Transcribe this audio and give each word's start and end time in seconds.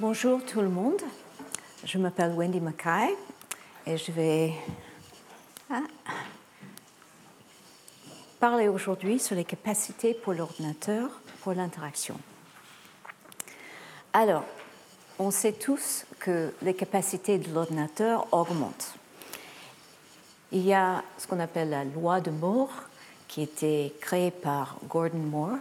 Bonjour 0.00 0.44
tout 0.44 0.60
le 0.60 0.68
monde. 0.68 1.00
Je 1.84 1.98
m'appelle 1.98 2.32
Wendy 2.32 2.58
Mackay 2.58 3.14
et 3.86 3.96
je 3.96 4.10
vais 4.10 4.52
ah, 5.70 5.82
parler 8.40 8.66
aujourd'hui 8.66 9.20
sur 9.20 9.36
les 9.36 9.44
capacités 9.44 10.12
pour 10.12 10.32
l'ordinateur 10.32 11.20
pour 11.42 11.54
l'interaction. 11.54 12.18
Alors, 14.12 14.42
on 15.20 15.30
sait 15.30 15.52
tous 15.52 16.06
que 16.18 16.52
les 16.62 16.74
capacités 16.74 17.38
de 17.38 17.54
l'ordinateur 17.54 18.26
augmentent. 18.32 18.94
Il 20.50 20.66
y 20.66 20.74
a 20.74 21.04
ce 21.18 21.28
qu'on 21.28 21.38
appelle 21.38 21.70
la 21.70 21.84
loi 21.84 22.20
de 22.20 22.32
Moore, 22.32 22.82
qui 23.28 23.42
a 23.42 23.44
été 23.44 23.94
créée 24.00 24.32
par 24.32 24.76
Gordon 24.88 25.18
Moore, 25.18 25.58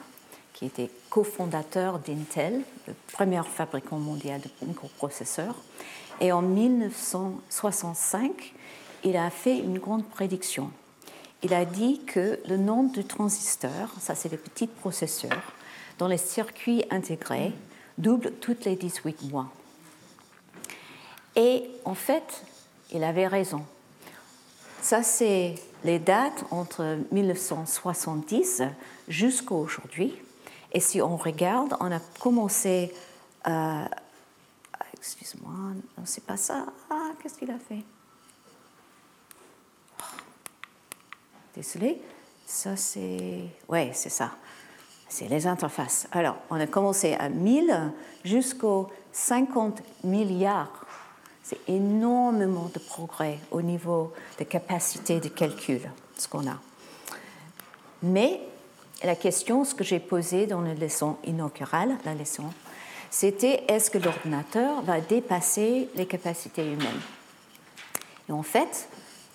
qui 0.54 0.66
était 0.66 0.90
cofondateur 1.10 2.00
d'Intel, 2.00 2.62
le 2.88 2.94
premier 3.12 3.44
fabricant 3.44 3.98
mondial 3.98 4.40
de 4.42 4.50
microprocesseurs. 4.66 5.56
Et 6.22 6.32
en 6.32 6.42
1965, 6.42 8.54
il 9.04 9.18
a 9.18 9.30
fait 9.30 9.58
une 9.58 9.80
grande 9.80 10.06
prédiction 10.06 10.72
il 11.44 11.54
a 11.54 11.66
dit 11.66 12.00
que 12.06 12.40
le 12.48 12.58
nombre 12.58 12.96
de 12.96 13.02
transistors, 13.02 13.90
ça 14.00 14.16
c'est 14.16 14.30
les 14.30 14.38
petits 14.38 14.68
processeurs, 14.68 15.54
dans 16.00 16.08
les 16.08 16.18
circuits 16.18 16.86
intégrés, 16.90 17.52
double 17.98 18.32
toutes 18.40 18.66
les 18.66 18.78
18 18.78 19.30
mois. 19.30 19.52
Et 21.36 21.70
en 21.84 21.96
fait, 21.96 22.46
il 22.92 23.04
avait 23.04 23.28
raison. 23.28 23.64
Ça, 24.82 25.04
c'est 25.04 25.56
les 25.84 26.00
dates 26.00 26.46
entre 26.52 26.98
1970 27.12 28.64
jusqu'à 29.08 29.56
aujourd'hui. 29.56 30.14
Et 30.74 30.80
si 30.80 31.02
on 31.02 31.18
regarde, 31.18 31.76
on 31.80 31.92
a 31.92 32.00
commencé. 32.20 32.94
Euh, 33.48 33.86
Excuse-moi, 34.98 35.52
non, 35.98 36.06
c'est 36.06 36.26
pas 36.26 36.38
ça. 36.38 36.66
Ah, 36.90 37.12
qu'est-ce 37.22 37.38
qu'il 37.38 37.52
a 37.52 37.60
fait? 37.60 37.84
Désolé. 41.54 42.02
Ça, 42.46 42.78
c'est. 42.78 43.44
Oui, 43.68 43.90
c'est 43.94 44.10
ça. 44.10 44.32
C'est 45.10 45.28
les 45.28 45.46
interfaces. 45.46 46.08
Alors, 46.12 46.38
on 46.50 46.60
a 46.60 46.68
commencé 46.68 47.14
à 47.16 47.30
1000 47.30 47.92
jusqu'aux 48.24 48.90
50 49.12 49.82
milliards. 50.06 50.86
C'est 51.44 51.60
énormément 51.68 52.72
de 52.74 52.80
progrès 52.80 53.40
au 53.52 53.62
niveau 53.62 54.14
de 54.40 54.46
capacité 54.46 55.20
de 55.20 55.28
calcul, 55.28 55.82
ce 56.18 56.28
qu'on 56.28 56.48
a. 56.48 56.58
Mais 58.02 58.40
la 59.04 59.16
question, 59.16 59.66
ce 59.66 59.76
que 59.76 59.84
j'ai 59.84 60.00
posé 60.00 60.48
dans 60.48 60.62
la 60.62 60.74
leçon 60.74 61.18
inaugurale, 61.26 61.98
la 62.06 62.14
leçon, 62.14 62.46
c'était 63.12 63.64
est-ce 63.68 63.92
que 63.92 63.98
l'ordinateur 63.98 64.82
va 64.82 65.00
dépasser 65.02 65.90
les 65.96 66.06
capacités 66.06 66.66
humaines? 66.66 67.02
En 68.32 68.44
fait, 68.44 68.88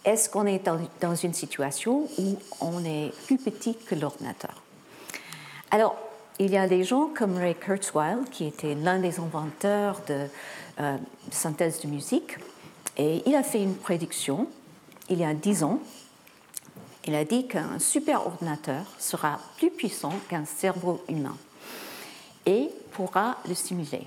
est-ce 0.04 0.28
qu'on 0.30 0.46
est 0.46 0.64
dans, 1.00 1.14
une 1.14 1.34
situation 1.34 2.08
où 2.18 2.36
on 2.60 2.84
est 2.84 3.12
plus 3.26 3.36
petit 3.36 3.76
que 3.76 3.94
l'ordinateur? 3.94 4.62
Alors, 5.70 5.96
il 6.38 6.50
y 6.50 6.56
a 6.56 6.66
des 6.66 6.84
gens 6.84 7.10
comme 7.14 7.36
Ray 7.36 7.54
Kurzweil, 7.54 8.16
qui 8.30 8.46
était 8.46 8.74
l'un 8.74 8.98
des 8.98 9.20
inventeurs 9.20 10.00
de 10.08 10.26
euh, 10.80 10.96
synthèse 11.30 11.80
de 11.80 11.88
musique, 11.88 12.38
et 12.96 13.22
il 13.26 13.34
a 13.34 13.42
fait 13.42 13.62
une 13.62 13.74
prédiction 13.74 14.48
il 15.10 15.18
y 15.18 15.24
a 15.24 15.34
dix 15.34 15.62
ans. 15.64 15.80
Il 17.08 17.14
a 17.14 17.24
dit 17.24 17.48
qu'un 17.48 17.78
superordinateur 17.78 18.84
sera 18.98 19.40
plus 19.56 19.70
puissant 19.70 20.12
qu'un 20.28 20.44
cerveau 20.44 21.00
humain 21.08 21.38
et 22.44 22.68
pourra 22.92 23.38
le 23.48 23.54
simuler. 23.54 24.06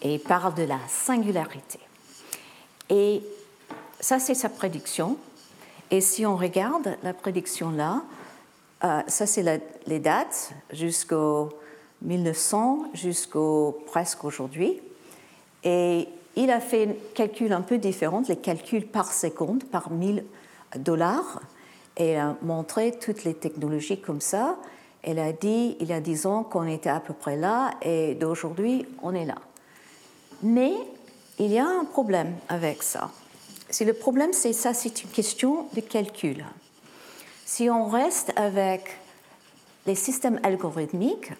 Et 0.00 0.14
il 0.14 0.20
parle 0.20 0.54
de 0.54 0.62
la 0.62 0.78
singularité. 0.88 1.80
Et 2.88 3.20
ça, 3.98 4.20
c'est 4.20 4.36
sa 4.36 4.48
prédiction. 4.48 5.16
Et 5.90 6.00
si 6.00 6.24
on 6.24 6.36
regarde 6.36 6.96
la 7.02 7.14
prédiction 7.14 7.72
là, 7.72 8.04
euh, 8.84 9.02
ça, 9.08 9.26
c'est 9.26 9.60
les 9.88 9.98
dates 9.98 10.52
jusqu'au 10.70 11.48
1900, 12.02 12.90
jusqu'au 12.94 13.82
presque 13.88 14.22
aujourd'hui. 14.22 14.80
Et 15.64 16.06
il 16.36 16.48
a 16.52 16.60
fait 16.60 16.86
un 16.86 16.94
calcul 17.16 17.52
un 17.52 17.62
peu 17.62 17.78
différent, 17.78 18.22
les 18.28 18.36
calculs 18.36 18.86
par 18.86 19.12
seconde, 19.12 19.64
par 19.64 19.90
1000 19.90 20.24
dollars, 20.76 21.40
et 21.96 22.16
a 22.16 22.36
montré 22.42 22.92
toutes 22.92 23.24
les 23.24 23.34
technologies 23.34 24.00
comme 24.00 24.20
ça. 24.20 24.56
Elle 25.02 25.18
a 25.18 25.32
dit, 25.32 25.76
il 25.80 25.88
y 25.88 25.92
a 25.92 26.00
10 26.00 26.26
ans, 26.26 26.44
qu'on 26.44 26.66
était 26.66 26.90
à 26.90 27.00
peu 27.00 27.12
près 27.12 27.36
là, 27.36 27.72
et 27.82 28.14
d'aujourd'hui, 28.14 28.86
on 29.02 29.14
est 29.14 29.26
là. 29.26 29.36
Mais 30.42 30.72
il 31.38 31.52
y 31.52 31.58
a 31.58 31.66
un 31.66 31.84
problème 31.84 32.34
avec 32.48 32.82
ça. 32.82 33.10
Si 33.70 33.84
le 33.84 33.92
problème, 33.92 34.32
c'est 34.32 34.52
ça, 34.52 34.72
c'est 34.72 35.02
une 35.02 35.10
question 35.10 35.66
de 35.74 35.80
calcul. 35.80 36.44
Si 37.44 37.68
on 37.70 37.88
reste 37.88 38.32
avec 38.36 38.98
les 39.86 39.94
systèmes 39.94 40.40
algorithmiques, 40.42 41.32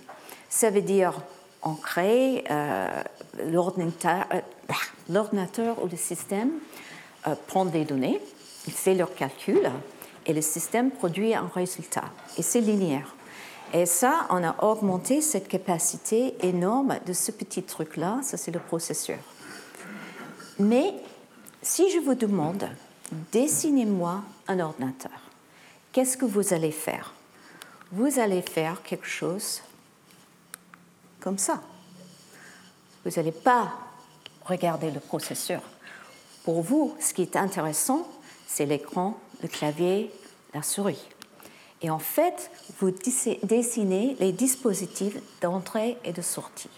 ça 0.49 0.71
veut 0.71 0.83
dire 0.83 1.15
on 1.63 1.75
crée 1.75 2.45
euh, 2.51 3.03
l'ordinateur, 3.47 4.27
euh, 4.33 4.41
l'ordinateur 5.09 5.83
ou 5.83 5.89
le 5.89 5.97
système 5.97 6.51
euh, 7.27 7.35
prend 7.47 7.65
des 7.65 7.85
données, 7.85 8.21
il 8.67 8.73
fait 8.73 8.95
leur 8.95 9.15
calcul 9.15 9.71
et 10.27 10.33
le 10.33 10.43
système 10.43 10.91
produit 10.91 11.35
un 11.35 11.51
résultat. 11.55 12.05
Et 12.39 12.43
c'est 12.43 12.61
linéaire. 12.61 13.15
Et 13.73 13.87
ça, 13.87 14.27
on 14.31 14.45
a 14.45 14.63
augmenté 14.65 15.21
cette 15.21 15.49
capacité 15.49 16.37
énorme 16.47 16.99
de 17.07 17.13
ce 17.13 17.33
petit 17.33 17.63
truc-là, 17.63 18.21
ça 18.23 18.37
c'est 18.37 18.53
le 18.53 18.61
processeur. 18.61 19.19
Mais 20.59 20.95
si 21.63 21.91
je 21.91 21.99
vous 21.99 22.15
demande, 22.15 22.69
dessinez-moi 23.33 24.23
un 24.47 24.61
ordinateur, 24.61 25.11
qu'est-ce 25.93 26.17
que 26.17 26.25
vous 26.25 26.55
allez 26.55 26.71
faire? 26.71 27.15
Vous 27.91 28.19
allez 28.19 28.43
faire 28.43 28.83
quelque 28.83 29.07
chose 29.07 29.61
comme 31.21 31.39
ça. 31.39 31.61
Vous 33.05 33.11
n'allez 33.17 33.33
pas 33.33 33.73
regarder 34.45 34.91
le 34.91 35.01
processeur. 35.01 35.63
Pour 36.45 36.63
vous, 36.63 36.95
ce 37.01 37.15
qui 37.15 37.23
est 37.23 37.37
intéressant, 37.37 38.07
c'est 38.47 38.67
l'écran, 38.67 39.19
le 39.45 39.49
clavier, 39.49 40.11
la 40.55 40.63
souris. 40.63 41.07
Et 41.83 41.91
en 41.91 41.99
fait, 41.99 42.51
vous 42.81 42.91
dessinez 42.91 44.17
les 44.19 44.33
dispositifs 44.33 45.19
d'entrée 45.43 45.99
et 46.03 46.15
de 46.15 46.23
sortie. 46.23 46.71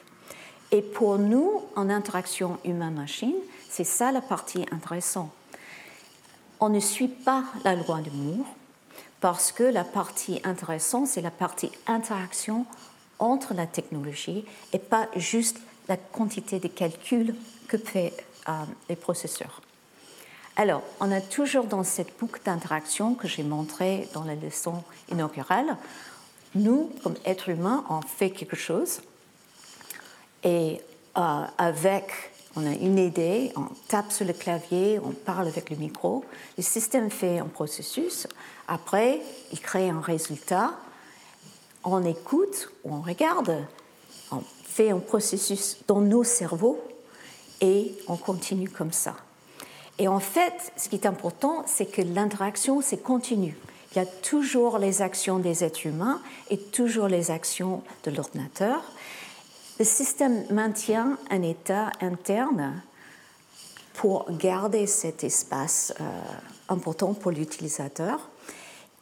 Et 0.73 0.83
pour 0.83 1.17
nous, 1.17 1.63
en 1.77 1.89
interaction 1.89 2.59
humain-machine, 2.65 3.37
c'est 3.71 3.85
ça 3.85 4.11
la 4.11 4.21
partie 4.21 4.67
intéressante. 4.73 5.31
On 6.59 6.69
ne 6.69 6.81
suit 6.81 7.07
pas 7.09 7.45
la 7.65 7.77
loi 7.77 8.01
de 8.01 8.11
Moore 8.11 8.47
parce 9.21 9.53
que 9.53 9.63
la 9.63 9.85
partie 9.85 10.41
intéressante, 10.43 11.07
c'est 11.07 11.23
la 11.23 11.31
partie 11.31 11.71
interaction 11.87 12.67
entre 13.21 13.55
la 13.55 13.69
technologie 13.69 14.45
et 14.73 14.81
pas 14.81 15.07
juste 15.15 15.59
la 15.89 15.97
quantité 15.97 16.59
de 16.59 16.67
calculs 16.67 17.37
que 17.69 17.79
fait 17.79 18.13
euh, 18.49 18.53
les 18.89 18.97
processeurs. 18.97 19.63
Alors, 20.59 20.83
on 21.01 21.13
a 21.13 21.21
toujours 21.21 21.65
dans 21.65 21.85
cette 21.85 22.19
boucle 22.19 22.41
d'interaction 22.43 23.15
que 23.15 23.29
j'ai 23.29 23.43
montrée 23.43 24.09
dans 24.15 24.25
la 24.25 24.35
leçon 24.35 24.83
inaugurale, 25.11 25.77
nous, 26.55 26.91
comme 27.03 27.15
êtres 27.27 27.51
humains, 27.51 27.85
on 27.91 28.01
fait 28.01 28.31
quelque 28.31 28.57
chose 28.57 29.03
et 30.43 30.81
euh, 31.19 31.45
avec 31.59 32.11
on 32.57 32.67
a 32.67 32.73
une 32.73 32.99
idée, 32.99 33.53
on 33.55 33.67
tape 33.89 34.11
sur 34.11 34.25
le 34.25 34.33
clavier, 34.33 34.99
on 34.99 35.11
parle 35.11 35.47
avec 35.47 35.69
le 35.69 35.77
micro, 35.77 36.25
le 36.57 36.63
système 36.63 37.11
fait 37.11 37.39
un 37.39 37.49
processus, 37.49 38.27
après 38.67 39.21
il 39.53 39.61
crée 39.61 39.91
un 39.91 40.01
résultat, 40.01 40.73
on 41.85 42.03
écoute 42.03 42.71
ou 42.83 42.95
on 42.95 43.03
regarde, 43.03 43.63
on 44.33 44.41
fait 44.65 44.91
un 44.91 45.01
processus 45.01 45.77
dans 45.87 46.01
nos 46.01 46.25
cerveaux 46.25 46.83
et 47.61 47.95
on 48.09 48.17
continue 48.17 48.71
comme 48.71 48.93
ça. 48.93 49.17
Et 49.99 50.09
en 50.09 50.21
fait, 50.21 50.73
ce 50.77 50.89
qui 50.89 50.97
est 50.97 51.07
important, 51.07 51.65
c'est 51.67 51.87
que 51.87 52.03
l'interaction, 52.03 52.81
c'est 52.83 53.03
continu. 53.03 53.57
Il 53.93 53.99
y 53.99 54.01
a 54.01 54.07
toujours 54.07 54.79
les 54.79 55.01
actions 55.01 55.39
des 55.39 55.65
êtres 55.65 55.87
humains 55.87 56.21
et 56.51 56.59
toujours 56.59 57.09
les 57.09 57.31
actions 57.31 57.83
de 58.05 58.11
l'ordinateur. 58.11 58.83
Le 59.79 59.85
système 59.85 60.45
maintient 60.51 61.19
un 61.31 61.43
état 61.43 61.93
interne 62.01 62.83
pour 63.95 64.27
garder 64.31 64.87
cet 64.87 65.25
espace 65.25 65.95
euh, 66.01 66.05
important 66.69 67.15
pour 67.15 67.31
l'utilisateur 67.31 68.29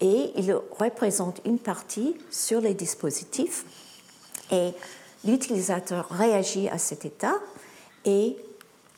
et 0.00 0.31
il 0.37 0.55
représente 0.79 1.41
une 1.44 1.58
partie 1.58 2.17
sur 2.31 2.61
les 2.61 2.75
dispositifs 2.75 3.64
et 4.52 4.73
l'utilisateur 5.25 6.08
réagit 6.11 6.69
à 6.69 6.79
cet 6.79 7.05
état 7.05 7.35
et 8.05 8.37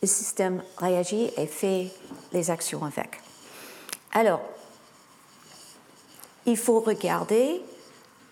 le 0.02 0.08
système 0.08 0.62
réagit 0.78 1.30
et 1.36 1.46
fait 1.46 1.90
les 2.32 2.50
actions 2.50 2.84
avec. 2.84 3.20
Alors, 4.12 4.40
il 6.44 6.56
faut 6.56 6.80
regarder 6.80 7.60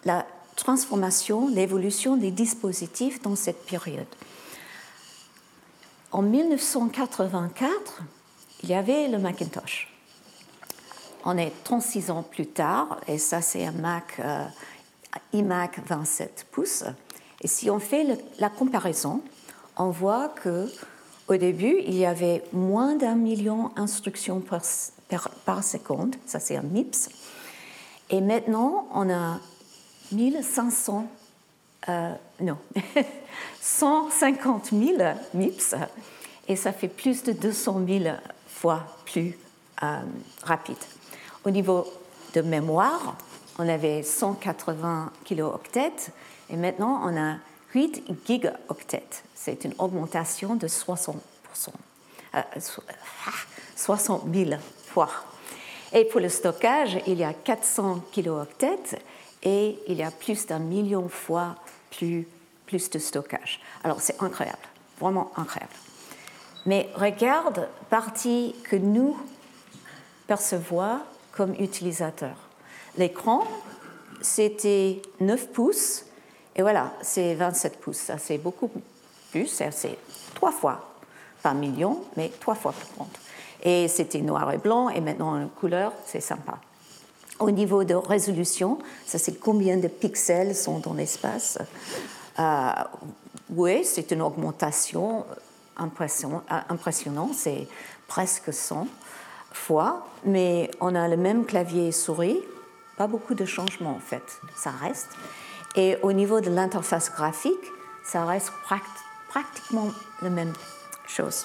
la 0.05 0.27
transformation, 0.57 1.49
l'évolution 1.49 2.17
des 2.17 2.31
dispositifs 2.31 3.21
dans 3.23 3.37
cette 3.37 3.65
période. 3.67 4.07
en 6.13 6.23
1984, 6.23 8.03
il 8.63 8.69
y 8.69 8.75
avait 8.75 9.09
le 9.09 9.19
Macintosh. 9.19 9.93
On 11.25 11.37
est 11.37 11.53
36 11.65 12.11
ans 12.11 12.23
plus 12.23 12.47
tard, 12.47 13.01
et 13.09 13.19
ça 13.19 13.41
c'est 13.41 13.67
un 13.67 13.73
Mac 13.73 14.21
euh, 14.21 14.45
iMac 15.33 15.81
27 15.87 16.47
pouces. 16.53 16.85
Et 17.41 17.49
si 17.49 17.69
on 17.69 17.81
fait 17.81 18.07
la 18.39 18.49
comparaison, 18.49 19.23
on 19.77 19.91
voit 19.91 20.29
que 20.29 20.71
au 21.29 21.37
début, 21.37 21.77
il 21.87 21.95
y 21.95 22.07
avait 22.07 22.43
moins 22.53 22.97
d'un 22.97 23.15
million 23.15 23.71
d'instructions 23.77 24.41
par, 24.41 25.65
seconde, 25.65 26.17
ça 26.27 26.41
c'est 26.41 26.57
un 26.57 26.63
MIPS, 26.63 27.09
et 28.11 28.21
maintenant 28.21 28.87
on 28.93 29.11
a 29.11 29.39
1500, 30.13 31.07
euh, 31.89 32.13
non, 32.41 32.59
150 33.61 34.71
000 34.73 34.99
MIPS, 35.35 35.75
et 36.49 36.57
ça 36.57 36.73
fait 36.73 36.89
plus 36.89 37.23
de 37.23 37.33
200 37.33 37.81
000 37.87 38.05
fois 38.47 38.85
plus 39.07 39.37
euh, 39.83 40.01
rapide. 40.43 40.77
Au 41.45 41.51
niveau 41.51 41.87
de 42.35 42.41
mémoire, 42.43 43.17
on 43.59 43.69
avait 43.69 44.03
180 44.03 45.13
kilooctets 45.25 46.11
et 46.51 46.57
maintenant 46.57 47.01
on 47.05 47.17
a 47.17 47.37
8 47.75 48.05
gigaoctets. 48.27 49.23
C'est 49.45 49.67
une 49.67 49.75
augmentation 49.77 50.55
de 50.55 50.67
60%, 50.67 51.19
60 53.77 54.23
000 54.33 54.51
fois. 54.87 55.11
Et 55.93 56.07
pour 56.07 56.21
le 56.21 56.31
stockage, 56.31 56.99
il 57.07 57.19
y 57.19 57.25
a 57.25 57.35
400 57.35 58.05
kilooctets 58.11 58.99
et 59.43 59.79
il 59.87 59.99
y 59.99 60.03
a 60.03 60.11
plus 60.11 60.47
d'un 60.47 60.61
million 60.61 61.11
fois 61.11 61.57
plus, 61.91 62.27
plus 62.65 62.89
de 62.89 62.99
stockage. 62.99 63.61
Alors 63.83 64.01
c'est 64.01 64.23
incroyable, 64.23 64.67
vraiment 64.99 65.31
incroyable. 65.37 65.75
Mais 66.65 66.89
regarde 66.95 67.69
partie 67.91 68.57
que 68.65 68.77
nous 68.77 69.15
percevons 70.27 71.01
comme 71.33 71.53
utilisateurs. 71.61 72.49
L'écran, 72.97 73.45
c'était 74.23 75.03
9 75.21 75.49
pouces, 75.49 76.07
et 76.57 76.63
voilà, 76.63 76.95
c'est 77.03 77.35
27 77.35 77.79
pouces. 77.79 77.99
Ça, 77.99 78.17
c'est 78.17 78.39
beaucoup 78.39 78.71
c'est 79.47 79.99
trois 80.35 80.53
fois, 80.53 80.95
pas 81.43 81.55
million, 81.55 82.03
mais 82.17 82.31
trois 82.41 82.55
fois 82.55 82.73
plus 82.73 82.89
grand. 82.97 83.09
Et 83.63 83.89
c'était 83.89 84.21
noir 84.21 84.53
et 84.53 84.59
blanc, 84.59 84.89
et 84.89 85.01
maintenant 85.01 85.41
en 85.41 85.49
couleur, 85.49 85.93
c'est 86.07 86.21
sympa. 86.21 86.59
Au 87.41 87.51
niveau 87.51 87.83
de 87.85 87.95
résolution, 87.95 88.79
ça 89.07 89.19
c'est 89.19 89.41
combien 89.41 89.77
de 89.77 89.89
pixels 89.89 90.55
sont 90.55 90.79
dans 90.79 90.95
l'espace? 90.95 91.59
Euh, 92.39 92.71
oui, 93.51 93.85
c'est 93.85 94.11
une 94.13 94.23
augmentation 94.23 95.25
impressionnante, 95.77 97.35
c'est 97.35 97.67
presque 98.07 98.53
100 98.53 98.87
fois, 99.53 100.07
mais 100.25 100.71
on 100.81 100.95
a 100.95 101.09
le 101.09 101.17
même 101.17 101.45
clavier 101.45 101.89
et 101.89 101.93
souris, 101.93 102.39
pas 102.97 103.07
beaucoup 103.07 103.35
de 103.35 103.45
changements 103.45 103.97
en 103.97 104.01
fait, 104.01 104.23
ça 104.57 104.71
reste. 104.71 105.09
Et 105.77 105.97
au 106.03 106.13
niveau 106.13 106.41
de 106.41 106.51
l'interface 106.51 107.11
graphique, 107.11 107.73
ça 108.05 108.25
reste 108.25 108.53
pratiquement 109.35 109.91
la 110.23 110.31
même 110.31 110.53
chose. 111.09 111.45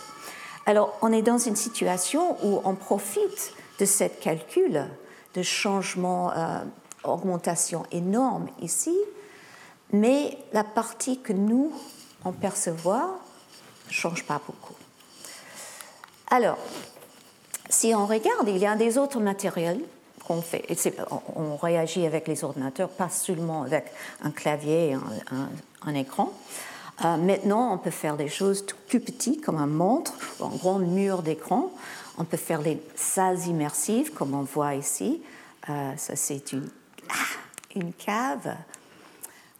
Alors, 0.67 0.95
on 1.01 1.11
est 1.11 1.23
dans 1.23 1.39
une 1.39 1.55
situation 1.55 2.37
où 2.45 2.61
on 2.63 2.75
profite 2.75 3.53
de 3.79 3.85
cette 3.85 4.19
calcul 4.19 4.85
de 5.33 5.41
changement, 5.41 6.31
euh, 6.31 6.59
augmentation 7.03 7.83
énorme 7.91 8.47
ici, 8.61 8.95
mais 9.91 10.37
la 10.53 10.63
partie 10.63 11.19
que 11.19 11.33
nous, 11.33 11.71
on 12.23 12.31
percevoir, 12.31 13.07
ne 13.87 13.91
change 13.91 14.23
pas 14.23 14.39
beaucoup. 14.45 14.75
Alors, 16.29 16.59
si 17.69 17.95
on 17.95 18.05
regarde, 18.05 18.47
il 18.47 18.57
y 18.57 18.67
a 18.67 18.75
des 18.75 18.99
autres 18.99 19.19
matériels 19.19 19.81
qu'on 20.27 20.43
fait. 20.43 20.63
on, 21.35 21.55
réagit 21.55 22.05
avec 22.05 22.27
les 22.27 22.43
ordinateurs, 22.43 22.89
pas 22.89 23.09
seulement 23.09 23.63
avec 23.63 23.85
un 24.23 24.29
clavier 24.29 24.95
un, 25.81 25.95
écran. 25.95 26.31
Euh, 27.05 27.17
maintenant, 27.17 27.73
on 27.73 27.77
peut 27.77 27.91
faire 27.91 28.17
des 28.17 28.27
choses 28.27 28.65
tout 28.65 28.75
plus 28.87 28.99
petites, 28.99 29.43
comme 29.43 29.57
un 29.57 29.67
montre 29.67 30.13
ou 30.39 30.45
un 30.45 30.55
grand 30.55 30.79
mur 30.79 31.21
d'écran. 31.21 31.71
On 32.17 32.25
peut 32.25 32.37
faire 32.37 32.61
les 32.61 32.81
salles 32.95 33.39
immersives, 33.47 34.11
comme 34.13 34.33
on 34.33 34.43
voit 34.43 34.75
ici. 34.75 35.21
Euh, 35.69 35.93
ça, 35.97 36.15
c'est 36.15 36.51
une, 36.51 36.69
ah, 37.09 37.75
une 37.75 37.93
cave. 37.93 38.55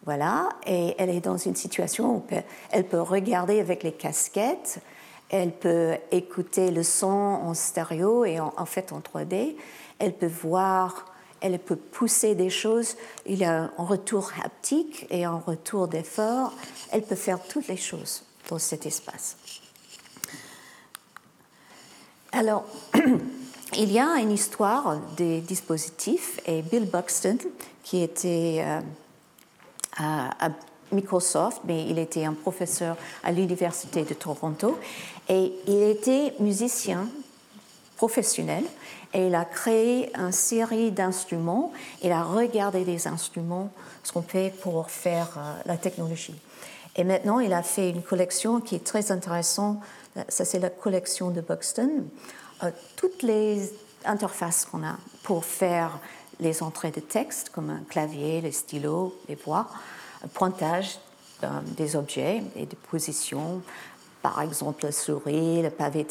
Voilà, 0.04 0.48
et 0.66 0.94
elle 0.98 1.10
est 1.10 1.20
dans 1.20 1.36
une 1.36 1.56
situation 1.56 2.16
où 2.16 2.24
elle 2.70 2.84
peut 2.84 3.00
regarder 3.00 3.60
avec 3.60 3.82
les 3.82 3.92
casquettes 3.92 4.80
elle 5.30 5.52
peut 5.52 5.94
écouter 6.10 6.70
le 6.72 6.82
son 6.82 7.06
en 7.06 7.54
stéréo 7.54 8.24
et 8.24 8.40
en, 8.40 8.66
fait 8.66 8.92
en 8.92 8.98
3D, 8.98 9.54
elle 10.00 10.12
peut 10.12 10.26
voir, 10.26 11.06
elle 11.40 11.58
peut 11.58 11.76
pousser 11.76 12.34
des 12.34 12.50
choses, 12.50 12.96
il 13.26 13.38
y 13.38 13.44
a 13.44 13.70
un 13.76 13.84
retour 13.84 14.30
haptique 14.44 15.06
et 15.10 15.24
un 15.24 15.38
retour 15.38 15.88
d'effort, 15.88 16.52
elle 16.90 17.02
peut 17.02 17.16
faire 17.16 17.40
toutes 17.42 17.68
les 17.68 17.76
choses 17.76 18.22
dans 18.48 18.58
cet 18.58 18.86
espace. 18.86 19.36
Alors, 22.32 22.64
il 23.76 23.92
y 23.92 23.98
a 23.98 24.18
une 24.18 24.32
histoire 24.32 24.98
des 25.16 25.40
dispositifs 25.40 26.40
et 26.46 26.62
Bill 26.62 26.88
Buxton, 26.88 27.38
qui 27.82 28.02
était 28.02 28.62
euh, 28.64 28.80
à 29.96 30.50
Microsoft, 30.92 31.62
mais 31.64 31.86
il 31.88 31.98
était 31.98 32.24
un 32.24 32.34
professeur 32.34 32.96
à 33.22 33.32
l'Université 33.32 34.02
de 34.02 34.14
Toronto 34.14 34.78
et 35.28 35.52
il 35.66 35.82
était 35.82 36.34
musicien 36.40 37.08
professionnel 37.96 38.64
et 39.12 39.26
il 39.26 39.34
a 39.34 39.44
créé 39.44 40.12
une 40.16 40.32
série 40.32 40.90
d'instruments. 40.90 41.72
Il 42.02 42.12
a 42.12 42.22
regardé 42.22 42.84
des 42.84 43.06
instruments, 43.06 43.70
ce 44.02 44.12
qu'on 44.12 44.22
fait 44.22 44.52
pour 44.62 44.90
faire 44.90 45.28
euh, 45.36 45.60
la 45.66 45.76
technologie. 45.76 46.40
Et 46.96 47.04
maintenant, 47.04 47.40
il 47.40 47.52
a 47.52 47.62
fait 47.62 47.90
une 47.90 48.02
collection 48.02 48.60
qui 48.60 48.74
est 48.74 48.84
très 48.84 49.12
intéressante. 49.12 49.78
Ça, 50.28 50.44
c'est 50.44 50.58
la 50.58 50.70
collection 50.70 51.30
de 51.30 51.40
Buxton. 51.40 52.04
Euh, 52.62 52.70
toutes 52.96 53.22
les 53.22 53.72
interfaces 54.04 54.64
qu'on 54.64 54.84
a 54.84 54.96
pour 55.22 55.44
faire 55.44 55.98
les 56.40 56.62
entrées 56.62 56.90
de 56.90 57.00
texte, 57.00 57.50
comme 57.50 57.70
un 57.70 57.82
clavier, 57.88 58.40
les 58.40 58.52
stylos, 58.52 59.14
les 59.28 59.34
voix, 59.34 59.68
pointage 60.34 60.98
euh, 61.44 61.48
des 61.76 61.96
objets 61.96 62.42
et 62.56 62.66
des 62.66 62.76
positions, 62.76 63.62
par 64.22 64.42
exemple 64.42 64.84
la 64.84 64.92
souris, 64.92 65.62
le 65.62 65.70
pavé 65.70 66.06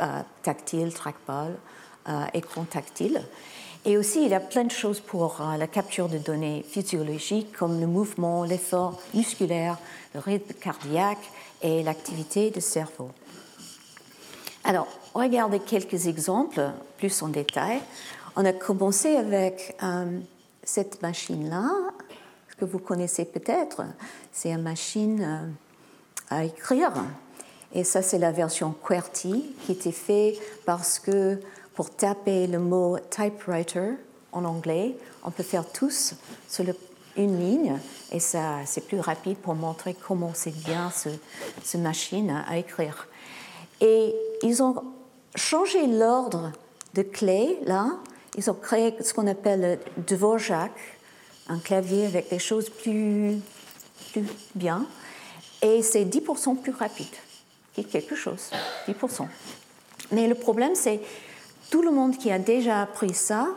euh, 0.00 0.20
tactile, 0.42 0.92
trackball, 0.92 1.54
écran 2.32 2.64
tactile. 2.64 3.22
Et 3.86 3.98
aussi, 3.98 4.24
il 4.24 4.30
y 4.30 4.34
a 4.34 4.40
plein 4.40 4.64
de 4.64 4.70
choses 4.70 5.00
pour 5.00 5.42
la 5.58 5.66
capture 5.66 6.08
de 6.08 6.18
données 6.18 6.64
physiologiques 6.66 7.52
comme 7.52 7.80
le 7.80 7.86
mouvement, 7.86 8.44
l'effort 8.44 9.00
musculaire, 9.12 9.78
le 10.14 10.20
rythme 10.20 10.54
cardiaque 10.54 11.30
et 11.62 11.82
l'activité 11.82 12.50
du 12.50 12.62
cerveau. 12.62 13.10
Alors, 14.64 14.86
regardez 15.12 15.60
quelques 15.60 16.06
exemples 16.06 16.70
plus 16.96 17.22
en 17.22 17.28
détail. 17.28 17.80
On 18.36 18.44
a 18.46 18.52
commencé 18.54 19.16
avec 19.16 19.76
cette 20.62 21.02
machine-là, 21.02 21.70
que 22.56 22.64
vous 22.64 22.78
connaissez 22.78 23.24
peut-être. 23.24 23.82
C'est 24.32 24.50
une 24.50 24.62
machine 24.62 25.22
euh, 25.22 25.48
à 26.30 26.44
écrire. 26.44 26.92
Et 27.72 27.84
ça, 27.84 28.02
c'est 28.02 28.18
la 28.18 28.32
version 28.32 28.74
QWERTY 28.84 29.56
qui 29.64 29.72
était 29.72 29.92
faite 29.92 30.36
parce 30.64 30.98
que 30.98 31.40
pour 31.74 31.90
taper 31.90 32.46
le 32.46 32.58
mot 32.58 32.98
typewriter 33.10 33.94
en 34.32 34.44
anglais, 34.44 34.96
on 35.24 35.30
peut 35.30 35.42
faire 35.42 35.70
tous 35.70 36.14
sur 36.48 36.64
une 37.16 37.38
ligne 37.38 37.78
et 38.12 38.20
ça, 38.20 38.58
c'est 38.64 38.86
plus 38.86 39.00
rapide 39.00 39.36
pour 39.38 39.54
montrer 39.54 39.94
comment 39.94 40.32
c'est 40.34 40.54
bien 40.64 40.90
ce, 40.90 41.76
machine 41.76 42.44
à 42.48 42.56
écrire. 42.58 43.08
Et 43.80 44.14
ils 44.42 44.62
ont 44.62 44.82
changé 45.34 45.86
l'ordre 45.86 46.52
de 46.94 47.02
clés 47.02 47.58
là. 47.64 47.90
Ils 48.36 48.50
ont 48.50 48.54
créé 48.54 48.96
ce 49.00 49.14
qu'on 49.14 49.28
appelle 49.28 49.78
le 49.96 50.02
Dvorak, 50.02 50.72
un 51.48 51.58
clavier 51.58 52.06
avec 52.06 52.30
des 52.30 52.40
choses 52.40 52.68
plus, 52.68 53.40
plus 54.10 54.24
bien, 54.56 54.86
et 55.62 55.82
c'est 55.82 56.04
10% 56.04 56.56
plus 56.56 56.72
rapide. 56.72 57.06
Quelque 57.90 58.14
chose, 58.14 58.50
10%. 58.88 59.26
Mais 60.12 60.28
le 60.28 60.34
problème, 60.34 60.74
c'est 60.74 61.00
tout 61.74 61.82
le 61.82 61.90
monde 61.90 62.16
qui 62.16 62.30
a 62.30 62.38
déjà 62.38 62.82
appris 62.82 63.14
ça 63.14 63.48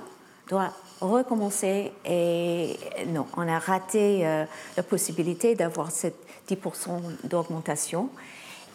doit 0.50 0.74
recommencer 1.02 1.92
et 2.04 2.76
non, 3.10 3.28
on 3.38 3.48
a 3.48 3.60
raté 3.60 4.26
euh, 4.26 4.44
la 4.76 4.82
possibilité 4.82 5.54
d'avoir 5.54 5.92
cette 5.92 6.18
10% 6.50 7.00
d'augmentation. 7.26 8.10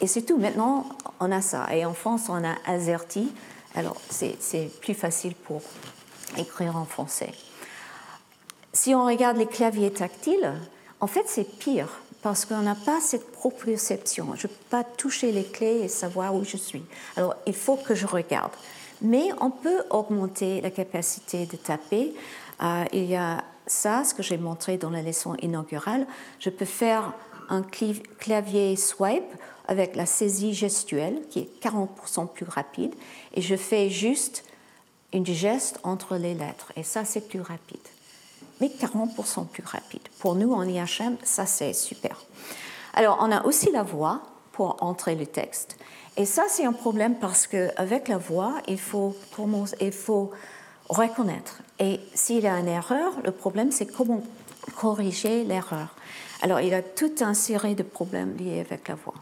Et 0.01 0.07
c'est 0.07 0.23
tout. 0.23 0.39
Maintenant, 0.39 0.87
on 1.19 1.33
a 1.33 1.41
ça. 1.41 1.67
Et 1.75 1.85
en 1.85 1.93
France, 1.93 2.29
on 2.29 2.45
a 2.45 2.55
AZERTY. 2.67 3.33
Alors, 3.75 3.97
c'est 4.11 4.71
plus 4.81 4.95
facile 4.95 5.35
pour 5.35 5.61
écrire 6.39 6.77
en 6.77 6.85
français. 6.85 7.33
Si 8.73 8.95
on 8.95 9.05
regarde 9.05 9.39
les 9.39 9.47
claviers 9.47 9.91
tactiles, 9.91 10.53
en 11.01 11.09
fait, 11.09 11.25
c'est 11.27 11.59
pire 11.59 11.89
parce 12.23 12.45
qu'on 12.45 12.63
n'a 12.63 12.77
pas 12.77 13.01
cette 13.01 13.33
proprioception. 13.33 14.37
Je 14.37 14.47
ne 14.47 14.53
peux 14.53 14.65
pas 14.71 14.85
toucher 14.85 15.33
les 15.33 15.43
clés 15.43 15.81
et 15.83 15.89
savoir 15.89 16.33
où 16.33 16.45
je 16.45 16.57
suis. 16.57 16.85
Alors, 17.17 17.35
il 17.45 17.55
faut 17.55 17.75
que 17.75 17.97
je 17.97 18.07
regarde. 18.07 18.53
Mais 19.03 19.29
on 19.41 19.51
peut 19.51 19.83
augmenter 19.91 20.61
la 20.61 20.71
capacité 20.71 21.47
de 21.47 21.57
taper. 21.57 22.15
Euh, 22.63 22.85
il 22.93 23.05
y 23.05 23.17
a 23.17 23.45
ça, 23.67 24.05
ce 24.05 24.15
que 24.15 24.23
j'ai 24.23 24.39
montré 24.39 24.77
dans 24.77 24.91
la 24.91 25.03
leçon 25.03 25.35
inaugurale. 25.37 26.07
Je 26.39 26.51
peux 26.51 26.65
faire 26.65 27.13
un 27.49 27.63
clavier 27.63 28.77
swipe 28.77 29.25
avec 29.69 29.97
la 29.97 30.07
saisie 30.07 30.55
gestuelle 30.55 31.23
qui 31.31 31.41
est 31.41 31.63
40% 31.63 32.29
plus 32.29 32.47
rapide 32.47 32.95
et 33.35 33.43
je 33.43 33.57
fais 33.57 33.91
juste 33.91 34.45
une 35.13 35.27
geste 35.27 35.79
entre 35.83 36.17
les 36.17 36.35
lettres 36.35 36.73
et 36.77 36.83
ça 36.83 37.05
c'est 37.05 37.29
plus 37.29 37.41
rapide. 37.41 37.81
Mais 38.61 38.69
40% 38.69 39.47
plus 39.47 39.65
rapide. 39.65 40.03
Pour 40.19 40.35
nous 40.35 40.53
en 40.53 40.63
IHM, 40.63 41.17
ça 41.23 41.47
c'est 41.47 41.73
super. 41.73 42.23
Alors 42.95 43.19
on 43.21 43.31
a 43.31 43.45
aussi 43.45 43.71
la 43.71 43.83
voix 43.83 44.23
pour 44.53 44.83
entrer 44.83 45.15
le 45.15 45.27
texte. 45.27 45.77
Et 46.17 46.27
ça 46.27 46.45
c'est 46.49 46.65
un 46.65 46.73
problème 46.73 47.17
parce 47.17 47.47
qu'avec 47.47 48.09
la 48.09 48.19
voix, 48.19 48.55
il 48.69 48.79
faut, 48.79 49.17
il 49.81 49.93
faut 49.93 50.31
reconnaître. 50.89 51.61
Et 51.79 52.01
s'il 52.15 52.41
y 52.41 52.47
a 52.47 52.59
une 52.59 52.69
erreur, 52.69 53.13
le 53.25 53.33
problème 53.33 53.73
c'est 53.73 53.87
comment 53.87 54.23
corriger 54.77 55.45
l'erreur. 55.45 55.95
Alors 56.43 56.61
il 56.61 56.69
y 56.69 56.75
a 56.75 56.83
tout 56.83 57.13
un 57.21 57.35
série 57.35 57.75
de 57.75 57.83
problèmes 57.83 58.37
liés 58.37 58.61
avec 58.61 58.89
la 58.89 58.95
voix. 58.95 59.15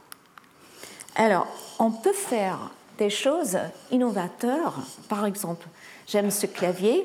Alors, 1.17 1.47
on 1.79 1.91
peut 1.91 2.13
faire 2.13 2.71
des 2.99 3.11
choses 3.11 3.59
innovateurs. 3.91 4.75
Par 5.09 5.27
exemple, 5.27 5.67
j'aime 6.07 6.31
ce 6.31 6.47
clavier. 6.47 7.05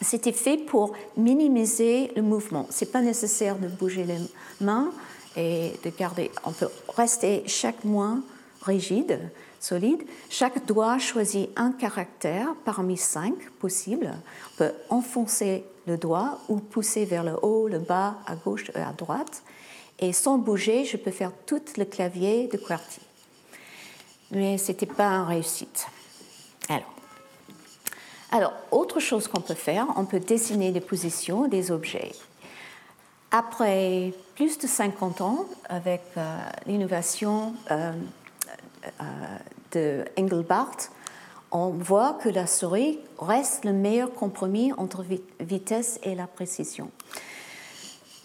C'était 0.00 0.32
fait 0.32 0.58
pour 0.58 0.92
minimiser 1.16 2.12
le 2.16 2.22
mouvement. 2.22 2.66
Ce 2.70 2.84
n'est 2.84 2.90
pas 2.90 3.00
nécessaire 3.00 3.56
de 3.56 3.68
bouger 3.68 4.04
les 4.04 4.18
mains 4.60 4.92
et 5.36 5.72
de 5.82 5.90
garder. 5.90 6.30
On 6.44 6.52
peut 6.52 6.68
rester 6.96 7.44
chaque 7.46 7.84
main 7.84 8.20
rigide, 8.64 9.20
solide. 9.60 10.02
Chaque 10.30 10.66
doigt 10.66 10.98
choisit 10.98 11.50
un 11.56 11.72
caractère 11.72 12.48
parmi 12.64 12.96
cinq 12.96 13.34
possibles. 13.60 14.12
On 14.54 14.56
peut 14.58 14.72
enfoncer 14.90 15.64
le 15.86 15.96
doigt 15.96 16.38
ou 16.48 16.56
pousser 16.56 17.04
vers 17.04 17.24
le 17.24 17.36
haut, 17.42 17.68
le 17.68 17.78
bas, 17.78 18.16
à 18.26 18.34
gauche 18.36 18.70
et 18.74 18.80
à 18.80 18.92
droite. 18.92 19.42
Et 19.98 20.12
sans 20.12 20.38
bouger, 20.38 20.84
je 20.84 20.96
peux 20.96 21.10
faire 21.10 21.32
tout 21.46 21.62
le 21.76 21.84
clavier 21.84 22.48
de 22.48 22.56
QWERTY 22.56 23.00
mais 24.30 24.58
ce 24.58 24.72
n'était 24.72 24.86
pas 24.86 25.08
une 25.08 25.26
réussite. 25.28 25.86
Alors, 28.30 28.52
autre 28.72 28.98
chose 28.98 29.28
qu'on 29.28 29.40
peut 29.40 29.54
faire, 29.54 29.86
on 29.96 30.06
peut 30.06 30.18
dessiner 30.18 30.72
des 30.72 30.80
positions 30.80 31.46
des 31.46 31.70
objets. 31.70 32.10
Après 33.30 34.12
plus 34.34 34.58
de 34.58 34.66
50 34.66 35.20
ans, 35.20 35.46
avec 35.68 36.02
euh, 36.16 36.38
l'innovation 36.66 37.54
euh, 37.70 37.92
de 39.72 40.04
Engelbart, 40.18 40.76
on 41.50 41.70
voit 41.70 42.18
que 42.22 42.28
la 42.28 42.46
souris 42.46 42.98
reste 43.18 43.64
le 43.64 43.72
meilleur 43.72 44.12
compromis 44.12 44.72
entre 44.72 45.04
vitesse 45.40 46.00
et 46.02 46.14
la 46.14 46.26
précision. 46.26 46.90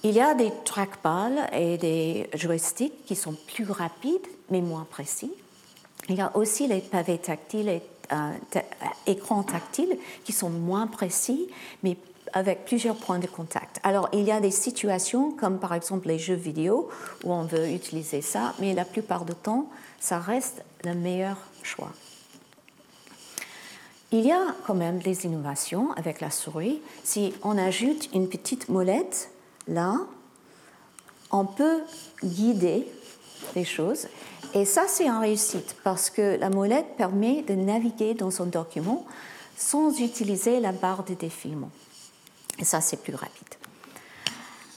Il 0.04 0.12
y 0.12 0.22
a 0.22 0.34
des 0.34 0.52
trackballs 0.66 1.50
et 1.54 1.78
des 1.78 2.30
joysticks 2.34 3.06
qui 3.06 3.16
sont 3.16 3.36
plus 3.54 3.70
rapides 3.70 4.28
mais 4.50 4.62
moins 4.62 4.88
précis. 4.90 5.32
Il 6.08 6.16
y 6.16 6.22
a 6.22 6.36
aussi 6.36 6.68
les 6.68 6.80
pavés 6.80 7.20
tactiles 7.20 7.70
et 7.70 7.82
euh, 8.12 8.32
euh, 8.56 8.60
écrans 9.06 9.44
tactiles 9.44 9.98
qui 10.24 10.32
sont 10.32 10.50
moins 10.50 10.88
précis, 10.88 11.48
mais 11.84 11.98
avec 12.34 12.66
plusieurs 12.66 12.96
points 12.96 13.20
de 13.20 13.28
contact. 13.28 13.80
Alors, 13.84 14.10
il 14.14 14.22
y 14.22 14.32
a 14.32 14.40
des 14.40 14.52
situations 14.52 15.32
comme 15.32 15.60
par 15.60 15.74
exemple 15.74 16.08
les 16.08 16.20
jeux 16.20 16.36
vidéo 16.36 16.90
où 17.24 17.34
on 17.34 17.44
veut 17.44 17.70
utiliser 17.70 18.22
ça, 18.22 18.54
mais 18.60 18.74
la 18.74 18.86
plupart 18.86 19.26
du 19.26 19.34
temps, 19.34 19.70
ça 20.00 20.20
reste 20.20 20.64
le 20.84 20.94
meilleur 20.94 21.38
choix. 21.64 21.92
Il 24.12 24.26
y 24.26 24.32
a 24.32 24.56
quand 24.66 24.74
même 24.74 25.00
des 25.00 25.26
innovations 25.26 25.92
avec 25.94 26.20
la 26.20 26.32
souris. 26.32 26.82
Si 27.04 27.34
on 27.44 27.58
ajoute 27.58 28.10
une 28.14 28.28
petite 28.28 28.70
molette 28.70 29.30
là, 29.68 29.98
on 31.32 31.46
peut 31.46 31.82
guider 32.24 32.88
les 33.56 33.66
choses 33.66 34.08
et 34.56 34.66
ça, 34.66 34.86
c'est 34.88 35.06
une 35.06 35.18
réussite 35.18 35.76
parce 35.84 36.10
que 36.10 36.38
la 36.40 36.50
molette 36.50 36.96
permet 36.98 37.44
de 37.44 37.54
naviguer 37.54 38.16
dans 38.16 38.32
son 38.32 38.48
document 38.48 39.06
sans 39.56 40.00
utiliser 40.00 40.60
la 40.60 40.72
barre 40.72 41.04
de 41.04 41.14
défilement. 41.14 41.70
Et 42.60 42.66
ça, 42.66 42.82
c'est 42.82 43.02
plus 43.02 43.16
rapide. 43.16 43.48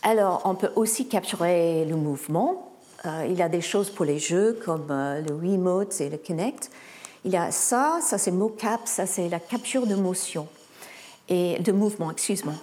Alors, 0.03 0.43
on 0.45 0.55
peut 0.55 0.73
aussi 0.75 1.09
capturer 1.09 1.85
le 1.85 1.97
mouvement. 1.97 2.73
Euh, 3.05 3.27
il 3.29 3.35
y 3.35 3.43
a 3.43 3.49
des 3.49 3.61
choses 3.61 3.91
pour 3.91 4.05
les 4.05 4.19
jeux 4.19 4.59
comme 4.65 4.89
euh, 4.91 5.21
le 5.21 5.35
Wiimote 5.35 6.01
et 6.01 6.09
le 6.09 6.17
Kinect. 6.17 6.71
Il 7.25 7.33
y 7.33 7.37
a 7.37 7.51
ça, 7.53 8.01
ça 8.03 8.19
c'est 8.19 8.33
mocap, 8.33 8.81
ça 8.85 9.07
c'est 9.07 9.29
la 9.29 9.39
capture 9.39 9.87
de 9.87 9.95
motion 9.95 10.49
et 11.29 11.59
de 11.61 11.71
mouvement, 11.71 12.11
excuse-moi. 12.11 12.55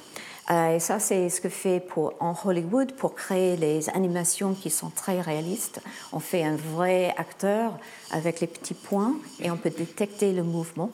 Euh, 0.52 0.76
et 0.76 0.80
ça, 0.80 1.00
c'est 1.00 1.30
ce 1.30 1.40
que 1.40 1.50
fait 1.50 1.86
en 2.20 2.34
Hollywood 2.44 2.94
pour 2.94 3.16
créer 3.16 3.56
les 3.56 3.90
animations 3.90 4.54
qui 4.54 4.70
sont 4.70 4.90
très 4.90 5.22
réalistes. 5.22 5.80
On 6.12 6.20
fait 6.20 6.44
un 6.44 6.56
vrai 6.56 7.14
acteur 7.18 7.78
avec 8.12 8.40
les 8.40 8.48
petits 8.48 8.74
points 8.74 9.14
et 9.40 9.52
on 9.52 9.58
peut 9.58 9.70
détecter 9.70 10.34
le 10.34 10.44
mouvement. 10.44 10.92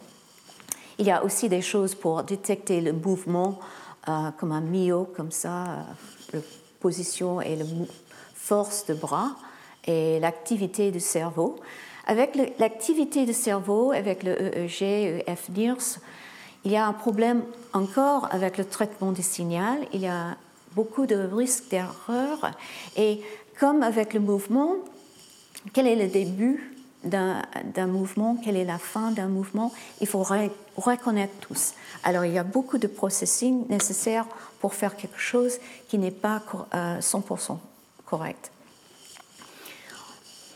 Il 0.98 1.05
y 1.05 1.12
a 1.12 1.24
aussi 1.24 1.50
des 1.50 1.62
choses 1.62 1.96
pour 1.96 2.24
détecter 2.24 2.82
le 2.82 2.94
mouvement 2.94 3.60
comme 4.38 4.52
un 4.52 4.62
mio, 4.62 5.08
comme 5.16 5.32
ça, 5.32 5.64
euh, 5.64 5.78
la 6.34 6.40
position 6.80 7.42
et 7.42 7.56
la 7.56 7.66
force 8.34 8.86
de 8.86 8.94
bras 8.94 9.32
et 9.86 10.20
l'activité 10.20 10.92
du 10.92 11.00
cerveau. 11.00 11.58
Avec 12.08 12.38
l'activité 12.60 13.26
du 13.26 13.34
cerveau, 13.34 13.92
avec 13.92 14.24
le 14.24 14.40
EEG, 14.40 15.24
EF-NIRS, 15.28 16.00
il 16.64 16.72
y 16.72 16.78
a 16.78 16.86
un 16.86 16.94
problème 16.94 17.44
encore 17.74 18.28
avec 18.32 18.58
le 18.58 18.66
traitement 18.66 19.12
du 19.12 19.24
signal. 19.24 19.80
Il 19.94 20.02
y 20.02 20.08
a 20.08 20.36
beaucoup 20.74 21.06
de 21.06 21.16
risques 21.16 21.70
d'erreur. 21.70 22.52
Et 22.98 23.22
comme 23.60 23.82
avec 23.82 24.14
le 24.14 24.20
mouvement, 24.20 24.76
quel 25.74 25.88
est 25.88 25.96
le 25.96 26.08
début 26.08 26.75
d'un 27.06 27.88
mouvement, 27.88 28.38
quelle 28.44 28.58
est 28.58 28.66
la 28.66 28.78
fin 28.78 29.12
d'un 29.12 29.28
mouvement, 29.28 29.72
il 30.02 30.08
faut 30.08 30.26
reconnaître 30.76 31.34
tous. 31.40 31.74
Alors 32.04 32.26
il 32.26 32.34
y 32.34 32.38
a 32.38 32.44
beaucoup 32.44 32.78
de 32.78 32.88
processing 32.88 33.68
nécessaires 33.70 34.26
pour 34.60 34.74
faire 34.74 34.96
quelque 34.96 35.20
chose 35.20 35.60
qui 35.88 35.98
n'est 35.98 36.12
pas 36.12 36.42
100% 36.74 37.52
euh, 37.52 37.56
correct. 38.06 38.52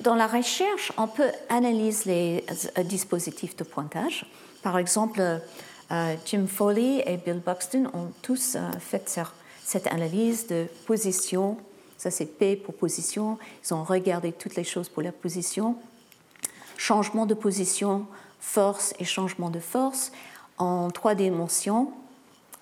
Dans 0.01 0.15
la 0.15 0.27
recherche, 0.27 0.91
on 0.97 1.07
peut 1.07 1.31
analyser 1.49 2.09
les 2.09 2.45
euh, 2.77 2.83
dispositifs 2.83 3.55
de 3.55 3.63
pointage. 3.63 4.25
Par 4.63 4.77
exemple, 4.77 5.19
euh, 5.19 6.15
Jim 6.25 6.45
Foley 6.47 7.03
et 7.05 7.17
Bill 7.17 7.41
Buxton 7.45 7.89
ont 7.93 8.11
tous 8.21 8.57
fait 8.79 9.19
cette 9.65 9.87
analyse 9.87 10.47
de 10.47 10.67
position. 10.85 11.57
Ça, 11.97 12.09
c'est 12.11 12.25
P 12.25 12.55
pour 12.55 12.75
position. 12.75 13.37
Ils 13.65 13.73
ont 13.73 13.83
regardé 13.83 14.31
toutes 14.31 14.55
les 14.55 14.63
choses 14.63 14.87
pour 14.87 15.03
la 15.03 15.11
position. 15.11 15.75
Changement 16.79 17.25
de 17.25 17.33
position, 17.33 18.05
force 18.39 18.93
et 18.99 19.03
changement 19.03 19.49
de 19.49 19.59
force 19.59 20.13
en 20.57 20.89
trois 20.91 21.13
dimensions 21.13 21.91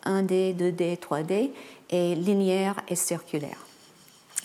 1D, 0.05 0.55
2D, 0.55 0.97
3D 0.97 1.51
et 1.91 2.15
linéaire 2.15 2.81
et 2.87 2.95
circulaire. 2.95 3.59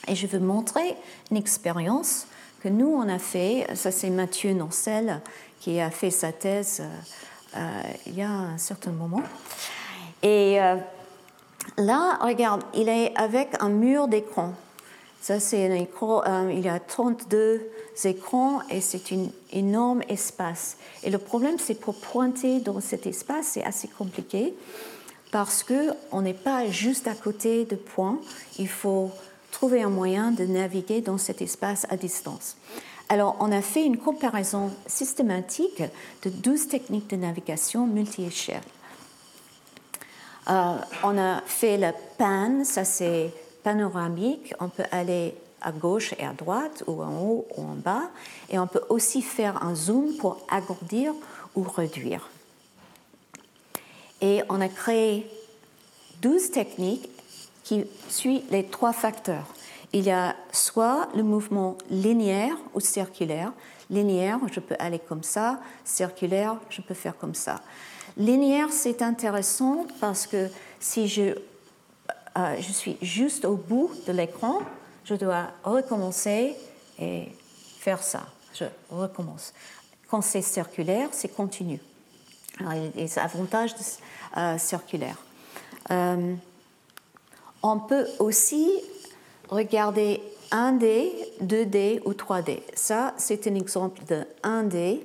Et 0.08 0.14
je 0.14 0.26
veux 0.26 0.40
montrer 0.40 0.94
une 1.30 1.38
expérience 1.38 2.26
que 2.62 2.68
nous, 2.68 2.88
on 2.88 3.08
a 3.08 3.18
fait. 3.18 3.66
Ça, 3.74 3.90
c'est 3.90 4.10
Mathieu 4.10 4.52
Nancel 4.52 5.22
qui 5.58 5.80
a 5.80 5.90
fait 5.90 6.10
sa 6.10 6.32
thèse 6.32 6.82
euh, 6.82 7.56
euh, 7.56 7.82
il 8.06 8.14
y 8.14 8.22
a 8.22 8.28
un 8.28 8.58
certain 8.58 8.90
moment. 8.90 9.22
Et 10.22 10.60
euh, 10.60 10.76
là, 11.78 12.18
regarde, 12.20 12.62
il 12.74 12.90
est 12.90 13.16
avec 13.16 13.50
un 13.60 13.70
mur 13.70 14.06
d'écran. 14.06 14.52
Ça, 15.22 15.38
c'est 15.38 15.70
un 15.70 15.74
écran, 15.76 16.24
euh, 16.26 16.52
il 16.52 16.64
y 16.64 16.68
a 16.68 16.80
32 16.80 17.70
écrans 18.02 18.60
et 18.68 18.80
c'est 18.80 19.12
un 19.12 19.28
énorme 19.52 20.02
espace. 20.08 20.76
Et 21.04 21.10
le 21.10 21.18
problème, 21.18 21.60
c'est 21.60 21.78
pour 21.78 21.94
pointer 21.94 22.58
dans 22.58 22.80
cet 22.80 23.06
espace, 23.06 23.50
c'est 23.52 23.62
assez 23.62 23.86
compliqué 23.86 24.52
parce 25.30 25.62
qu'on 25.62 26.22
n'est 26.22 26.34
pas 26.34 26.66
juste 26.66 27.06
à 27.06 27.14
côté 27.14 27.64
de 27.64 27.76
points. 27.76 28.18
Il 28.58 28.66
faut 28.66 29.12
trouver 29.52 29.84
un 29.84 29.90
moyen 29.90 30.32
de 30.32 30.44
naviguer 30.44 31.00
dans 31.02 31.18
cet 31.18 31.40
espace 31.40 31.86
à 31.88 31.96
distance. 31.96 32.56
Alors, 33.08 33.36
on 33.38 33.52
a 33.52 33.62
fait 33.62 33.84
une 33.84 33.98
comparaison 33.98 34.72
systématique 34.88 35.84
de 36.24 36.30
12 36.30 36.66
techniques 36.66 37.08
de 37.10 37.16
navigation 37.16 37.86
multi-échelle. 37.86 38.60
Euh, 40.50 40.74
on 41.04 41.16
a 41.16 41.42
fait 41.46 41.78
le 41.78 41.92
pan, 42.18 42.64
ça 42.64 42.84
c'est 42.84 43.32
panoramique, 43.62 44.54
on 44.60 44.68
peut 44.68 44.84
aller 44.90 45.34
à 45.60 45.72
gauche 45.72 46.14
et 46.18 46.24
à 46.24 46.32
droite, 46.32 46.82
ou 46.86 47.02
en 47.02 47.20
haut 47.20 47.46
ou 47.56 47.62
en 47.62 47.74
bas, 47.74 48.10
et 48.50 48.58
on 48.58 48.66
peut 48.66 48.82
aussi 48.88 49.22
faire 49.22 49.62
un 49.62 49.74
zoom 49.74 50.16
pour 50.16 50.44
agrandir 50.50 51.14
ou 51.54 51.62
réduire. 51.62 52.28
Et 54.20 54.42
on 54.48 54.60
a 54.60 54.68
créé 54.68 55.28
12 56.20 56.50
techniques 56.50 57.08
qui 57.64 57.84
suivent 58.08 58.42
les 58.50 58.64
trois 58.64 58.92
facteurs. 58.92 59.46
il 59.92 60.04
y 60.04 60.10
a 60.10 60.34
soit 60.52 61.08
le 61.14 61.22
mouvement 61.22 61.76
linéaire 61.90 62.56
ou 62.74 62.80
circulaire. 62.80 63.52
Linéaire, 63.90 64.38
je 64.50 64.58
peux 64.58 64.76
aller 64.78 64.98
comme 64.98 65.22
ça. 65.22 65.60
Circulaire, 65.84 66.56
je 66.70 66.80
peux 66.80 66.94
faire 66.94 67.16
comme 67.18 67.34
ça. 67.34 67.60
Linéaire, 68.16 68.68
c'est 68.70 69.02
intéressant 69.02 69.86
parce 70.00 70.26
que 70.26 70.48
si 70.80 71.08
je, 71.08 71.34
euh, 72.36 72.56
je 72.60 72.72
suis 72.72 72.96
juste 73.02 73.44
au 73.44 73.56
bout 73.56 73.90
de 74.06 74.12
l'écran, 74.12 74.60
je 75.04 75.14
dois 75.14 75.48
recommencer 75.64 76.56
et 76.98 77.28
faire 77.78 78.02
ça. 78.02 78.22
Je 78.54 78.64
recommence. 78.90 79.52
Quand 80.08 80.22
c'est 80.22 80.42
circulaire, 80.42 81.08
c'est 81.12 81.34
continu. 81.34 81.80
Alors, 82.60 82.74
il 82.74 82.84
y 82.84 82.86
a 82.86 82.90
des 82.90 83.18
avantages 83.18 83.74
euh, 84.36 84.58
circulaires. 84.58 85.18
Euh, 85.90 86.34
on 87.62 87.78
peut 87.78 88.06
aussi 88.18 88.70
regarder 89.48 90.22
1D, 90.50 91.10
2D 91.42 92.02
ou 92.04 92.12
3D. 92.12 92.60
Ça, 92.74 93.14
c'est 93.16 93.46
un 93.46 93.54
exemple 93.54 94.02
de 94.06 94.24
1D. 94.42 95.00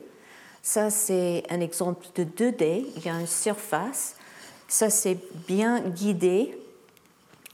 Ça, 0.62 0.90
c'est 0.90 1.44
un 1.50 1.62
exemple 1.62 2.06
de 2.16 2.24
2D. 2.24 2.86
Il 2.96 3.06
y 3.06 3.10
a 3.10 3.20
une 3.20 3.28
surface. 3.28 4.16
Ça, 4.68 4.90
c'est 4.90 5.18
bien 5.48 5.80
guidé. 5.80 6.58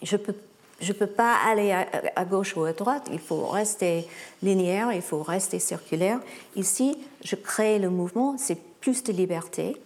Je 0.03 0.17
peux 0.17 0.36
je 0.83 0.91
ne 0.91 0.98
peux 0.98 1.07
pas 1.07 1.36
aller 1.36 1.72
à, 1.72 2.25
gauche 2.25 2.57
ou 2.57 2.63
à 2.65 2.74
droite, 2.74 3.07
il 3.12 3.19
faut 3.19 3.45
rester 3.45 4.05
linéaire, 4.41 4.91
il 4.91 5.01
faut 5.01 5.24
rester 5.24 5.60
circulaire. 5.60 6.19
Ici, 6.55 6.98
je 7.24 7.36
crée 7.36 7.79
le 7.79 7.89
mouvement, 7.89 8.36
c'est 8.38 8.60
plus 8.81 9.03
de 9.03 9.13
liberté. 9.13 9.77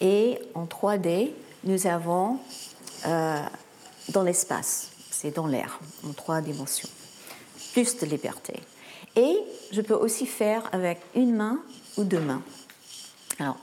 Et 0.00 0.38
en 0.54 0.64
3D, 0.64 1.30
nous 1.64 1.86
avons 1.86 2.38
euh, 3.06 3.40
dans 4.08 4.22
l'espace, 4.22 4.90
c'est 5.10 5.34
dans 5.34 5.46
l'air, 5.46 5.78
en 6.04 6.12
trois 6.12 6.40
dimensions, 6.40 6.88
plus 7.72 7.96
de 7.96 8.06
liberté. 8.06 8.54
Et 9.14 9.38
je 9.70 9.80
peux 9.80 9.94
aussi 9.94 10.26
faire 10.26 10.68
avec 10.72 11.00
une 11.14 11.34
main 11.34 11.60
ou 11.96 12.04
deux 12.04 12.20
mains. 12.20 12.42
Alors, 13.38 13.58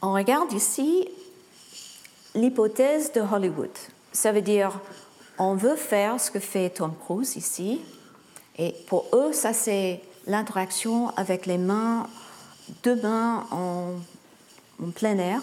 on 0.00 0.14
regarde 0.14 0.52
ici 0.52 1.08
l'hypothèse 2.34 3.12
de 3.12 3.20
Hollywood. 3.20 3.70
Ça 4.12 4.32
veut 4.32 4.42
dire 4.42 4.80
on 5.38 5.54
veut 5.54 5.76
faire 5.76 6.20
ce 6.20 6.30
que 6.30 6.38
fait 6.38 6.70
Tom 6.70 6.94
Cruise 6.94 7.36
ici. 7.36 7.80
Et 8.58 8.74
pour 8.86 9.06
eux, 9.12 9.32
ça 9.32 9.52
c'est 9.52 10.00
l'interaction 10.26 11.08
avec 11.16 11.46
les 11.46 11.58
mains, 11.58 12.06
deux 12.82 13.00
mains 13.00 13.46
en, 13.50 13.94
plein 14.94 15.18
air. 15.18 15.40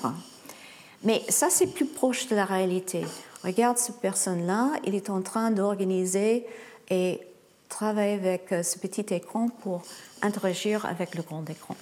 Mais 1.03 1.23
ça 1.29 1.49
c'est 1.49 1.67
plus 1.67 1.85
proche 1.85 2.27
de 2.27 2.35
la 2.35 2.45
réalité. 2.45 3.05
Regarde 3.43 3.77
cette 3.77 3.99
personne-là, 3.99 4.71
il 4.85 4.95
est 4.95 5.09
en 5.09 5.21
train 5.21 5.49
d'organiser 5.49 6.45
et 6.89 7.21
travailler 7.69 8.15
avec 8.15 8.51
euh, 8.51 8.63
ce 8.63 8.77
petit 8.79 9.13
écran 9.13 9.47
pour 9.61 9.83
interagir 10.21 10.85
avec 10.85 11.15
le 11.15 11.21
grand 11.21 11.47
écran. 11.49 11.75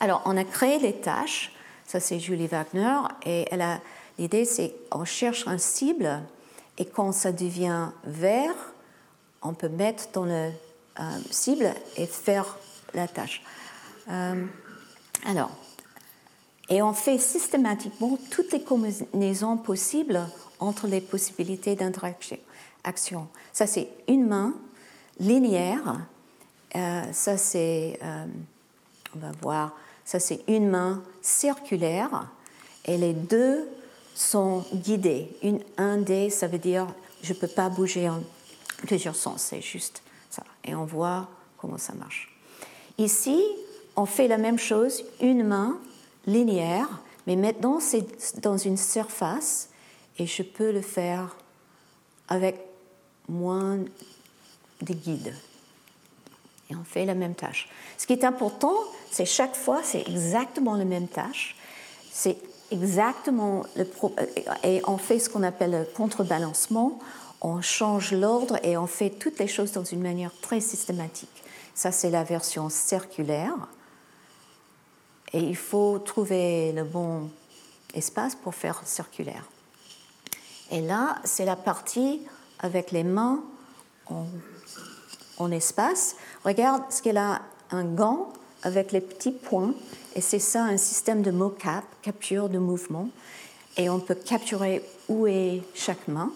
Alors, 0.00 0.20
on 0.24 0.36
a 0.36 0.44
créé 0.44 0.78
les 0.80 0.94
tâches. 0.94 1.52
Ça, 1.86 2.00
c'est 2.00 2.18
Julie 2.18 2.48
Wagner. 2.48 2.98
Et 3.24 3.46
l'idée, 4.22 4.44
c'est 4.44 4.72
qu'on 4.88 5.04
cherche 5.04 5.48
un 5.48 5.58
cible 5.58 6.22
et 6.78 6.84
quand 6.84 7.10
ça 7.10 7.32
devient 7.32 7.88
vert, 8.04 8.54
on 9.42 9.52
peut 9.52 9.68
mettre 9.68 10.10
dans 10.12 10.24
le 10.24 10.50
euh, 11.00 11.02
cible 11.30 11.74
et 11.96 12.06
faire 12.06 12.56
la 12.94 13.08
tâche. 13.08 13.42
Euh, 14.08 14.46
alors, 15.26 15.50
et 16.68 16.82
on 16.82 16.92
fait 16.92 17.18
systématiquement 17.18 18.16
toutes 18.30 18.52
les 18.52 18.62
combinaisons 18.62 19.56
possibles 19.56 20.20
entre 20.60 20.86
les 20.86 21.00
possibilités 21.00 21.74
d'interaction. 21.74 22.38
Ça, 23.52 23.66
c'est 23.66 23.88
une 24.06 24.26
main 24.28 24.54
linéaire. 25.18 26.00
Euh, 26.76 27.02
ça, 27.12 27.36
c'est, 27.36 27.98
on 29.14 29.18
va 29.18 29.32
voir, 29.42 29.76
ça, 30.04 30.20
c'est 30.20 30.44
une 30.46 30.68
main 30.68 31.02
circulaire. 31.20 32.28
Et 32.84 32.96
les 32.96 33.12
deux 33.12 33.68
sont 34.14 34.64
guidés. 34.74 35.28
Une, 35.42 35.60
un 35.76 35.98
dé, 35.98 36.30
ça 36.30 36.46
veut 36.46 36.58
dire 36.58 36.86
je 37.22 37.32
ne 37.32 37.38
peux 37.38 37.48
pas 37.48 37.68
bouger 37.68 38.08
en 38.08 38.22
plusieurs 38.78 39.16
sens, 39.16 39.42
c'est 39.42 39.62
juste 39.62 40.02
ça. 40.30 40.42
Et 40.64 40.74
on 40.74 40.84
voit 40.84 41.28
comment 41.58 41.78
ça 41.78 41.94
marche. 41.94 42.36
Ici, 42.98 43.40
on 43.96 44.06
fait 44.06 44.28
la 44.28 44.38
même 44.38 44.58
chose, 44.58 45.04
une 45.20 45.44
main 45.44 45.78
linéaire, 46.26 46.88
mais 47.26 47.36
maintenant 47.36 47.80
c'est 47.80 48.40
dans 48.40 48.56
une 48.56 48.76
surface 48.76 49.68
et 50.18 50.26
je 50.26 50.42
peux 50.42 50.72
le 50.72 50.82
faire 50.82 51.36
avec 52.28 52.56
moins 53.28 53.78
de 54.82 54.94
guides. 54.94 55.34
Et 56.70 56.76
on 56.76 56.84
fait 56.84 57.04
la 57.04 57.14
même 57.14 57.34
tâche. 57.34 57.68
Ce 57.98 58.06
qui 58.06 58.14
est 58.14 58.24
important, 58.24 58.74
c'est 59.10 59.26
chaque 59.26 59.54
fois, 59.54 59.82
c'est 59.82 60.00
exactement 60.08 60.76
la 60.76 60.84
même 60.84 61.08
tâche. 61.08 61.56
C'est 62.10 62.36
exactement 62.72 63.64
euh, 63.78 63.84
et 64.64 64.82
on 64.86 64.98
fait 64.98 65.18
ce 65.18 65.30
qu'on 65.30 65.42
appelle 65.42 65.72
le 65.72 65.84
contrebalancement. 65.84 66.98
On 67.40 67.60
change 67.60 68.12
l'ordre 68.12 68.58
et 68.64 68.76
on 68.76 68.86
fait 68.86 69.10
toutes 69.10 69.38
les 69.38 69.48
choses 69.48 69.72
dans 69.72 69.84
une 69.84 70.00
manière 70.00 70.32
très 70.40 70.60
systématique. 70.60 71.42
Ça, 71.74 71.90
c'est 71.92 72.10
la 72.10 72.24
version 72.24 72.68
circulaire. 72.68 73.54
Et 75.32 75.40
il 75.40 75.56
faut 75.56 75.98
trouver 75.98 76.72
le 76.72 76.84
bon 76.84 77.30
espace 77.94 78.34
pour 78.34 78.54
faire 78.54 78.80
circulaire. 78.84 79.44
Et 80.70 80.80
là, 80.80 81.16
c'est 81.24 81.44
la 81.44 81.56
partie 81.56 82.22
avec 82.60 82.92
les 82.92 83.02
mains 83.02 83.42
en, 84.06 84.26
en 85.38 85.50
espace. 85.50 86.16
Regarde 86.44 86.82
ce 86.90 87.02
qu'elle 87.02 87.18
a 87.18 87.42
un 87.70 87.84
gant 87.84 88.32
avec 88.62 88.92
les 88.92 89.00
petits 89.00 89.32
points 89.32 89.74
et 90.14 90.20
c'est 90.20 90.38
ça 90.38 90.64
un 90.64 90.76
système 90.76 91.22
de 91.22 91.30
mocap, 91.30 91.84
capture 92.02 92.48
de 92.48 92.58
mouvement. 92.58 93.08
Et 93.76 93.88
on 93.88 94.00
peut 94.00 94.14
capturer 94.14 94.84
où 95.08 95.26
est 95.26 95.62
chaque 95.74 96.06
main 96.08 96.30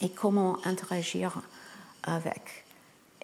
et 0.00 0.08
comment 0.08 0.58
interagir 0.64 1.42
avec. 2.04 2.64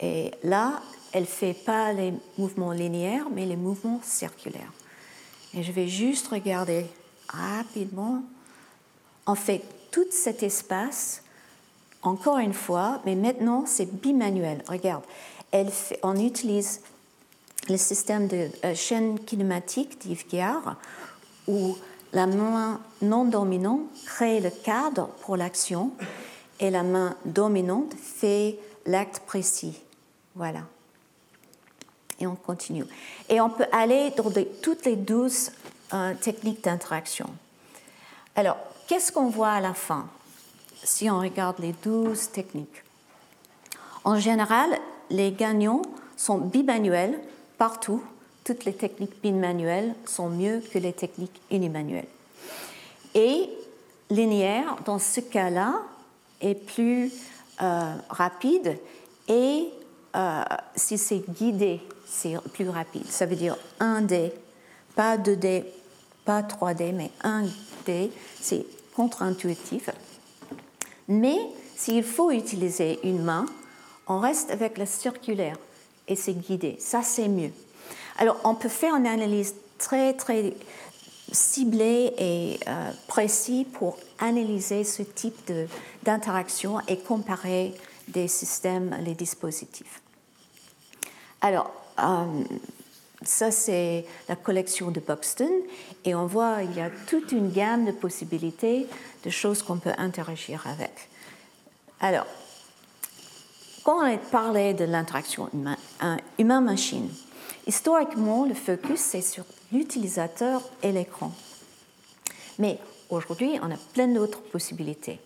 Et 0.01 0.33
là, 0.43 0.83
elle 1.13 1.23
ne 1.23 1.27
fait 1.27 1.55
pas 1.55 1.93
les 1.93 2.13
mouvements 2.39 2.73
linéaires, 2.73 3.29
mais 3.31 3.47
les 3.47 3.57
mouvements 3.57 4.01
circulaires. 4.03 4.73
Et 5.55 5.63
je 5.63 5.71
vais 5.71 5.87
juste 5.87 6.29
regarder 6.29 6.87
rapidement. 7.29 8.23
On 9.27 9.35
fait 9.35 9.63
tout 9.91 10.07
cet 10.11 10.43
espace, 10.43 11.23
encore 12.03 12.39
une 12.39 12.55
fois, 12.55 13.01
mais 13.05 13.15
maintenant 13.15 13.65
c'est 13.67 13.87
bimanuel. 13.87 14.65
Regarde, 14.67 15.05
elle 15.53 15.71
fait, 15.71 16.01
on 16.03 16.19
utilise 16.19 16.81
le 17.69 17.77
système 17.77 18.29
de 18.29 18.49
euh, 18.65 18.75
chaîne 18.75 19.19
kinématique 19.21 20.01
d'Yves 20.01 20.25
où 21.47 21.77
la 22.13 22.27
main 22.27 22.81
non 23.01 23.25
dominante 23.25 23.83
crée 24.05 24.41
le 24.41 24.51
cadre 24.51 25.09
pour 25.23 25.37
l'action 25.37 25.93
et 26.61 26.71
la 26.71 26.83
main 26.83 27.17
dominante 27.25 27.95
fait 27.95 28.59
l'acte 28.87 29.21
précis. 29.21 29.81
Voilà. 30.35 30.61
Et 32.21 32.27
on 32.27 32.37
continue. 32.37 32.85
Et 33.29 33.41
on 33.41 33.51
peut 33.51 33.67
aller 33.73 34.11
dans 34.17 34.31
toutes 34.63 34.85
les 34.85 34.97
douze 34.97 35.53
euh, 35.93 36.15
techniques 36.15 36.65
d'interaction. 36.65 37.29
Alors, 38.37 38.57
qu'est-ce 38.87 39.11
qu'on 39.11 39.29
voit 39.29 39.51
à 39.51 39.61
la 39.61 39.75
fin 39.75 40.07
si 40.85 41.11
on 41.11 41.21
regarde 41.21 41.59
les 41.59 41.75
douze 41.83 42.31
techniques? 42.31 42.83
En 44.05 44.19
général, 44.19 44.71
les 45.11 45.33
gagnants 45.33 45.83
sont 46.17 46.39
bimanuels 46.39 47.21
partout, 47.63 48.03
toutes 48.43 48.65
les 48.65 48.73
techniques 48.73 49.23
bimanuelles 49.23 49.95
sont 50.05 50.29
mieux 50.29 50.61
que 50.73 50.81
les 50.81 50.93
techniques 50.93 51.41
unimanuelles. 51.49 52.09
Et 53.15 53.49
linéaire, 54.11 54.79
dans 54.85 54.99
ce 54.99 55.21
cas-là, 55.21 55.75
est 56.41 56.57
plus 56.57 57.13
euh, 57.63 57.95
rapide 58.11 58.77
et 59.29 59.69
euh, 60.17 60.43
si 60.75 60.99
c'est 60.99 61.23
guidé, 61.31 61.81
c'est 62.05 62.35
plus 62.53 62.69
rapide. 62.69 63.07
Ça 63.07 63.27
veut 63.27 63.37
dire 63.37 63.57
1D, 63.79 64.33
pas 64.97 65.17
2D, 65.17 65.63
pas 66.25 66.43
3D, 66.43 66.93
mais 66.93 67.13
1D, 67.23 68.11
c'est 68.41 68.67
contre-intuitif. 68.97 69.89
Mais 71.07 71.39
s'il 71.77 72.03
faut 72.03 72.33
utiliser 72.33 72.99
une 73.05 73.23
main, 73.23 73.47
on 74.09 74.19
reste 74.19 74.51
avec 74.51 74.79
la 74.79 74.87
circulaire 74.87 75.59
et 76.09 76.17
c'est 76.17 76.35
guidé. 76.35 76.77
Ça, 76.79 77.03
c'est 77.03 77.29
mieux. 77.29 77.51
Alors, 78.19 78.39
on 78.45 78.55
peut 78.55 78.69
faire 78.69 78.95
une 78.95 79.07
analyse 79.07 79.55
très, 79.79 80.15
très 80.15 80.55
ciblée 81.33 82.13
et 82.19 82.61
euh, 82.69 82.91
précise 83.09 83.67
pour 83.73 83.99
analyser 84.19 84.85
ce 84.85 85.03
type 85.03 85.51
d'interaction 86.03 86.81
et 86.89 86.99
comparer 86.99 87.75
des 88.09 88.29
systèmes, 88.29 88.97
les 89.05 89.15
dispositifs. 89.15 90.03
Alors, 91.41 91.71
euh, 91.99 92.25
ça, 93.25 93.51
c'est 93.51 94.05
la 94.29 94.37
collection 94.37 94.91
de 94.91 95.01
Buxton 95.01 95.51
et 96.05 96.15
on 96.15 96.27
voit 96.27 96.63
il 96.63 96.75
y 96.77 96.81
a 96.81 96.91
toute 97.07 97.33
une 97.33 97.51
gamme 97.51 97.85
de 97.85 97.93
possibilités 97.93 98.87
de 99.25 99.31
choses 99.31 99.63
qu'on 99.63 99.79
peut 99.79 99.93
interagir 99.99 100.67
avec. 100.67 100.93
Alors, 102.01 102.27
quand 103.83 104.07
on 104.07 104.19
parlait 104.19 104.75
de 104.75 104.85
l'interaction 104.85 105.51
humain-machine, 106.39 107.09
historiquement, 107.67 108.45
le 108.45 108.55
focus 108.55 109.01
c'est 109.01 109.23
sur 109.23 109.45
l'utilisateur 109.73 110.63
et 110.83 110.93
l'écran. 110.93 111.33
Mais 112.59 112.79
aujourd'hui, 113.11 113.59
on 113.63 113.71
a 113.71 113.77
plein 113.93 114.09
d'autres 114.09 114.41
possibilités. 114.41 115.19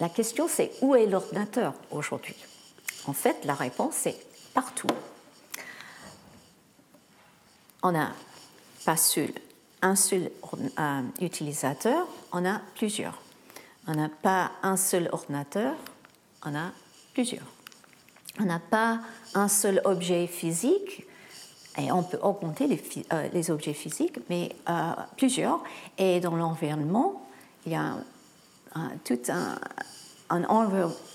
La 0.00 0.08
question 0.08 0.48
c'est 0.48 0.72
où 0.82 0.94
est 0.94 1.06
l'ordinateur 1.06 1.74
aujourd'hui? 1.90 2.36
En 3.06 3.12
fait, 3.12 3.44
la 3.44 3.54
réponse 3.54 3.94
c'est 3.94 4.16
partout. 4.52 4.88
On 7.82 7.92
n'a 7.92 8.12
pas 8.84 8.96
seul, 8.96 9.30
un 9.82 9.96
seul 9.96 10.30
euh, 10.78 11.02
utilisateur, 11.20 12.06
on 12.32 12.44
a 12.46 12.60
plusieurs. 12.74 13.20
On 13.86 13.92
n'a 13.92 14.08
pas 14.08 14.52
un 14.62 14.76
seul 14.76 15.08
ordinateur, 15.12 15.74
on 16.44 16.54
a 16.54 16.70
plusieurs. 17.12 17.53
On 18.40 18.44
n'a 18.44 18.58
pas 18.58 19.00
un 19.34 19.48
seul 19.48 19.80
objet 19.84 20.26
physique, 20.26 21.06
et 21.78 21.90
on 21.90 22.02
peut 22.02 22.18
augmenter 22.22 22.66
les, 22.66 22.80
euh, 23.12 23.52
objets 23.52 23.74
physiques, 23.74 24.18
mais 24.30 24.54
euh, 24.68 24.92
plusieurs. 25.16 25.62
Et 25.98 26.20
dans 26.20 26.36
l'environnement, 26.36 27.26
il 27.66 27.72
y 27.72 27.76
a 27.76 27.96
tout 29.04 29.18
un, 29.28 29.56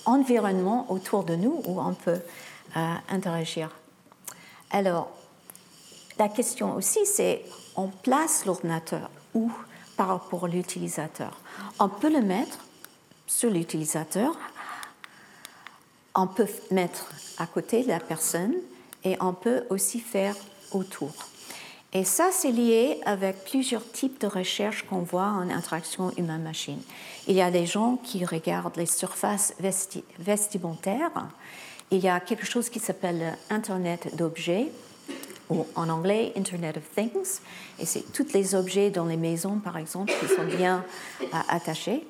environnement 0.06 0.90
autour 0.90 1.24
de 1.24 1.36
nous 1.36 1.62
où 1.66 1.80
on 1.80 1.94
peut 1.94 2.22
euh, 2.78 2.94
interagir. 3.10 3.70
Alors, 4.72 5.10
la 6.18 6.30
question 6.30 6.76
aussi, 6.76 7.06
c'est 7.06 7.44
on 7.76 7.88
place 7.88 8.46
l'ordinateur 8.46 9.10
où 9.34 9.52
par 9.98 10.08
rapport 10.08 10.46
à 10.46 10.48
l'utilisateur? 10.48 11.38
On 11.80 11.90
peut 11.90 12.12
le 12.12 12.22
mettre 12.22 12.60
sur 13.28 13.50
l'utilisateur, 13.50 14.38
on 16.16 16.28
peut 16.28 16.48
mettre 16.72 17.12
à 17.38 17.46
côté 17.46 17.84
de 17.84 17.90
la 17.90 18.00
personne 18.00 18.54
et 19.04 19.16
on 19.22 19.34
peut 19.34 19.64
aussi 19.70 20.00
faire 20.00 20.36
autour. 20.72 21.14
Et 21.92 22.04
ça, 22.04 22.30
c'est 22.32 22.52
lié 22.52 23.00
avec 23.06 23.44
plusieurs 23.46 23.90
types 23.92 24.22
de 24.22 24.28
recherches 24.28 24.84
qu'on 24.84 25.00
voit 25.00 25.24
en 25.24 25.50
interaction 25.50 26.12
humain-machine. 26.18 26.80
Il 27.28 27.36
y 27.36 27.42
a 27.42 27.50
des 27.50 27.66
gens 27.66 27.98
qui 28.04 28.26
regardent 28.26 28.78
les 28.78 28.86
surfaces 28.86 29.56
vestimentaires. 30.20 31.28
Il 31.90 32.00
y 32.00 32.08
a 32.08 32.20
quelque 32.20 32.46
chose 32.46 32.70
qui 32.70 32.80
s'appelle 32.80 33.36
Internet 33.50 34.16
d'objets, 34.16 34.72
ou 35.50 35.66
en 35.76 35.90
anglais 35.90 36.32
Internet 36.38 36.78
of 36.78 36.84
Things. 36.96 37.40
Et 37.80 37.86
c'est 37.86 38.12
tous 38.14 38.34
les 38.34 38.56
objets 38.56 38.92
dans 38.92 39.06
les 39.06 39.18
maisons, 39.18 39.58
par 39.60 39.78
exemple, 39.78 40.14
qui 40.20 40.28
sont 40.28 40.46
bien 40.46 40.86
euh, 41.22 41.26
attachés. 41.50 42.06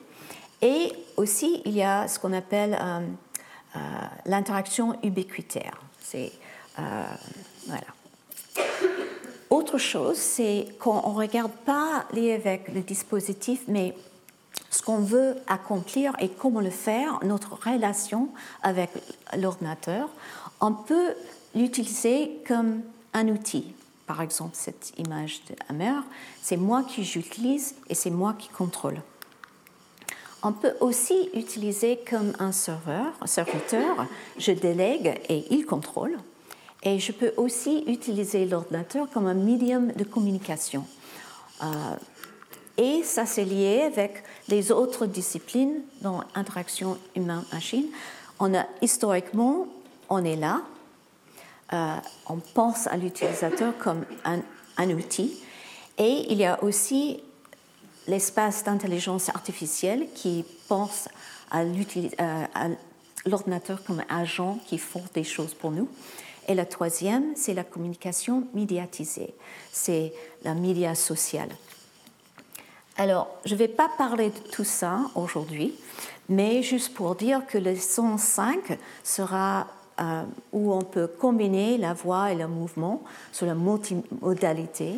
Et 0.61 0.91
aussi, 1.15 1.61
il 1.65 1.73
y 1.73 1.83
a 1.83 2.07
ce 2.09 2.19
qu'on 2.19 2.33
appelle 2.33 2.77
euh, 2.81 2.99
euh, 3.75 3.79
l'interaction 4.25 4.97
ubiquitaire. 5.03 5.79
C'est 6.01 6.31
euh, 6.79 7.03
voilà. 7.67 7.87
Autre 9.49 9.77
chose, 9.77 10.17
c'est 10.17 10.67
qu'on 10.79 10.95
ne 10.95 11.15
regarde 11.15 11.51
pas 11.65 12.05
lié 12.13 12.33
avec 12.33 12.71
le 12.73 12.81
dispositif, 12.81 13.61
mais 13.67 13.95
ce 14.69 14.83
qu'on 14.83 14.99
veut 14.99 15.35
accomplir 15.47 16.13
et 16.19 16.29
comment 16.29 16.61
le 16.61 16.69
faire, 16.69 17.19
notre 17.23 17.53
relation 17.53 18.29
avec 18.61 18.91
l'ordinateur, 19.35 20.09
on 20.61 20.73
peut 20.73 21.13
l'utiliser 21.55 22.39
comme 22.47 22.81
un 23.13 23.27
outil. 23.27 23.73
Par 24.05 24.21
exemple, 24.21 24.51
cette 24.53 24.93
image 24.97 25.41
de 25.49 25.55
Hammer, 25.67 25.99
c'est 26.41 26.57
moi 26.57 26.83
qui 26.83 27.03
j'utilise 27.03 27.75
et 27.89 27.95
c'est 27.95 28.09
moi 28.09 28.35
qui 28.37 28.49
contrôle. 28.49 29.01
On 30.41 30.53
peut 30.53 30.73
aussi 30.79 31.29
utiliser 31.33 31.99
comme 32.09 32.33
un 32.39 32.51
serveur, 32.51 33.13
un 33.21 33.27
serviteur, 33.27 34.07
je 34.37 34.51
délègue 34.51 35.19
et 35.27 35.45
il 35.49 35.65
contrôle. 35.65 36.17
Et 36.83 36.99
je 36.99 37.11
peux 37.11 37.33
aussi 37.35 37.83
utiliser 37.87 38.45
l'ordinateur 38.45 39.09
comme 39.09 39.27
un 39.27 39.33
médium 39.33 39.91
de 39.91 40.03
communication. 40.05 40.85
Euh, 41.61 41.65
et 42.77 43.03
ça, 43.03 43.25
c'est 43.25 43.43
lié 43.43 43.81
avec 43.81 44.23
les 44.47 44.71
autres 44.71 45.05
disciplines 45.05 45.81
dans 46.01 46.23
l'interaction 46.35 46.97
humain-machine. 47.17 47.87
On 48.39 48.55
a 48.55 48.65
historiquement, 48.81 49.67
on 50.09 50.23
est 50.23 50.37
là, 50.37 50.61
euh, 51.73 51.95
on 52.27 52.37
pense 52.37 52.87
à 52.87 52.95
l'utilisateur 52.95 53.77
comme 53.77 54.05
un, 54.23 54.89
outil. 54.91 55.37
Et 55.97 56.31
il 56.31 56.37
y 56.37 56.45
a 56.45 56.63
aussi 56.63 57.21
l'espace 58.09 58.63
d'intelligence 58.63 59.29
artificielle 59.29 60.07
qui 60.15 60.43
pense 60.67 61.07
à 61.51 61.63
l'ordinateur 63.25 63.83
comme 63.83 64.03
agent 64.09 64.57
qui 64.65 64.77
font 64.77 65.03
des 65.13 65.23
choses 65.23 65.53
pour 65.53 65.71
nous. 65.71 65.87
Et 66.47 66.55
la 66.55 66.65
troisième, 66.65 67.35
c'est 67.35 67.53
la 67.53 67.63
communication 67.63 68.47
médiatisée, 68.55 69.35
c'est 69.71 70.11
la 70.43 70.55
média 70.55 70.95
sociale. 70.95 71.49
Alors, 72.97 73.27
je 73.45 73.53
ne 73.53 73.59
vais 73.59 73.67
pas 73.67 73.89
parler 73.97 74.29
de 74.29 74.49
tout 74.51 74.63
ça 74.63 75.01
aujourd'hui, 75.13 75.75
mais 76.27 76.63
juste 76.63 76.93
pour 76.95 77.15
dire 77.15 77.45
que 77.45 77.57
le 77.59 77.75
son 77.75 78.17
5 78.17 78.77
sera 79.03 79.67
euh, 80.01 80.23
où 80.51 80.73
on 80.73 80.81
peut 80.81 81.07
combiner 81.07 81.77
la 81.77 81.93
voix 81.93 82.31
et 82.31 82.35
le 82.35 82.47
mouvement 82.47 83.03
sur 83.31 83.45
la 83.45 83.53
multimodalité. 83.53 84.95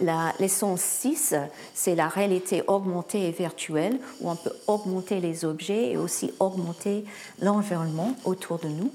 La 0.00 0.32
leçon 0.38 0.76
6, 0.76 1.34
c'est 1.74 1.96
la 1.96 2.08
réalité 2.08 2.62
augmentée 2.68 3.26
et 3.26 3.32
virtuelle, 3.32 3.98
où 4.20 4.30
on 4.30 4.36
peut 4.36 4.52
augmenter 4.68 5.18
les 5.18 5.44
objets 5.44 5.90
et 5.90 5.96
aussi 5.96 6.32
augmenter 6.38 7.04
l'environnement 7.40 8.14
autour 8.24 8.58
de 8.58 8.68
nous. 8.68 8.92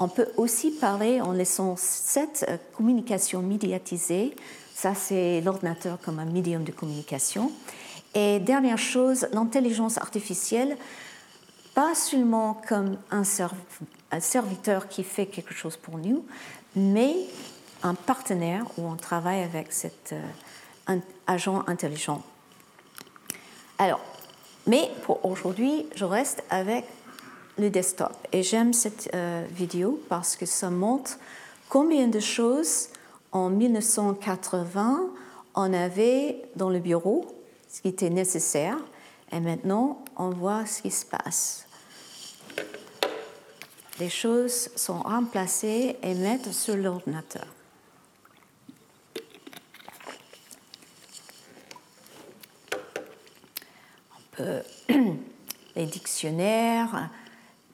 On 0.00 0.08
peut 0.08 0.26
aussi 0.36 0.72
parler 0.72 1.20
en 1.20 1.32
leçon 1.32 1.76
7, 1.76 2.46
euh, 2.48 2.56
communication 2.76 3.42
médiatisée. 3.42 4.34
Ça, 4.74 4.92
c'est 4.94 5.40
l'ordinateur 5.40 5.98
comme 6.04 6.18
un 6.18 6.24
médium 6.24 6.64
de 6.64 6.72
communication. 6.72 7.52
Et 8.14 8.40
dernière 8.40 8.78
chose, 8.78 9.28
l'intelligence 9.32 9.98
artificielle, 9.98 10.76
pas 11.74 11.94
seulement 11.94 12.60
comme 12.68 12.96
un, 13.12 13.22
un 14.10 14.20
serviteur 14.20 14.88
qui 14.88 15.04
fait 15.04 15.26
quelque 15.26 15.54
chose 15.54 15.76
pour 15.76 15.98
nous, 15.98 16.24
mais 16.74 17.14
un 17.84 17.94
partenaire 17.94 18.64
où 18.76 18.86
on 18.86 18.96
travaille 18.96 19.42
avec 19.42 19.72
cet 19.72 20.12
euh, 20.88 20.98
agent 21.26 21.62
intelligent. 21.68 22.22
Alors, 23.78 24.00
mais 24.66 24.90
pour 25.02 25.24
aujourd'hui, 25.24 25.86
je 25.94 26.04
reste 26.04 26.42
avec 26.50 26.84
le 27.58 27.70
desktop. 27.70 28.12
Et 28.32 28.42
j'aime 28.42 28.72
cette 28.72 29.10
euh, 29.14 29.46
vidéo 29.50 30.00
parce 30.08 30.34
que 30.34 30.46
ça 30.46 30.70
montre 30.70 31.18
combien 31.68 32.08
de 32.08 32.18
choses 32.18 32.88
en 33.30 33.50
1980 33.50 35.06
on 35.54 35.72
avait 35.72 36.42
dans 36.56 36.70
le 36.70 36.80
bureau, 36.80 37.26
ce 37.68 37.80
qui 37.82 37.88
était 37.88 38.10
nécessaire, 38.10 38.78
et 39.30 39.38
maintenant 39.38 40.02
on 40.16 40.30
voit 40.30 40.66
ce 40.66 40.82
qui 40.82 40.90
se 40.90 41.06
passe 41.06 41.64
les 44.00 44.10
choses 44.10 44.70
sont 44.76 44.98
remplacées 44.98 45.96
et 46.02 46.14
mises 46.14 46.50
sur 46.52 46.76
l'ordinateur. 46.76 47.46
Peut 54.36 54.62
les 55.76 55.86
dictionnaires, 55.86 57.10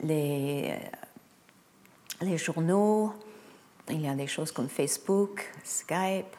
les, 0.01 0.75
les 2.21 2.37
journaux, 2.37 3.13
il 3.89 4.01
y 4.01 4.07
a 4.07 4.15
des 4.15 4.27
choses 4.27 4.51
comme 4.51 4.69
Facebook, 4.69 5.51
Skype, 5.63 6.35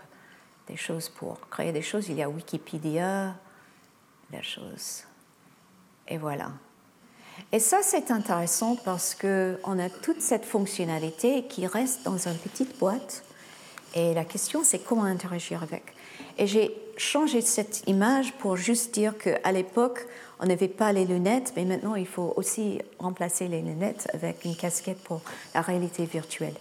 des 0.69 0.77
choses 0.77 1.09
pour 1.09 1.41
créer 1.51 1.73
des 1.73 1.83
choses, 1.83 2.09
il 2.09 2.17
y 2.17 2.23
a 2.23 2.29
Wikipédia, 2.29 3.35
des 4.31 4.43
choses. 4.43 5.05
Et 6.09 6.19
voilà. 6.19 6.53
Et 7.51 7.59
ça, 7.59 7.79
c'est 7.83 8.11
intéressant 8.11 8.77
parce 8.77 9.15
qu'on 9.15 9.79
a 9.79 9.91
toute 9.91 10.21
cette 10.21 10.45
fonctionnalité 10.45 11.47
qui 11.47 11.67
reste 11.67 12.05
dans 12.05 12.29
une 12.29 12.37
petite 12.39 12.79
boîte. 12.79 13.25
Et 13.95 14.15
la 14.15 14.25
question, 14.25 14.63
c'est 14.65 14.79
comment 14.79 15.05
interagir 15.05 15.63
avec. 15.63 15.95
Et 16.39 16.47
j'ai 16.47 16.75
changé 16.97 17.41
cette 17.41 17.83
image 17.87 18.33
pour 18.35 18.57
juste 18.57 18.95
dire 18.95 19.17
qu'à 19.19 19.53
l'époque, 19.53 20.07
on 20.41 20.47
n'avait 20.47 20.69
pas 20.69 20.93
les 20.93 21.05
lunettes, 21.05 21.53
mais 21.57 21.65
maintenant, 21.65 21.95
il 21.95 22.07
faut 22.07 22.33
aussi 22.37 22.81
remplacer 22.99 23.49
les 23.49 23.63
lunettes 23.63 24.09
avec 24.13 24.45
une 24.45 24.57
casquette 24.57 25.03
pour 25.03 25.21
la 25.55 25.61
réalité 25.61 26.05
virtuelle. 26.05 26.55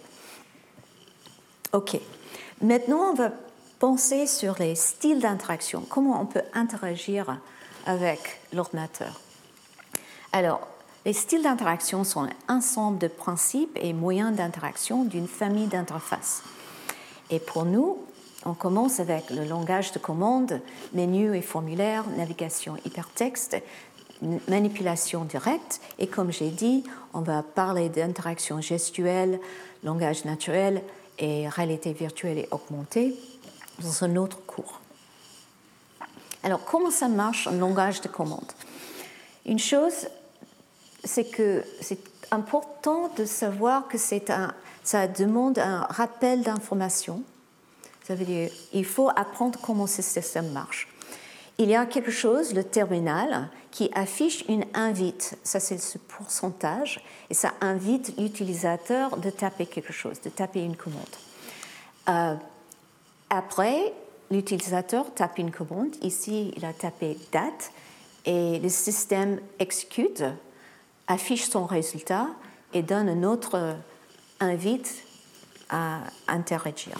OK. 1.72 1.98
Maintenant, 2.60 3.10
on 3.10 3.14
va 3.14 3.32
penser 3.78 4.26
sur 4.26 4.56
les 4.60 4.76
styles 4.76 5.20
d'interaction. 5.20 5.84
Comment 5.88 6.20
on 6.20 6.26
peut 6.26 6.42
interagir 6.54 7.40
avec 7.86 8.40
l'ordinateur? 8.52 9.20
Alors, 10.32 10.68
les 11.04 11.12
styles 11.12 11.42
d'interaction 11.42 12.04
sont 12.04 12.22
un 12.22 12.56
ensemble 12.56 12.98
de 12.98 13.08
principes 13.08 13.76
et 13.80 13.92
moyens 13.92 14.36
d'interaction 14.36 15.04
d'une 15.04 15.26
famille 15.26 15.66
d'interfaces. 15.66 16.44
Et 17.30 17.40
pour 17.40 17.64
nous, 17.64 17.98
on 18.44 18.54
commence 18.54 19.00
avec 19.00 19.30
le 19.30 19.44
langage 19.44 19.92
de 19.92 19.98
commande, 19.98 20.60
menu 20.92 21.36
et 21.36 21.42
formulaire, 21.42 22.04
navigation 22.16 22.76
hypertexte, 22.84 23.56
manipulation 24.48 25.24
directe. 25.24 25.80
Et 25.98 26.06
comme 26.06 26.32
j'ai 26.32 26.50
dit, 26.50 26.84
on 27.14 27.20
va 27.20 27.42
parler 27.42 27.88
d'interaction 27.88 28.60
gestuelle, 28.60 29.40
langage 29.84 30.24
naturel 30.24 30.82
et 31.18 31.48
réalité 31.48 31.92
virtuelle 31.92 32.38
et 32.38 32.48
augmentée 32.50 33.16
dans 33.80 34.04
un 34.04 34.16
autre 34.16 34.38
cours. 34.46 34.80
Alors, 36.42 36.64
comment 36.64 36.90
ça 36.90 37.08
marche 37.08 37.46
un 37.46 37.52
langage 37.58 38.00
de 38.00 38.08
commande? 38.08 38.50
Une 39.46 39.58
chose, 39.58 40.08
c'est 41.04 41.24
que 41.24 41.64
c'est 41.80 42.00
important 42.30 43.10
de 43.16 43.24
savoir 43.24 43.86
que 43.86 43.98
ça 43.98 45.06
demande 45.08 45.58
un 45.58 45.80
rappel 45.82 46.42
d'information. 46.42 47.22
Ça 48.06 48.14
veut 48.14 48.24
dire 48.24 48.50
il 48.72 48.84
faut 48.84 49.10
apprendre 49.10 49.58
comment 49.60 49.86
ce 49.86 50.02
système 50.02 50.50
marche. 50.52 50.88
Il 51.58 51.68
y 51.68 51.76
a 51.76 51.86
quelque 51.86 52.10
chose, 52.10 52.54
le 52.54 52.64
terminal, 52.64 53.48
qui 53.70 53.90
affiche 53.94 54.44
une 54.48 54.64
invite. 54.74 55.36
Ça, 55.44 55.60
c'est 55.60 55.78
ce 55.78 55.98
pourcentage. 55.98 57.04
Et 57.30 57.34
ça 57.34 57.52
invite 57.60 58.18
l'utilisateur 58.18 59.16
de 59.16 59.30
taper 59.30 59.66
quelque 59.66 59.92
chose, 59.92 60.20
de 60.20 60.30
taper 60.30 60.60
une 60.64 60.76
commande. 60.76 61.02
Euh, 62.08 62.34
après, 63.30 63.92
l'utilisateur 64.30 65.12
tape 65.14 65.38
une 65.38 65.50
commande. 65.50 65.94
Ici, 66.02 66.52
il 66.56 66.64
a 66.64 66.72
tapé 66.72 67.16
date 67.32 67.70
et 68.24 68.58
le 68.58 68.68
système 68.68 69.40
exécute, 69.58 70.24
affiche 71.06 71.48
son 71.48 71.66
résultat 71.66 72.28
et 72.72 72.82
donne 72.82 73.08
un 73.08 73.22
autre 73.24 73.76
invite 74.40 75.04
à 75.70 76.00
interagir. 76.28 76.98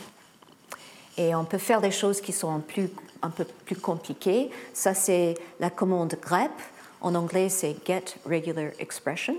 Et 1.19 1.35
on 1.35 1.45
peut 1.45 1.59
faire 1.59 1.81
des 1.81 1.91
choses 1.91 2.21
qui 2.21 2.33
sont 2.33 2.61
plus, 2.61 2.91
un 3.21 3.31
peu 3.31 3.45
plus 3.45 3.77
compliquées. 3.77 4.51
Ça, 4.73 4.95
c'est 4.95 5.35
la 5.61 5.71
commande 5.71 6.17
grep. 6.21 6.53
En 7.01 7.15
anglais, 7.15 7.49
c'est 7.49 7.77
get 7.87 8.05
regular 8.25 8.71
expression. 8.79 9.35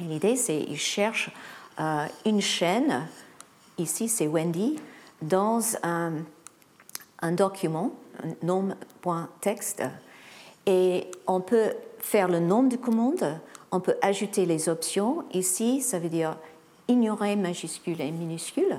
Et 0.00 0.04
l'idée, 0.04 0.36
c'est 0.36 0.64
qu'il 0.64 0.78
cherche 0.78 1.30
euh, 1.80 2.06
une 2.24 2.40
chaîne, 2.40 3.06
ici 3.78 4.08
c'est 4.08 4.26
Wendy, 4.26 4.78
dans 5.20 5.60
un, 5.82 6.12
un 7.20 7.32
document, 7.32 7.92
un 8.22 8.46
nom.txt, 8.46 9.82
et 10.66 11.10
on 11.26 11.40
peut 11.40 11.72
faire 11.98 12.28
le 12.28 12.40
nom 12.40 12.62
de 12.62 12.76
commande, 12.76 13.38
on 13.70 13.80
peut 13.80 13.96
ajouter 14.00 14.46
les 14.46 14.68
options. 14.68 15.24
Ici, 15.32 15.80
ça 15.80 15.98
veut 15.98 16.08
dire 16.08 16.36
ignorer 16.88 17.36
majuscule 17.36 18.00
et 18.00 18.10
minuscule, 18.10 18.78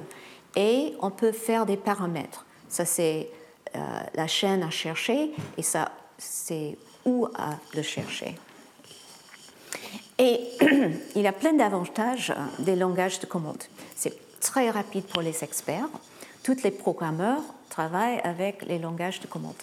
et 0.55 0.93
on 1.01 1.11
peut 1.11 1.31
faire 1.31 1.65
des 1.65 1.77
paramètres. 1.77 2.45
Ça, 2.69 2.85
c'est 2.85 3.29
euh, 3.75 3.79
la 4.15 4.27
chaîne 4.27 4.63
à 4.63 4.69
chercher, 4.69 5.31
et 5.57 5.61
ça, 5.61 5.91
c'est 6.17 6.77
où 7.05 7.27
à 7.35 7.57
le 7.75 7.81
chercher. 7.81 8.35
Et 10.17 10.39
il 11.15 11.21
y 11.21 11.27
a 11.27 11.33
plein 11.33 11.53
d'avantages 11.53 12.33
des 12.59 12.75
langages 12.75 13.19
de 13.19 13.25
commande. 13.25 13.63
C'est 13.95 14.39
très 14.39 14.69
rapide 14.69 15.03
pour 15.05 15.21
les 15.21 15.43
experts. 15.43 15.89
Tous 16.43 16.63
les 16.63 16.71
programmeurs 16.71 17.41
travaillent 17.69 18.19
avec 18.23 18.65
les 18.65 18.79
langages 18.79 19.19
de 19.19 19.27
commande. 19.27 19.55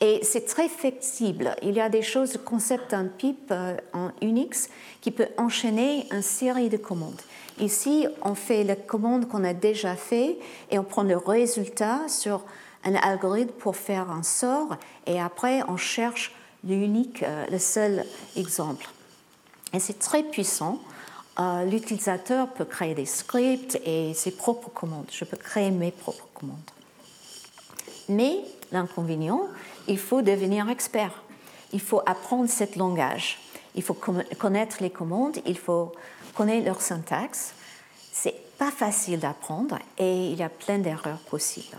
Et 0.00 0.20
c'est 0.22 0.46
très 0.46 0.68
flexible. 0.68 1.56
Il 1.62 1.74
y 1.74 1.80
a 1.80 1.88
des 1.88 2.02
choses, 2.02 2.34
le 2.34 2.38
concept 2.38 2.92
d'un 2.92 3.06
PIP 3.06 3.50
euh, 3.50 3.76
en 3.92 4.10
Unix 4.22 4.68
qui 5.00 5.10
peut 5.10 5.28
enchaîner 5.36 6.06
une 6.12 6.22
série 6.22 6.68
de 6.68 6.76
commandes. 6.76 7.20
Ici, 7.60 8.06
on 8.22 8.34
fait 8.34 8.62
la 8.62 8.76
commande 8.76 9.28
qu'on 9.28 9.42
a 9.42 9.52
déjà 9.52 9.96
fait 9.96 10.38
et 10.70 10.78
on 10.78 10.84
prend 10.84 11.02
le 11.02 11.16
résultat 11.16 12.08
sur 12.08 12.42
un 12.84 12.94
algorithme 12.94 13.52
pour 13.58 13.76
faire 13.76 14.10
un 14.10 14.22
sort 14.22 14.76
et 15.06 15.20
après 15.20 15.62
on 15.68 15.76
cherche 15.76 16.32
l'unique, 16.64 17.22
euh, 17.22 17.46
le 17.50 17.58
seul 17.58 18.04
exemple. 18.36 18.88
Et 19.72 19.80
c'est 19.80 19.98
très 19.98 20.22
puissant. 20.22 20.78
Euh, 21.40 21.64
l'utilisateur 21.64 22.48
peut 22.48 22.64
créer 22.64 22.94
des 22.94 23.06
scripts 23.06 23.80
et 23.84 24.14
ses 24.14 24.30
propres 24.30 24.70
commandes. 24.70 25.08
Je 25.10 25.24
peux 25.24 25.36
créer 25.36 25.70
mes 25.70 25.90
propres 25.90 26.28
commandes. 26.34 26.58
Mais 28.08 28.38
l'inconvénient, 28.72 29.42
il 29.88 29.98
faut 29.98 30.22
devenir 30.22 30.68
expert. 30.68 31.22
Il 31.72 31.80
faut 31.80 32.02
apprendre 32.06 32.48
ce 32.48 32.64
langage. 32.78 33.38
Il 33.74 33.82
faut 33.82 33.94
connaître 33.94 34.78
les 34.80 34.90
commandes, 34.90 35.38
il 35.46 35.58
faut 35.58 35.92
connaître 36.38 36.66
leur 36.66 36.80
syntaxe. 36.80 37.52
C'est 38.12 38.56
pas 38.58 38.70
facile 38.70 39.18
d'apprendre 39.18 39.76
et 39.98 40.28
il 40.28 40.38
y 40.38 40.44
a 40.44 40.48
plein 40.48 40.78
d'erreurs 40.78 41.18
possibles. 41.18 41.76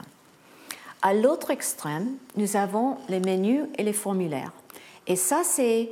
À 1.02 1.13
l'autre 1.13 1.50
extrême, 1.50 2.10
nous 2.36 2.58
avons 2.58 2.98
les 3.08 3.22
menus 3.22 3.63
et 3.78 3.84
les 3.84 3.93
formulaires. 3.93 4.52
Et 5.08 5.15
ça, 5.15 5.43
c'est 5.45 5.89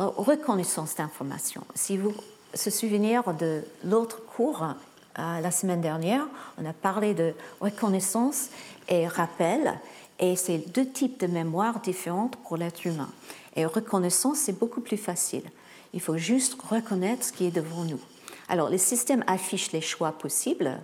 euh, 0.00 0.06
reconnaissance 0.16 0.96
d'information. 0.96 1.62
Si 1.76 1.96
vous 1.96 2.12
se 2.54 2.70
souvenez 2.70 3.20
de 3.38 3.62
l'autre 3.84 4.20
cours 4.26 4.64
euh, 4.64 5.40
la 5.40 5.50
semaine 5.52 5.80
dernière, 5.80 6.26
on 6.58 6.66
a 6.66 6.72
parlé 6.72 7.14
de 7.14 7.34
reconnaissance 7.60 8.48
et 8.88 9.06
rappel, 9.06 9.78
et 10.18 10.34
c'est 10.34 10.58
deux 10.58 10.88
types 10.88 11.20
de 11.20 11.28
mémoire 11.28 11.78
différentes 11.80 12.34
pour 12.34 12.56
l'être 12.56 12.84
humain. 12.84 13.10
Et 13.54 13.64
reconnaissance, 13.64 14.38
c'est 14.38 14.58
beaucoup 14.58 14.80
plus 14.80 14.96
facile. 14.96 15.44
Il 15.94 16.00
faut 16.00 16.16
juste 16.16 16.56
reconnaître 16.62 17.24
ce 17.24 17.32
qui 17.32 17.46
est 17.46 17.50
devant 17.50 17.84
nous. 17.84 18.00
Alors, 18.48 18.70
le 18.70 18.78
système 18.78 19.24
affiche 19.26 19.72
les 19.72 19.80
choix 19.80 20.12
possibles. 20.12 20.78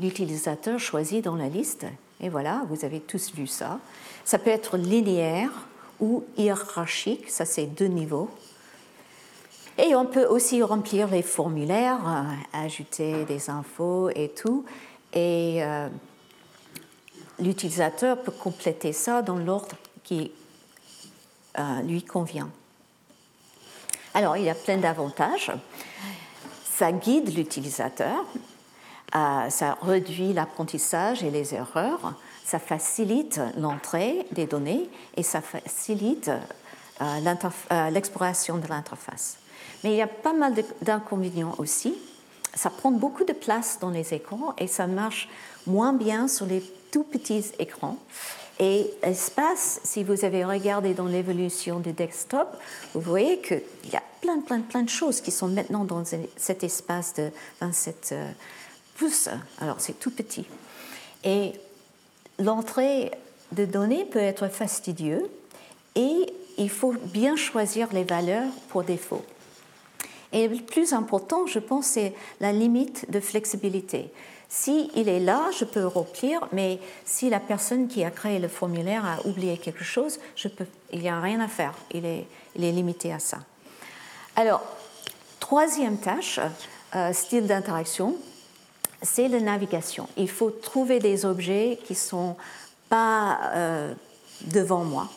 L'utilisateur 0.00 0.78
choisit 0.78 1.24
dans 1.24 1.36
la 1.36 1.48
liste. 1.48 1.86
Et 2.20 2.28
voilà, 2.28 2.64
vous 2.68 2.84
avez 2.84 3.00
tous 3.00 3.32
vu 3.34 3.46
ça. 3.46 3.80
Ça 4.24 4.38
peut 4.38 4.50
être 4.50 4.76
linéaire 4.76 5.50
ou 6.00 6.24
hiérarchique. 6.36 7.30
Ça, 7.30 7.44
c'est 7.44 7.66
deux 7.66 7.86
niveaux. 7.86 8.30
Et 9.78 9.94
on 9.94 10.06
peut 10.06 10.26
aussi 10.26 10.60
remplir 10.62 11.06
les 11.08 11.22
formulaires, 11.22 12.00
euh, 12.06 12.58
ajouter 12.64 13.24
des 13.24 13.48
infos 13.48 14.10
et 14.10 14.30
tout. 14.30 14.64
Et 15.12 15.62
euh, 15.62 15.88
l'utilisateur 17.38 18.20
peut 18.20 18.32
compléter 18.32 18.92
ça 18.92 19.22
dans 19.22 19.36
l'ordre 19.36 19.76
qui 20.02 20.32
euh, 21.58 21.82
lui 21.82 22.02
convient. 22.02 22.50
Alors, 24.14 24.36
il 24.36 24.44
y 24.44 24.50
a 24.50 24.54
plein 24.54 24.78
d'avantages. 24.78 25.52
Ça 26.64 26.92
guide 26.92 27.36
l'utilisateur, 27.36 28.24
euh, 29.14 29.50
ça 29.50 29.78
réduit 29.82 30.32
l'apprentissage 30.32 31.24
et 31.24 31.30
les 31.30 31.54
erreurs, 31.54 32.14
ça 32.44 32.58
facilite 32.58 33.40
l'entrée 33.56 34.26
des 34.32 34.46
données 34.46 34.88
et 35.16 35.22
ça 35.22 35.40
facilite 35.40 36.30
euh, 37.00 37.90
l'exploration 37.90 38.58
de 38.58 38.68
l'interface. 38.68 39.38
Mais 39.82 39.92
il 39.92 39.96
y 39.96 40.02
a 40.02 40.06
pas 40.06 40.32
mal 40.32 40.54
d'inconvénients 40.82 41.54
aussi. 41.58 41.94
Ça 42.54 42.70
prend 42.70 42.90
beaucoup 42.90 43.24
de 43.24 43.32
place 43.32 43.78
dans 43.80 43.90
les 43.90 44.14
écrans 44.14 44.54
et 44.58 44.66
ça 44.66 44.86
marche 44.86 45.28
moins 45.66 45.92
bien 45.92 46.28
sur 46.28 46.46
les 46.46 46.62
tout 46.90 47.04
petits 47.04 47.44
écrans. 47.58 47.96
Et 48.60 48.90
l'espace, 49.02 49.80
si 49.84 50.02
vous 50.02 50.24
avez 50.24 50.44
regardé 50.44 50.92
dans 50.92 51.06
l'évolution 51.06 51.78
du 51.78 51.92
desktop, 51.92 52.48
vous 52.92 53.00
voyez 53.00 53.38
qu'il 53.38 53.62
y 53.92 53.96
a 53.96 54.02
plein, 54.20 54.40
plein, 54.40 54.60
plein 54.60 54.82
de 54.82 54.88
choses 54.88 55.20
qui 55.20 55.30
sont 55.30 55.48
maintenant 55.48 55.84
dans 55.84 56.02
cet 56.36 56.64
espace 56.64 57.14
de 57.14 57.30
27 57.60 58.08
euh, 58.12 58.30
pouces. 58.96 59.28
Alors, 59.60 59.76
c'est 59.78 59.98
tout 60.00 60.10
petit. 60.10 60.44
Et 61.22 61.52
l'entrée 62.40 63.12
de 63.52 63.64
données 63.64 64.04
peut 64.04 64.18
être 64.18 64.48
fastidieux 64.48 65.30
et 65.94 66.26
il 66.58 66.70
faut 66.70 66.92
bien 66.92 67.36
choisir 67.36 67.92
les 67.92 68.04
valeurs 68.04 68.50
pour 68.68 68.82
défaut. 68.82 69.24
Et 70.32 70.48
le 70.48 70.56
plus 70.56 70.92
important, 70.92 71.46
je 71.46 71.58
pense, 71.58 71.86
c'est 71.86 72.12
la 72.40 72.52
limite 72.52 73.10
de 73.10 73.20
flexibilité. 73.20 74.10
Si 74.48 74.90
il 74.94 75.08
est 75.08 75.20
là, 75.20 75.50
je 75.58 75.64
peux 75.64 75.86
remplir, 75.86 76.48
mais 76.52 76.80
si 77.04 77.28
la 77.28 77.40
personne 77.40 77.86
qui 77.86 78.02
a 78.02 78.10
créé 78.10 78.38
le 78.38 78.48
formulaire 78.48 79.04
a 79.04 79.26
oublié 79.26 79.58
quelque 79.58 79.84
chose, 79.84 80.18
il 80.92 81.00
n'y 81.00 81.08
a 81.08 81.20
rien 81.20 81.40
à 81.40 81.48
faire. 81.48 81.74
Il 81.92 82.06
est, 82.06 82.26
il 82.56 82.64
est 82.64 82.72
limité 82.72 83.12
à 83.12 83.18
ça. 83.18 83.38
Alors, 84.36 84.62
troisième 85.38 85.98
tâche, 85.98 86.40
euh, 86.94 87.12
style 87.12 87.46
d'interaction, 87.46 88.16
c'est 89.02 89.28
la 89.28 89.40
navigation. 89.40 90.08
Il 90.16 90.30
faut 90.30 90.50
trouver 90.50 90.98
des 90.98 91.26
objets 91.26 91.78
qui 91.84 91.92
ne 91.92 91.98
sont 91.98 92.36
pas 92.88 93.38
euh, 93.54 93.92
devant 94.46 94.84
moi. 94.84 95.08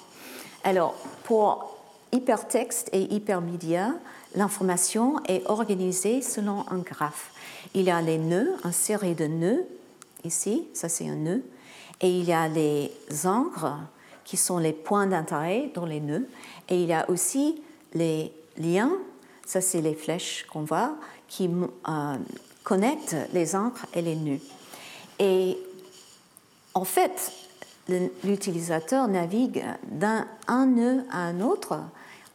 Alors, 0.63 0.93
pour 1.23 1.77
hypertexte 2.11 2.89
et 2.91 3.13
hypermédia, 3.13 3.93
l'information 4.35 5.15
est 5.27 5.43
organisée 5.49 6.21
selon 6.21 6.65
un 6.69 6.79
graphe. 6.79 7.30
Il 7.73 7.83
y 7.83 7.91
a 7.91 8.01
les 8.01 8.17
nœuds, 8.17 8.55
une 8.63 8.71
série 8.71 9.15
de 9.15 9.27
nœuds, 9.27 9.65
ici, 10.23 10.67
ça 10.73 10.89
c'est 10.89 11.07
un 11.07 11.15
nœud, 11.15 11.43
et 12.01 12.09
il 12.09 12.25
y 12.25 12.33
a 12.33 12.47
les 12.47 12.91
encres 13.25 13.77
qui 14.25 14.37
sont 14.37 14.57
les 14.57 14.73
points 14.73 15.07
d'intérêt 15.07 15.71
dans 15.73 15.85
les 15.85 15.99
nœuds, 15.99 16.27
et 16.69 16.81
il 16.81 16.87
y 16.87 16.93
a 16.93 17.09
aussi 17.09 17.61
les 17.93 18.31
liens, 18.57 18.93
ça 19.45 19.61
c'est 19.61 19.81
les 19.81 19.95
flèches 19.95 20.45
qu'on 20.51 20.63
voit, 20.63 20.95
qui 21.27 21.49
euh, 21.87 22.15
connectent 22.63 23.15
les 23.33 23.55
encres 23.55 23.85
et 23.93 24.01
les 24.01 24.15
nœuds. 24.15 24.39
Et 25.19 25.57
en 26.73 26.83
fait, 26.83 27.31
l'utilisateur 28.23 29.07
navigue 29.07 29.63
d'un 29.89 30.25
nœud 30.65 31.03
à 31.11 31.19
un 31.19 31.41
autre 31.41 31.79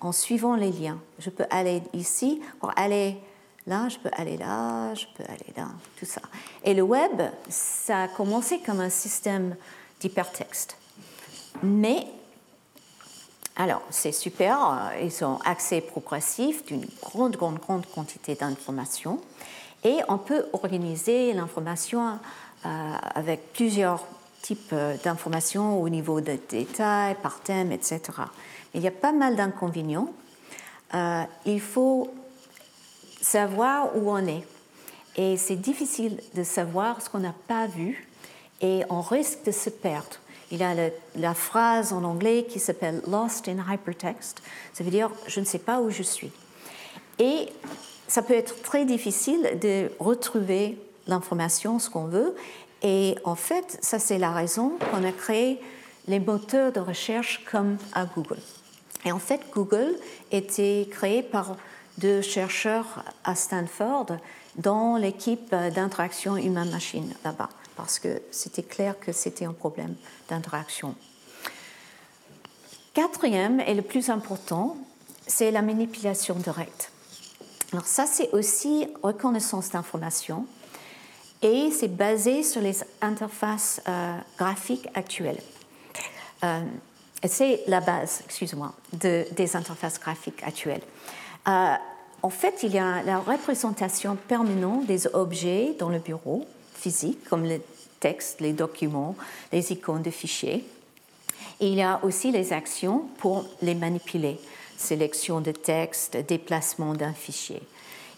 en 0.00 0.12
suivant 0.12 0.56
les 0.56 0.70
liens. 0.70 0.98
Je 1.18 1.30
peux 1.30 1.46
aller 1.50 1.82
ici 1.94 2.40
pour 2.60 2.70
aller 2.76 3.16
là, 3.66 3.88
je 3.88 3.98
peux 3.98 4.10
aller 4.12 4.36
là, 4.36 4.94
je 4.94 5.06
peux 5.16 5.24
aller 5.24 5.52
là, 5.56 5.68
tout 5.98 6.06
ça. 6.06 6.20
Et 6.64 6.74
le 6.74 6.82
web, 6.82 7.22
ça 7.48 8.04
a 8.04 8.08
commencé 8.08 8.60
comme 8.60 8.80
un 8.80 8.90
système 8.90 9.56
d'hypertexte. 10.00 10.76
Mais, 11.62 12.06
alors, 13.56 13.82
c'est 13.90 14.12
super, 14.12 14.58
euh, 14.60 15.00
ils 15.02 15.24
ont 15.24 15.38
accès 15.44 15.80
progressif 15.80 16.64
d'une 16.66 16.86
grande, 17.02 17.36
grande, 17.36 17.58
grande 17.58 17.86
quantité 17.86 18.34
d'informations. 18.34 19.20
Et 19.84 19.98
on 20.08 20.18
peut 20.18 20.46
organiser 20.52 21.32
l'information 21.32 22.18
euh, 22.64 22.94
avec 23.14 23.52
plusieurs 23.52 24.04
types 24.42 24.70
euh, 24.72 24.96
d'informations 25.02 25.80
au 25.80 25.88
niveau 25.88 26.20
de 26.20 26.38
détails, 26.48 27.16
par 27.22 27.40
thème, 27.40 27.72
etc. 27.72 28.00
Il 28.74 28.82
y 28.82 28.88
a 28.88 28.92
pas 28.92 29.12
mal 29.12 29.36
d'inconvénients. 29.36 30.08
il 31.46 31.60
faut 31.60 32.10
savoir 33.30 33.96
où 33.96 34.10
on 34.10 34.24
est. 34.26 34.44
Et 35.16 35.36
c'est 35.36 35.56
difficile 35.56 36.20
de 36.34 36.44
savoir 36.44 37.02
ce 37.02 37.10
qu'on 37.10 37.18
n'a 37.18 37.34
pas 37.48 37.66
vu 37.66 38.06
et 38.60 38.82
on 38.88 39.00
risque 39.00 39.44
de 39.44 39.50
se 39.50 39.70
perdre. 39.70 40.16
Il 40.52 40.58
y 40.58 40.62
a 40.62 40.74
la 41.16 41.34
phrase 41.34 41.92
en 41.92 42.04
anglais 42.04 42.46
qui 42.48 42.60
s'appelle 42.60 43.02
Lost 43.08 43.48
in 43.48 43.56
Hypertext. 43.68 44.42
Ça 44.72 44.84
veut 44.84 44.90
dire 44.90 45.10
je 45.26 45.40
ne 45.40 45.44
sais 45.44 45.58
pas 45.58 45.80
où 45.80 45.90
je 45.90 46.04
suis. 46.04 46.30
Et 47.18 47.48
ça 48.06 48.22
peut 48.22 48.34
être 48.34 48.62
très 48.62 48.84
difficile 48.84 49.58
de 49.60 49.90
retrouver 49.98 50.78
l'information, 51.08 51.80
ce 51.80 51.90
qu'on 51.90 52.04
veut. 52.04 52.36
Et 52.82 53.16
en 53.24 53.34
fait, 53.34 53.78
ça 53.80 53.98
c'est 53.98 54.18
la 54.18 54.30
raison 54.30 54.74
qu'on 54.90 55.02
a 55.02 55.12
créé 55.12 55.60
les 56.06 56.20
moteurs 56.20 56.70
de 56.70 56.78
recherche 56.78 57.44
comme 57.50 57.76
à 57.92 58.04
Google. 58.04 58.38
Et 59.04 59.10
en 59.10 59.18
fait, 59.18 59.40
Google 59.52 59.96
était 60.30 60.86
créé 60.90 61.22
par 61.22 61.56
deux 61.98 62.22
chercheurs 62.22 63.04
à 63.24 63.34
Stanford 63.34 64.06
dans 64.56 64.96
l'équipe 64.96 65.50
d'interaction 65.50 66.36
humain-machine 66.36 67.14
là-bas, 67.24 67.48
parce 67.76 67.98
que 67.98 68.22
c'était 68.30 68.62
clair 68.62 68.98
que 68.98 69.12
c'était 69.12 69.44
un 69.44 69.52
problème 69.52 69.94
d'interaction. 70.28 70.94
Quatrième 72.94 73.60
et 73.60 73.74
le 73.74 73.82
plus 73.82 74.08
important, 74.08 74.76
c'est 75.26 75.50
la 75.50 75.62
manipulation 75.62 76.34
directe. 76.36 76.90
Alors 77.72 77.86
ça, 77.86 78.06
c'est 78.06 78.30
aussi 78.32 78.86
reconnaissance 79.02 79.70
d'information 79.70 80.46
et 81.42 81.70
c'est 81.70 81.94
basé 81.94 82.42
sur 82.42 82.62
les 82.62 82.78
interfaces 83.02 83.82
euh, 83.88 84.16
graphiques 84.38 84.88
actuelles. 84.94 85.40
Euh, 86.44 86.60
c'est 87.24 87.62
la 87.66 87.80
base, 87.80 88.22
excuse-moi, 88.24 88.72
de, 88.92 89.26
des 89.32 89.56
interfaces 89.56 89.98
graphiques 89.98 90.42
actuelles. 90.42 90.82
Euh, 91.48 91.74
en 92.22 92.30
fait, 92.30 92.62
il 92.62 92.72
y 92.72 92.78
a 92.78 93.02
la 93.02 93.18
représentation 93.18 94.16
permanente 94.16 94.86
des 94.86 95.06
objets 95.14 95.74
dans 95.78 95.88
le 95.88 95.98
bureau 95.98 96.44
physique, 96.74 97.22
comme 97.28 97.44
les 97.44 97.60
textes, 98.00 98.40
les 98.40 98.52
documents, 98.52 99.16
les 99.52 99.72
icônes 99.72 100.02
de 100.02 100.10
fichiers. 100.10 100.64
Et 101.60 101.68
il 101.68 101.74
y 101.74 101.82
a 101.82 102.00
aussi 102.02 102.30
les 102.30 102.52
actions 102.52 103.04
pour 103.18 103.44
les 103.62 103.74
manipuler, 103.74 104.38
sélection 104.76 105.40
de 105.40 105.52
texte, 105.52 106.16
déplacement 106.16 106.94
d'un 106.94 107.12
fichier. 107.12 107.62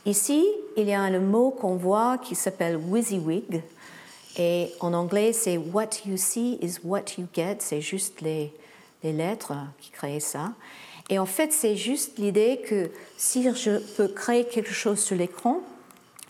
Ici, 0.07 0.47
il 0.77 0.88
y 0.88 0.95
a 0.95 1.11
le 1.11 1.21
mot 1.21 1.51
qu'on 1.51 1.77
voit 1.77 2.19
qui 2.19 2.35
s'appelle 2.35 2.77
WYSIWYG, 2.77 3.62
et 4.38 4.73
en 4.81 4.95
anglais, 4.95 5.33
c'est 5.33 5.59
What 5.59 6.07
you 6.07 6.17
see 6.17 6.59
is 6.62 6.79
what 6.85 7.17
you 7.19 7.27
get, 7.35 7.57
c'est 7.59 7.81
juste 7.81 8.21
les, 8.21 8.53
les 9.03 9.12
lettres 9.12 9.55
qui 9.81 9.91
créent 9.91 10.21
ça. 10.21 10.53
Et 11.11 11.18
en 11.18 11.27
fait, 11.27 11.53
c'est 11.53 11.77
juste 11.77 12.18
l'idée 12.18 12.61
que 12.68 12.90
si 13.16 13.42
je 13.42 13.79
peux 13.97 14.09
créer 14.09 14.44
quelque 14.44 14.73
chose 14.73 14.99
sur 14.99 15.16
l'écran, 15.16 15.61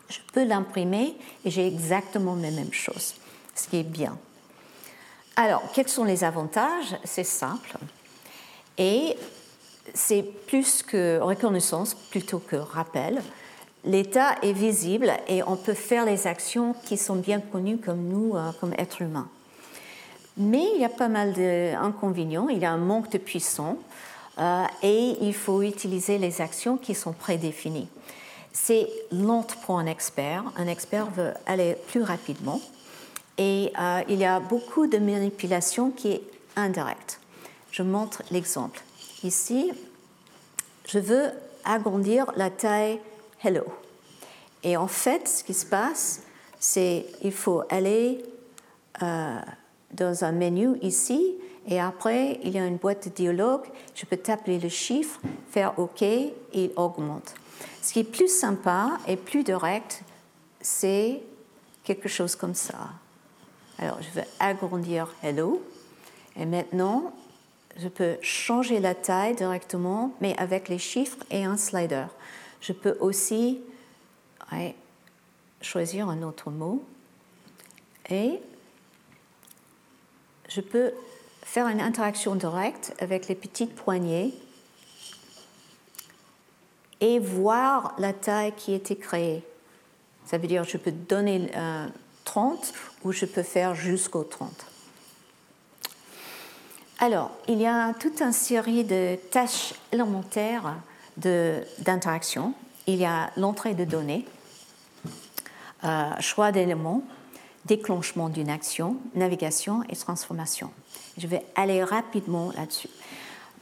je 0.08 0.18
peux 0.32 0.44
l'imprimer 0.44 1.16
et 1.44 1.50
j'ai 1.50 1.66
exactement 1.66 2.36
les 2.36 2.50
mêmes 2.50 2.72
choses, 2.72 3.14
ce 3.54 3.68
qui 3.68 3.78
est 3.78 3.82
bien. 3.82 4.16
Alors, 5.36 5.62
quels 5.72 5.88
sont 5.88 6.04
les 6.04 6.24
avantages? 6.24 6.96
C'est 7.04 7.24
simple. 7.24 7.76
Et 8.76 9.16
c'est 9.94 10.22
plus 10.22 10.82
que 10.82 11.18
reconnaissance 11.20 11.94
plutôt 11.94 12.38
que 12.38 12.56
rappel. 12.56 13.22
L'état 13.84 14.36
est 14.42 14.52
visible 14.52 15.12
et 15.28 15.42
on 15.42 15.56
peut 15.56 15.74
faire 15.74 16.04
les 16.04 16.26
actions 16.26 16.74
qui 16.84 16.96
sont 16.96 17.16
bien 17.16 17.40
connues 17.40 17.78
comme 17.78 18.08
nous, 18.08 18.36
euh, 18.36 18.50
comme 18.60 18.74
êtres 18.76 19.02
humains. 19.02 19.28
Mais 20.36 20.64
il 20.74 20.80
y 20.80 20.84
a 20.84 20.88
pas 20.88 21.08
mal 21.08 21.32
d'inconvénients. 21.32 22.48
Il 22.48 22.58
y 22.58 22.64
a 22.64 22.72
un 22.72 22.78
manque 22.78 23.10
de 23.10 23.18
puissance 23.18 23.76
et 24.82 25.16
il 25.20 25.34
faut 25.34 25.62
utiliser 25.62 26.18
les 26.18 26.40
actions 26.40 26.76
qui 26.76 26.94
sont 26.94 27.12
prédéfinies. 27.12 27.88
C'est 28.52 28.88
lent 29.12 29.46
pour 29.64 29.78
un 29.78 29.86
expert. 29.86 30.44
Un 30.56 30.66
expert 30.66 31.10
veut 31.10 31.32
aller 31.46 31.76
plus 31.88 32.02
rapidement. 32.02 32.60
Et 33.38 33.72
euh, 33.78 34.02
il 34.08 34.18
y 34.18 34.24
a 34.24 34.40
beaucoup 34.40 34.88
de 34.88 34.98
manipulation 34.98 35.90
qui 35.90 36.12
est 36.12 36.22
indirecte. 36.56 37.20
Je 37.70 37.82
montre 37.82 38.22
l'exemple. 38.30 38.82
Ici, 39.22 39.72
je 40.86 40.98
veux 40.98 41.30
agrandir 41.64 42.32
la 42.36 42.50
taille 42.50 42.98
Hello. 43.42 43.64
Et 44.64 44.76
en 44.76 44.88
fait, 44.88 45.28
ce 45.28 45.44
qui 45.44 45.54
se 45.54 45.66
passe, 45.66 46.22
c'est 46.58 47.06
qu'il 47.20 47.32
faut 47.32 47.62
aller 47.68 48.24
euh, 49.02 49.38
dans 49.92 50.24
un 50.24 50.32
menu 50.32 50.76
ici 50.82 51.36
et 51.70 51.78
après, 51.78 52.40
il 52.42 52.52
y 52.52 52.58
a 52.58 52.66
une 52.66 52.78
boîte 52.78 53.08
de 53.08 53.14
dialogue. 53.14 53.66
Je 53.94 54.06
peux 54.06 54.16
taper 54.16 54.58
le 54.58 54.70
chiffre, 54.70 55.20
faire 55.50 55.78
OK 55.78 56.00
et 56.00 56.34
il 56.54 56.70
augmente. 56.76 57.34
Ce 57.82 57.92
qui 57.92 58.00
est 58.00 58.04
plus 58.04 58.28
sympa 58.28 58.98
et 59.06 59.16
plus 59.16 59.44
direct, 59.44 60.02
c'est 60.62 61.20
quelque 61.84 62.08
chose 62.08 62.34
comme 62.36 62.54
ça. 62.54 62.88
Alors, 63.78 64.00
je 64.00 64.08
vais 64.10 64.26
agrandir 64.40 65.14
Hello. 65.22 65.62
Et 66.36 66.46
maintenant, 66.46 67.12
je 67.76 67.88
peux 67.88 68.16
changer 68.22 68.80
la 68.80 68.94
taille 68.94 69.36
directement, 69.36 70.14
mais 70.22 70.34
avec 70.38 70.70
les 70.70 70.78
chiffres 70.78 71.18
et 71.30 71.44
un 71.44 71.58
slider. 71.58 72.06
Je 72.62 72.72
peux 72.72 72.96
aussi 73.00 73.60
choisir 75.60 76.08
un 76.08 76.22
autre 76.22 76.50
mot. 76.50 76.82
Et 78.08 78.40
je 80.48 80.62
peux 80.62 80.92
faire 81.48 81.68
une 81.68 81.80
interaction 81.80 82.34
directe 82.34 82.94
avec 83.00 83.26
les 83.26 83.34
petites 83.34 83.74
poignées 83.74 84.34
et 87.00 87.18
voir 87.18 87.94
la 87.96 88.12
taille 88.12 88.52
qui 88.54 88.74
été 88.74 88.96
créée. 88.96 89.42
Ça 90.26 90.36
veut 90.36 90.46
dire 90.46 90.64
je 90.64 90.76
peux 90.76 90.92
donner 90.92 91.50
30 92.26 92.52
euh, 92.52 93.08
ou 93.08 93.12
je 93.12 93.24
peux 93.24 93.42
faire 93.42 93.74
jusqu'au 93.74 94.24
30. 94.24 94.50
Alors, 96.98 97.30
il 97.48 97.58
y 97.62 97.66
a 97.66 97.94
toute 97.94 98.20
une 98.20 98.32
série 98.32 98.84
de 98.84 99.16
tâches 99.30 99.72
élémentaires 99.90 100.76
d'interaction. 101.16 102.52
Il 102.86 102.96
y 102.96 103.06
a 103.06 103.30
l'entrée 103.38 103.72
de 103.72 103.84
données, 103.84 104.26
euh, 105.84 106.10
choix 106.20 106.52
d'éléments, 106.52 107.02
déclenchement 107.64 108.28
d'une 108.28 108.50
action, 108.50 108.98
navigation 109.14 109.82
et 109.88 109.96
transformation. 109.96 110.70
Je 111.18 111.26
vais 111.26 111.44
aller 111.56 111.82
rapidement 111.82 112.52
là-dessus. 112.56 112.88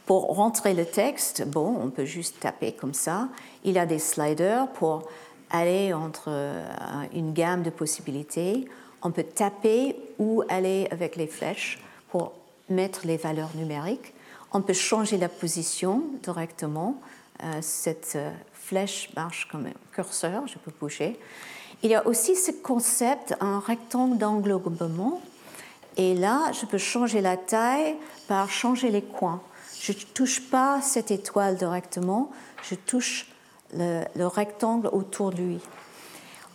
Pour 0.05 0.37
rentrer 0.37 0.75
le 0.75 0.85
texte, 0.87 1.45
bon, 1.47 1.77
on 1.83 1.91
peut 1.91 2.05
juste 2.05 2.39
taper 2.39 2.73
comme 2.73 2.95
ça. 2.95 3.29
Il 3.65 3.79
a 3.79 3.87
des 3.87 3.99
sliders 3.99 4.69
pour 4.69 5.09
aller 5.51 5.93
entre 5.93 6.29
euh, 6.29 6.65
une 7.13 7.33
gamme 7.33 7.63
de 7.63 7.71
possibilités. 7.71 8.69
On 9.03 9.11
peut 9.11 9.25
taper 9.25 9.97
ou 10.19 10.43
aller 10.49 10.87
avec 10.91 11.17
les 11.17 11.27
flèches 11.27 11.81
pour 12.11 12.35
mettre 12.69 13.07
les 13.07 13.17
valeurs 13.17 13.51
numériques. 13.55 14.13
On 14.53 14.63
peut 14.63 14.75
changer 14.75 15.19
la 15.19 15.29
position 15.29 16.03
directement. 16.23 17.01
Euh, 17.43 17.59
cette 17.61 18.13
euh, 18.17 18.31
flèche 18.53 19.11
marche 19.17 19.49
comme 19.51 19.67
un 19.67 19.93
curseur, 19.93 20.47
je 20.47 20.59
peux 20.59 20.73
bouger. 20.79 21.19
Il 21.83 21.91
y 21.91 21.95
a 21.95 22.07
aussi 22.07 22.37
ce 22.37 22.53
concept, 22.53 23.35
un 23.41 23.61
rectangle 23.61 24.19
d'englobement 24.19 25.21
et 25.97 26.15
là, 26.15 26.53
je 26.53 26.67
peux 26.67 26.79
changer 26.79 27.21
la 27.21 27.37
taille 27.37 27.97
par 28.29 28.51
changer 28.51 28.91
les 28.91 29.03
coins. 29.03 29.41
Je 29.81 29.93
ne 29.93 29.99
touche 30.15 30.41
pas 30.51 30.81
cette 30.83 31.11
étoile 31.11 31.57
directement, 31.57 32.31
je 32.63 32.75
touche 32.75 33.29
le, 33.75 34.27
rectangle 34.27 34.89
autour 34.93 35.31
de 35.31 35.43
lui. 35.43 35.61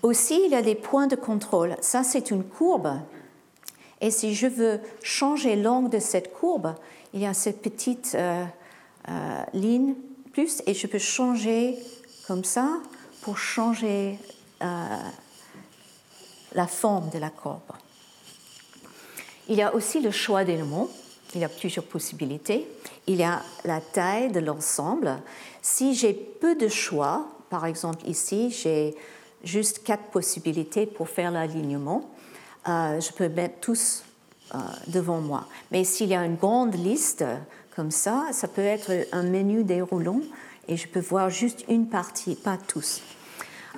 Aussi, 0.03 0.41
il 0.45 0.51
y 0.51 0.55
a 0.55 0.61
des 0.61 0.75
points 0.75 1.07
de 1.07 1.15
contrôle. 1.15 1.75
Ça, 1.81 2.03
c'est 2.03 2.31
une 2.31 2.43
courbe. 2.43 2.99
Et 3.99 4.09
si 4.09 4.33
je 4.33 4.47
veux 4.47 4.79
changer 5.03 5.55
l'angle 5.55 5.89
de 5.89 5.99
cette 5.99 6.33
courbe, 6.33 6.75
il 7.13 7.21
y 7.21 7.25
a 7.25 7.33
cette 7.33 7.61
petite 7.61 8.15
euh, 8.15 8.43
euh, 9.09 9.43
ligne 9.53 9.93
plus 10.33 10.63
et 10.65 10.73
je 10.73 10.87
peux 10.87 10.97
changer 10.97 11.77
comme 12.25 12.43
ça 12.43 12.79
pour 13.21 13.37
changer 13.37 14.17
euh, 14.63 14.97
la 16.53 16.67
forme 16.67 17.09
de 17.09 17.19
la 17.19 17.29
courbe. 17.29 17.59
Il 19.51 19.57
y 19.57 19.61
a 19.63 19.75
aussi 19.75 19.99
le 19.99 20.11
choix 20.11 20.45
d'éléments. 20.45 20.87
il 21.35 21.41
y 21.41 21.43
a 21.43 21.49
plusieurs 21.49 21.83
possibilités. 21.83 22.65
Il 23.05 23.17
y 23.17 23.23
a 23.23 23.41
la 23.65 23.81
taille 23.81 24.31
de 24.31 24.39
l'ensemble. 24.39 25.17
Si 25.61 25.93
j'ai 25.93 26.13
peu 26.13 26.55
de 26.55 26.69
choix, 26.69 27.27
par 27.49 27.65
exemple 27.65 28.07
ici, 28.07 28.49
j'ai 28.49 28.95
juste 29.43 29.83
quatre 29.83 30.05
possibilités 30.05 30.85
pour 30.85 31.09
faire 31.09 31.31
l'alignement, 31.31 32.09
euh, 32.69 33.01
je 33.01 33.11
peux 33.11 33.27
mettre 33.27 33.59
tous 33.59 34.05
euh, 34.55 34.59
devant 34.87 35.19
moi. 35.19 35.47
Mais 35.71 35.83
s'il 35.83 36.07
y 36.07 36.15
a 36.15 36.23
une 36.23 36.37
grande 36.37 36.75
liste 36.75 37.25
comme 37.75 37.91
ça, 37.91 38.27
ça 38.31 38.47
peut 38.47 38.61
être 38.61 39.05
un 39.11 39.23
menu 39.23 39.65
déroulant 39.65 40.21
et 40.69 40.77
je 40.77 40.87
peux 40.87 41.01
voir 41.01 41.29
juste 41.29 41.65
une 41.67 41.89
partie, 41.89 42.35
pas 42.35 42.57
tous. 42.69 43.01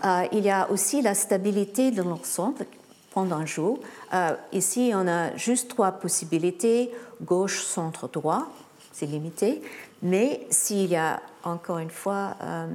Euh, 0.06 0.28
il 0.34 0.46
y 0.46 0.52
a 0.52 0.70
aussi 0.70 1.02
la 1.02 1.16
stabilité 1.16 1.90
de 1.90 2.04
l'ensemble 2.04 2.68
pendant 3.14 3.38
un 3.38 3.46
jour. 3.46 3.80
Euh, 4.14 4.36
ici, 4.52 4.92
on 4.94 5.08
a 5.08 5.36
juste 5.38 5.70
trois 5.70 5.92
possibilités, 5.92 6.92
gauche, 7.22 7.64
centre, 7.64 8.08
droit, 8.08 8.48
c'est 8.92 9.06
limité. 9.06 9.62
Mais 10.02 10.46
s'il 10.50 10.88
y 10.88 10.96
a, 10.96 11.22
encore 11.44 11.80
une 11.80 11.90
fois, 11.90 12.36
euh, 12.42 12.68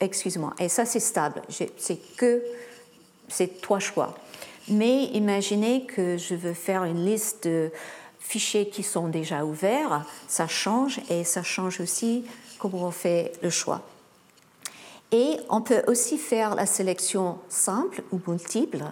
excuse-moi, 0.00 0.54
et 0.58 0.68
ça 0.68 0.84
c'est 0.84 1.00
stable, 1.00 1.42
c'est 1.48 2.16
que 2.16 2.42
c'est 3.28 3.60
trois 3.60 3.80
choix. 3.80 4.14
Mais 4.68 5.04
imaginez 5.06 5.86
que 5.86 6.16
je 6.16 6.34
veux 6.34 6.54
faire 6.54 6.84
une 6.84 7.04
liste 7.04 7.48
de 7.48 7.70
fichiers 8.20 8.68
qui 8.68 8.82
sont 8.82 9.08
déjà 9.08 9.44
ouverts, 9.44 10.04
ça 10.28 10.46
change 10.46 11.00
et 11.10 11.24
ça 11.24 11.42
change 11.42 11.80
aussi 11.80 12.24
comment 12.58 12.86
on 12.86 12.90
fait 12.92 13.32
le 13.42 13.50
choix. 13.50 13.82
Et 15.10 15.36
on 15.50 15.60
peut 15.60 15.82
aussi 15.88 16.16
faire 16.16 16.54
la 16.54 16.64
sélection 16.64 17.38
simple 17.48 18.02
ou 18.12 18.20
multiple. 18.26 18.82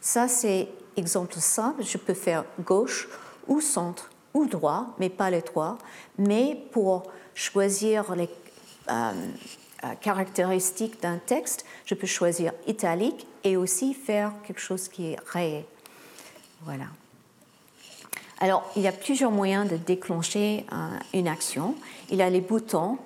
Ça, 0.00 0.28
c'est 0.28 0.68
exemple 0.96 1.34
simple. 1.38 1.82
Je 1.82 1.98
peux 1.98 2.14
faire 2.14 2.44
gauche 2.60 3.08
ou 3.46 3.60
centre 3.60 4.10
ou 4.34 4.46
droit, 4.46 4.94
mais 4.98 5.08
pas 5.08 5.30
les 5.30 5.42
trois. 5.42 5.78
Mais 6.18 6.56
pour 6.72 7.04
choisir 7.34 8.14
les 8.14 8.28
euh, 8.90 9.12
euh, 9.84 9.94
caractéristiques 10.00 11.00
d'un 11.02 11.18
texte, 11.18 11.64
je 11.84 11.94
peux 11.94 12.06
choisir 12.06 12.52
italique 12.66 13.26
et 13.44 13.56
aussi 13.56 13.94
faire 13.94 14.32
quelque 14.46 14.60
chose 14.60 14.88
qui 14.88 15.12
est 15.12 15.16
rayé. 15.26 15.64
Voilà. 16.62 16.86
Alors, 18.40 18.64
il 18.76 18.82
y 18.82 18.88
a 18.88 18.92
plusieurs 18.92 19.30
moyens 19.30 19.68
de 19.68 19.76
déclencher 19.76 20.64
euh, 20.72 20.76
une 21.12 21.28
action. 21.28 21.74
Il 22.10 22.18
y 22.18 22.22
a 22.22 22.30
les 22.30 22.40
boutons 22.40 22.98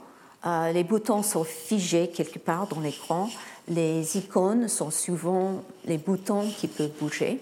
les 0.75 0.83
boutons 0.83 1.23
sont 1.23 1.45
figés 1.45 2.09
quelque 2.09 2.41
part 2.41 2.67
dans 2.67 2.81
l'écran. 2.81 3.31
Les 3.75 4.19
icônes 4.19 4.69
sont 4.69 4.91
souvent 4.91 5.63
les 5.87 5.97
boutons 5.97 6.51
qui 6.51 6.69
peuvent 6.69 6.93
bouger. 7.01 7.41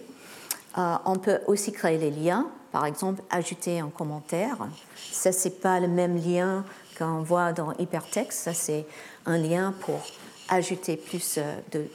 Euh, 0.78 0.94
on 1.04 1.16
peut 1.16 1.40
aussi 1.48 1.72
créer 1.72 1.98
les 1.98 2.12
liens, 2.12 2.46
par 2.70 2.86
exemple 2.86 3.20
ajouter 3.30 3.80
un 3.80 3.88
commentaire. 3.88 4.56
Ça, 5.10 5.32
c'est 5.32 5.60
pas 5.60 5.80
le 5.80 5.88
même 5.88 6.16
lien 6.16 6.64
qu'on 6.96 7.22
voit 7.22 7.52
dans 7.52 7.72
hypertexte. 7.78 8.38
Ça, 8.38 8.54
c'est 8.54 8.86
un 9.26 9.38
lien 9.38 9.74
pour 9.80 10.00
ajouter 10.48 10.96
plus 10.96 11.38
euh, 11.38 11.56
de, 11.72 11.86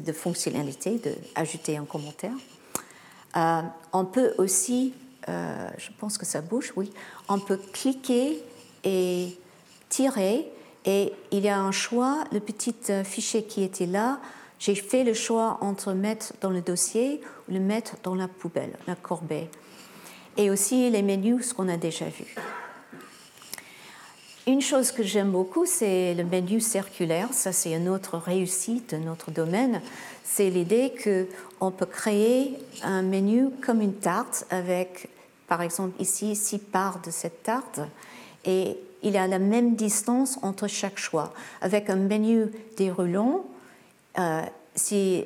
de 0.00 0.12
fonctionnalités, 0.12 0.98
de 0.98 1.12
ajouter 1.34 1.76
un 1.76 1.84
commentaire. 1.84 2.36
on 3.92 4.04
peut 4.04 4.34
aussi, 4.38 4.94
je 5.26 5.90
pense 5.98 6.16
que 6.16 6.26
ça 6.26 6.42
bouge, 6.42 6.72
oui, 6.76 6.92
on 7.28 7.40
peut 7.40 7.58
cliquer 7.72 8.40
et 8.84 9.36
tirer 9.88 10.48
et 10.86 11.12
il 11.32 11.44
y 11.44 11.48
a 11.48 11.58
un 11.58 11.72
choix, 11.72 12.24
le 12.32 12.38
petit 12.38 12.74
euh, 12.90 13.02
fichier 13.02 13.42
qui 13.42 13.64
était 13.64 13.86
là, 13.86 14.20
j'ai 14.60 14.76
fait 14.76 15.02
le 15.04 15.12
choix 15.12 15.58
entre 15.60 15.92
mettre 15.92 16.32
dans 16.40 16.50
le 16.50 16.62
dossier 16.62 17.20
ou 17.48 17.52
le 17.52 17.60
mettre 17.60 17.96
dans 18.04 18.14
la 18.14 18.28
poubelle, 18.28 18.78
la 18.86 18.94
corbeille. 18.94 19.48
Et 20.36 20.48
aussi 20.48 20.88
les 20.88 21.02
menus, 21.02 21.48
ce 21.48 21.54
qu'on 21.54 21.68
a 21.68 21.76
déjà 21.76 22.06
vu. 22.06 22.34
Une 24.46 24.60
chose 24.60 24.92
que 24.92 25.02
j'aime 25.02 25.32
beaucoup, 25.32 25.66
c'est 25.66 26.14
le 26.14 26.22
menu 26.22 26.60
circulaire. 26.60 27.28
Ça, 27.32 27.52
c'est 27.52 27.72
une 27.72 27.88
autre 27.88 28.16
réussite 28.16 28.94
de 28.94 29.00
notre 29.00 29.32
domaine. 29.32 29.82
C'est 30.22 30.50
l'idée 30.50 30.94
qu'on 31.02 31.72
peut 31.72 31.86
créer 31.86 32.56
un 32.84 33.02
menu 33.02 33.50
comme 33.60 33.80
une 33.80 33.94
tarte 33.94 34.46
avec, 34.50 35.08
par 35.48 35.62
exemple, 35.62 36.00
ici, 36.00 36.36
six 36.36 36.60
parts 36.60 37.00
de 37.04 37.10
cette 37.10 37.42
tarte. 37.42 37.80
Et 38.44 38.76
il 39.06 39.12
y 39.12 39.18
a 39.18 39.28
la 39.28 39.38
même 39.38 39.76
distance 39.76 40.36
entre 40.42 40.66
chaque 40.66 40.98
choix. 40.98 41.32
Avec 41.60 41.88
un 41.90 41.96
menu 41.96 42.46
déroulant, 42.76 43.44
euh, 44.18 44.42
si 44.74 45.24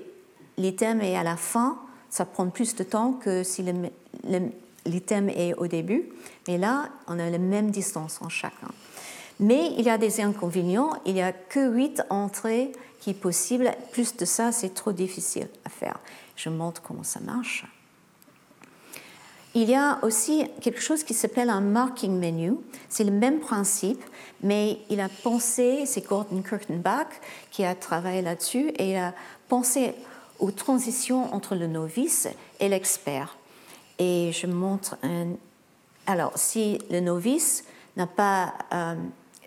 l'item 0.59 1.01
est 1.01 1.17
à 1.17 1.23
la 1.23 1.37
fin, 1.37 1.79
ça 2.11 2.27
prend 2.27 2.51
plus 2.51 2.77
de 2.77 2.85
temps 2.85 3.15
que 3.15 3.43
si 3.43 3.65
l'item 4.85 5.29
est 5.31 5.55
au 5.55 5.67
début. 5.67 6.11
Mais 6.47 6.59
là, 6.59 6.91
on 7.07 7.19
a 7.19 7.31
la 7.31 7.39
même 7.39 7.71
distance 7.71 8.21
en 8.21 8.29
chacun. 8.29 8.69
Mais 9.39 9.73
il 9.79 9.87
y 9.87 9.91
a 9.91 9.97
des 9.97 10.21
inconvénients. 10.21 10.91
Il 11.07 11.15
n'y 11.15 11.23
a 11.23 11.33
que 11.33 11.73
8 11.73 12.03
entrées 12.11 12.73
qui 13.01 13.15
sont 13.15 13.21
possibles. 13.21 13.75
Plus 13.93 14.15
de 14.15 14.27
ça, 14.27 14.53
c'est 14.53 14.75
trop 14.75 14.93
difficile 14.93 15.49
à 15.65 15.71
faire. 15.71 15.99
Je 16.37 16.51
montre 16.51 16.83
comment 16.83 17.03
ça 17.03 17.21
marche. 17.21 17.65
Il 19.55 19.69
y 19.69 19.75
a 19.75 19.99
aussi 20.03 20.47
quelque 20.61 20.81
chose 20.81 21.03
qui 21.03 21.13
s'appelle 21.13 21.51
un 21.51 21.61
marking 21.61 22.17
menu. 22.17 22.55
C'est 22.89 23.03
le 23.03 23.11
même 23.11 23.41
principe, 23.41 24.03
mais 24.43 24.79
il 24.91 25.01
a 25.01 25.09
pensé, 25.09 25.87
c'est 25.87 26.07
Gordon 26.07 26.41
Kurtenbach 26.41 27.09
qui 27.51 27.65
a 27.65 27.75
travaillé 27.75 28.23
là-dessus, 28.23 28.69
et 28.79 28.93
il 28.93 28.97
a 28.97 29.13
pensé 29.49 29.95
aux 30.39 30.53
transitions 30.53 31.35
entre 31.35 31.57
le 31.57 31.67
novice 31.67 32.29
et 32.61 32.69
l'expert. 32.69 33.37
Et 33.99 34.31
je 34.33 34.47
montre 34.47 34.97
un. 35.03 35.35
Alors, 36.07 36.33
si 36.37 36.79
le 36.89 37.01
novice 37.01 37.65
n'a 37.97 38.07
pas, 38.07 38.55
euh, 38.73 38.95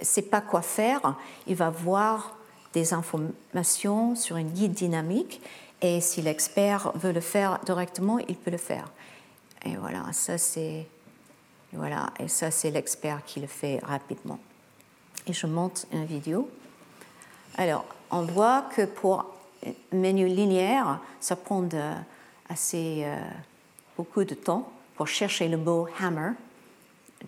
sait 0.01 0.21
pas 0.21 0.41
quoi 0.41 0.61
faire, 0.61 1.15
il 1.47 1.55
va 1.55 1.69
voir 1.69 2.35
des 2.73 2.93
informations 2.93 4.15
sur 4.15 4.35
une 4.35 4.49
guide 4.49 4.73
dynamique, 4.73 5.41
et 5.81 6.01
si 6.01 6.21
l'expert 6.21 6.91
veut 6.95 7.13
le 7.13 7.21
faire 7.21 7.59
directement, 7.65 8.19
il 8.19 8.35
peut 8.35 8.51
le 8.51 8.57
faire. 8.57 8.91
Et 9.65 9.75
voilà, 9.75 10.11
ça 10.11 10.37
c'est 10.37 10.87
voilà, 11.71 12.11
et 12.19 12.27
ça 12.27 12.51
c'est 12.51 12.69
l'expert 12.69 13.23
qui 13.25 13.39
le 13.39 13.47
fait 13.47 13.79
rapidement. 13.83 14.39
Et 15.25 15.33
je 15.33 15.47
monte 15.47 15.87
une 15.91 16.05
vidéo. 16.05 16.49
Alors, 17.55 17.85
on 18.11 18.21
voit 18.23 18.63
que 18.75 18.85
pour 18.85 19.25
menu 19.91 20.27
linéaire, 20.27 20.99
ça 21.19 21.35
prend 21.35 21.67
assez 22.49 23.03
euh, 23.05 23.17
beaucoup 23.97 24.23
de 24.23 24.35
temps 24.35 24.71
pour 24.95 25.07
chercher 25.07 25.47
le 25.47 25.57
mot 25.57 25.87
hammer 25.99 26.33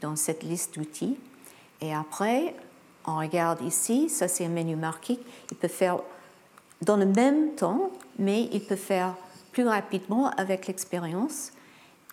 dans 0.02 0.16
cette 0.16 0.44
liste 0.44 0.76
d'outils. 0.76 1.18
Et 1.82 1.94
après, 1.94 2.56
on 3.08 3.18
regarde 3.18 3.62
ici, 3.62 4.10
ça 4.10 4.28
c'est 4.28 4.46
un 4.46 4.50
menu 4.50 4.76
marqué. 4.76 5.20
Il 5.52 5.58
peut 5.58 5.68
faire 5.68 6.00
dans 6.82 6.98
le 6.98 7.06
même 7.06 7.56
temps, 7.56 7.92
mais 8.20 8.50
il 8.52 8.64
peut 8.64 8.76
faire 8.76 9.16
plus 9.52 9.68
rapidement 9.68 10.30
avec 10.32 10.68
l'expérience. 10.68 11.52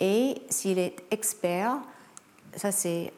Et 0.00 0.42
s'il 0.48 0.78
est 0.78 0.96
expert, 1.10 1.78
ça 2.56 2.72
c'est 2.72 3.12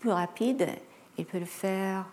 plus 0.00 0.10
rapide, 0.10 0.68
il 1.16 1.24
peut 1.24 1.38
le 1.38 1.44
faire 1.44 2.06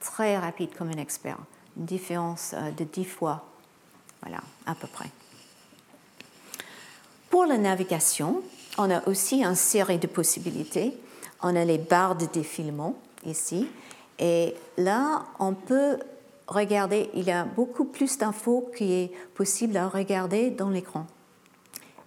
très 0.00 0.36
rapide 0.36 0.70
comme 0.76 0.88
un 0.88 0.98
expert. 0.98 1.38
Une 1.76 1.84
différence 1.84 2.54
euh, 2.54 2.70
de 2.70 2.84
10 2.84 3.04
fois. 3.04 3.44
Voilà, 4.22 4.40
à 4.66 4.74
peu 4.74 4.86
près. 4.86 5.10
Pour 7.30 7.46
la 7.46 7.58
navigation, 7.58 8.42
on 8.78 8.90
a 8.90 9.06
aussi 9.08 9.42
une 9.42 9.54
série 9.54 9.98
de 9.98 10.06
possibilités. 10.06 10.96
On 11.42 11.56
a 11.56 11.64
les 11.64 11.78
barres 11.78 12.14
de 12.14 12.26
défilement 12.26 12.94
ici. 13.24 13.68
Et 14.18 14.54
là, 14.76 15.24
on 15.38 15.54
peut 15.54 15.98
regarder, 16.46 17.10
il 17.14 17.24
y 17.24 17.30
a 17.30 17.44
beaucoup 17.44 17.84
plus 17.84 18.18
d'infos 18.18 18.70
qui 18.76 18.92
est 18.92 19.12
possible 19.34 19.76
à 19.76 19.88
regarder 19.88 20.50
dans 20.50 20.68
l'écran. 20.68 21.06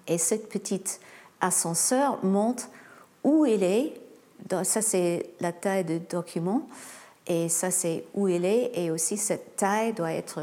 Et 0.08 0.18
cette 0.18 0.50
petite 0.50 1.00
ascenseur 1.42 2.24
montre 2.24 2.70
où 3.24 3.46
il 3.46 3.64
est. 3.64 3.94
Ça, 4.64 4.82
c'est 4.82 5.32
la 5.40 5.52
taille 5.52 5.86
du 5.86 6.00
document. 6.00 6.68
Et 7.28 7.50
ça, 7.50 7.72
c'est 7.72 8.06
où 8.14 8.28
il 8.28 8.46
est. 8.46 8.72
Et 8.76 8.92
aussi, 8.92 9.18
cette 9.18 9.56
taille 9.56 9.94
doit 9.94 10.14
être 10.14 10.42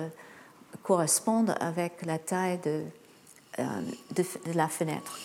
correspondre 0.83 1.55
avec 1.61 2.05
la 2.05 2.19
taille 2.19 2.59
de, 2.59 2.83
euh, 3.59 4.25
la 4.55 4.69
fenêtre. 4.69 5.19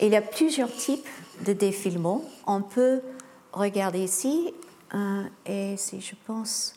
Il 0.00 0.08
y 0.08 0.16
a 0.16 0.22
plusieurs 0.22 0.72
types 0.72 1.08
de 1.44 1.52
défilements. 1.52 2.22
On 2.46 2.62
peut 2.62 3.02
regarder 3.52 4.04
ici. 4.04 4.54
et 5.46 5.76
si 5.76 6.00
je 6.00 6.14
pense. 6.26 6.74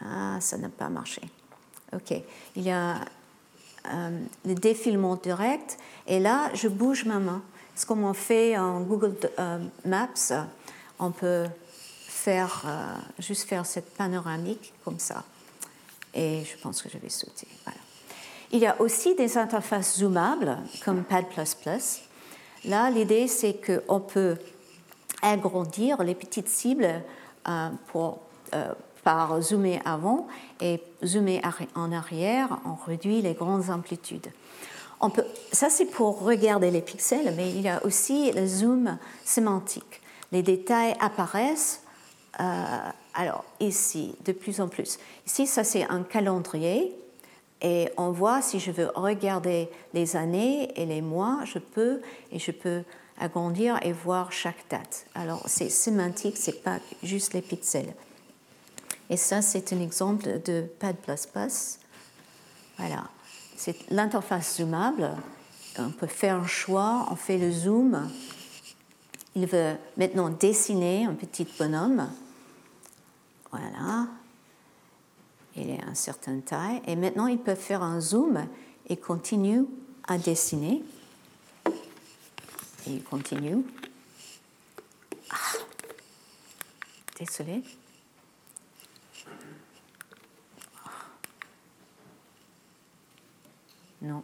Ah, 0.00 0.38
ça 0.40 0.56
n'a 0.56 0.68
pas 0.68 0.88
marché. 0.88 1.22
OK. 1.92 2.14
Il 2.56 2.62
y 2.62 2.70
a 2.70 3.00
le 4.44 4.54
défilement 4.54 5.16
direct. 5.16 5.78
Et 6.06 6.20
là, 6.20 6.50
je 6.54 6.68
bouge 6.68 7.04
ma 7.04 7.18
main. 7.18 7.42
Ce 7.76 7.86
qu'on 7.86 8.12
fait 8.12 8.58
en 8.58 8.80
Google 8.80 9.14
euh, 9.38 9.58
Maps, 9.84 10.32
on 10.98 11.10
peut 11.10 11.46
faire, 12.06 12.64
euh, 12.66 12.96
juste 13.20 13.48
faire 13.48 13.64
cette 13.64 13.94
panoramique 13.94 14.72
comme 14.84 14.98
ça. 14.98 15.22
Et 16.14 16.42
je 16.44 16.60
pense 16.60 16.82
que 16.82 16.88
je 16.88 16.98
vais 16.98 17.08
sauter. 17.08 17.46
Il 18.50 18.60
y 18.60 18.66
a 18.66 18.80
aussi 18.80 19.14
des 19.14 19.36
interfaces 19.36 19.98
zoomables 19.98 20.58
comme 20.84 21.04
Pad++. 21.04 21.26
Là, 22.64 22.90
l'idée, 22.90 23.28
c'est 23.28 23.54
qu'on 23.54 24.00
peut 24.00 24.36
agrandir 25.22 26.02
les 26.02 26.14
petites 26.14 26.48
cibles 26.48 27.02
euh, 27.48 27.68
pour, 27.88 28.20
euh, 28.54 28.72
par 29.04 29.40
zoomer 29.40 29.80
avant 29.84 30.26
et 30.60 30.82
zoomer 31.04 31.40
en 31.74 31.92
arrière, 31.92 32.58
on 32.64 32.74
réduit 32.74 33.22
les 33.22 33.34
grandes 33.34 33.70
amplitudes. 33.70 34.28
On 35.00 35.10
peut, 35.10 35.24
ça, 35.52 35.70
c'est 35.70 35.86
pour 35.86 36.22
regarder 36.22 36.70
les 36.70 36.80
pixels, 36.80 37.32
mais 37.36 37.50
il 37.50 37.60
y 37.60 37.68
a 37.68 37.84
aussi 37.84 38.32
le 38.32 38.46
zoom 38.46 38.98
sémantique. 39.24 40.00
Les 40.32 40.42
détails 40.42 40.94
apparaissent, 41.00 41.82
euh, 42.40 42.64
alors 43.14 43.44
ici, 43.60 44.16
de 44.24 44.32
plus 44.32 44.60
en 44.60 44.68
plus. 44.68 44.98
Ici, 45.26 45.46
ça, 45.46 45.62
c'est 45.62 45.84
un 45.88 46.02
calendrier. 46.02 46.94
Et 47.60 47.88
on 47.96 48.10
voit, 48.10 48.42
si 48.42 48.60
je 48.60 48.70
veux 48.70 48.90
regarder 48.94 49.68
les 49.94 50.16
années 50.16 50.70
et 50.80 50.86
les 50.86 51.02
mois, 51.02 51.40
je 51.44 51.58
peux, 51.58 52.00
et 52.30 52.38
je 52.38 52.52
peux 52.52 52.82
agrandir 53.18 53.78
et 53.82 53.92
voir 53.92 54.30
chaque 54.32 54.68
date. 54.70 55.06
Alors, 55.14 55.42
c'est 55.46 55.68
sémantique, 55.68 56.36
c'est 56.36 56.62
pas 56.62 56.78
juste 57.02 57.34
les 57.34 57.42
pixels. 57.42 57.94
Et 59.10 59.16
ça, 59.16 59.42
c'est 59.42 59.72
un 59.72 59.80
exemple 59.80 60.40
de 60.44 60.66
Pad++. 60.78 60.96
Voilà. 62.76 63.04
C'est 63.56 63.90
l'interface 63.90 64.58
zoomable. 64.58 65.10
On 65.78 65.90
peut 65.90 66.06
faire 66.06 66.36
un 66.36 66.46
choix, 66.46 67.06
on 67.10 67.16
fait 67.16 67.38
le 67.38 67.50
zoom. 67.50 68.10
Il 69.34 69.46
veut 69.46 69.76
maintenant 69.96 70.28
dessiner 70.28 71.06
un 71.06 71.14
petit 71.14 71.46
bonhomme. 71.58 72.10
Voilà. 73.50 74.08
Il 75.56 75.70
est 75.70 75.82
à 75.82 75.86
une 75.86 75.94
certaine 75.94 76.42
taille. 76.42 76.82
Et 76.86 76.96
maintenant, 76.96 77.26
il 77.26 77.38
peut 77.38 77.54
faire 77.54 77.82
un 77.82 78.00
zoom 78.00 78.46
et 78.88 78.96
continue 78.96 79.64
à 80.06 80.18
dessiner. 80.18 80.82
Et 82.86 82.90
il 82.90 83.02
continue. 83.02 83.64
Ah. 85.30 85.34
Désolé. 87.18 87.62
Non. 94.00 94.22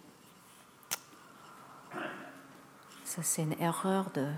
Ça, 3.04 3.22
c'est 3.22 3.42
une 3.42 3.60
erreur 3.60 4.10
de. 4.10 4.28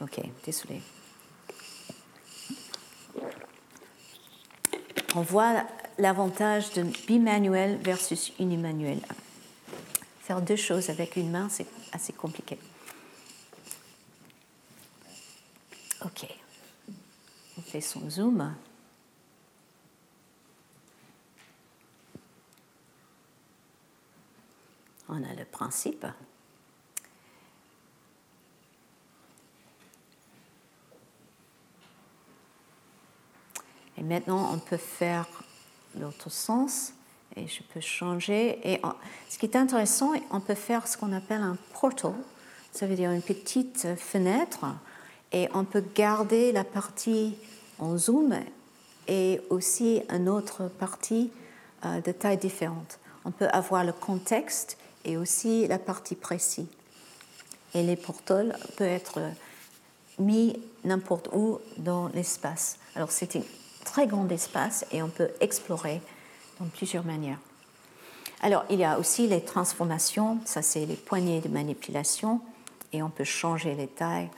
Ok, 0.00 0.20
désolé. 0.44 0.80
On 5.14 5.22
voit 5.22 5.66
l'avantage 5.98 6.72
de 6.74 6.82
bimanuel 7.06 7.78
versus 7.78 8.32
unimanuel. 8.38 9.00
Faire 10.20 10.42
deux 10.42 10.56
choses 10.56 10.90
avec 10.90 11.16
une 11.16 11.30
main, 11.30 11.48
c'est 11.48 11.66
assez 11.92 12.12
compliqué. 12.12 12.58
Ok. 16.04 16.26
On 17.56 17.62
fait 17.62 17.80
son 17.80 18.08
zoom. 18.08 18.54
On 25.08 25.24
a 25.24 25.34
le 25.34 25.44
Et 33.96 34.02
maintenant, 34.02 34.50
on 34.54 34.58
peut 34.58 34.76
faire 34.76 35.26
l'autre 35.98 36.30
sens 36.30 36.92
et 37.36 37.46
je 37.46 37.62
peux 37.62 37.80
changer. 37.80 38.60
Et 38.64 38.80
ce 39.28 39.38
qui 39.38 39.46
est 39.46 39.56
intéressant, 39.56 40.12
on 40.30 40.40
peut 40.40 40.54
faire 40.54 40.86
ce 40.86 40.96
qu'on 40.96 41.12
appelle 41.12 41.42
un 41.42 41.56
portal, 41.72 42.14
ça 42.72 42.86
veut 42.86 42.94
dire 42.94 43.10
une 43.10 43.22
petite 43.22 43.96
fenêtre, 43.96 44.66
et 45.32 45.48
on 45.52 45.64
peut 45.64 45.84
garder 45.94 46.52
la 46.52 46.64
partie 46.64 47.36
en 47.78 47.96
zoom 47.96 48.34
et 49.08 49.40
aussi 49.50 50.02
une 50.10 50.28
autre 50.28 50.68
partie 50.68 51.30
euh, 51.84 52.00
de 52.00 52.12
taille 52.12 52.38
différente. 52.38 52.98
On 53.24 53.30
peut 53.30 53.48
avoir 53.48 53.84
le 53.84 53.92
contexte 53.92 54.78
et 55.04 55.16
aussi 55.16 55.66
la 55.66 55.78
partie 55.78 56.14
précise. 56.14 56.66
Et 57.74 57.82
les 57.82 57.96
portals 57.96 58.58
peuvent 58.76 58.88
être 58.88 59.20
mis 60.18 60.58
n'importe 60.84 61.28
où 61.32 61.58
dans 61.76 62.08
l'espace. 62.08 62.78
Alors 62.94 63.10
c'est 63.10 63.36
un 63.36 63.42
très 63.84 64.06
grand 64.06 64.28
espace 64.30 64.84
et 64.92 65.02
on 65.02 65.08
peut 65.08 65.30
explorer 65.40 66.00
dans 66.60 66.66
plusieurs 66.66 67.04
manières. 67.04 67.38
Alors 68.40 68.64
il 68.70 68.78
y 68.78 68.84
a 68.84 68.98
aussi 68.98 69.26
les 69.26 69.42
transformations, 69.42 70.38
ça 70.44 70.62
c'est 70.62 70.86
les 70.86 70.94
poignées 70.94 71.40
de 71.40 71.48
manipulation 71.48 72.40
et 72.92 73.02
on 73.02 73.10
peut 73.10 73.24
changer 73.24 73.74
les 73.74 73.88
tailles 73.88 74.30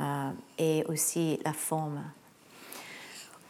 euh, 0.00 0.30
et 0.58 0.84
aussi 0.88 1.38
la 1.44 1.52
forme. 1.52 2.02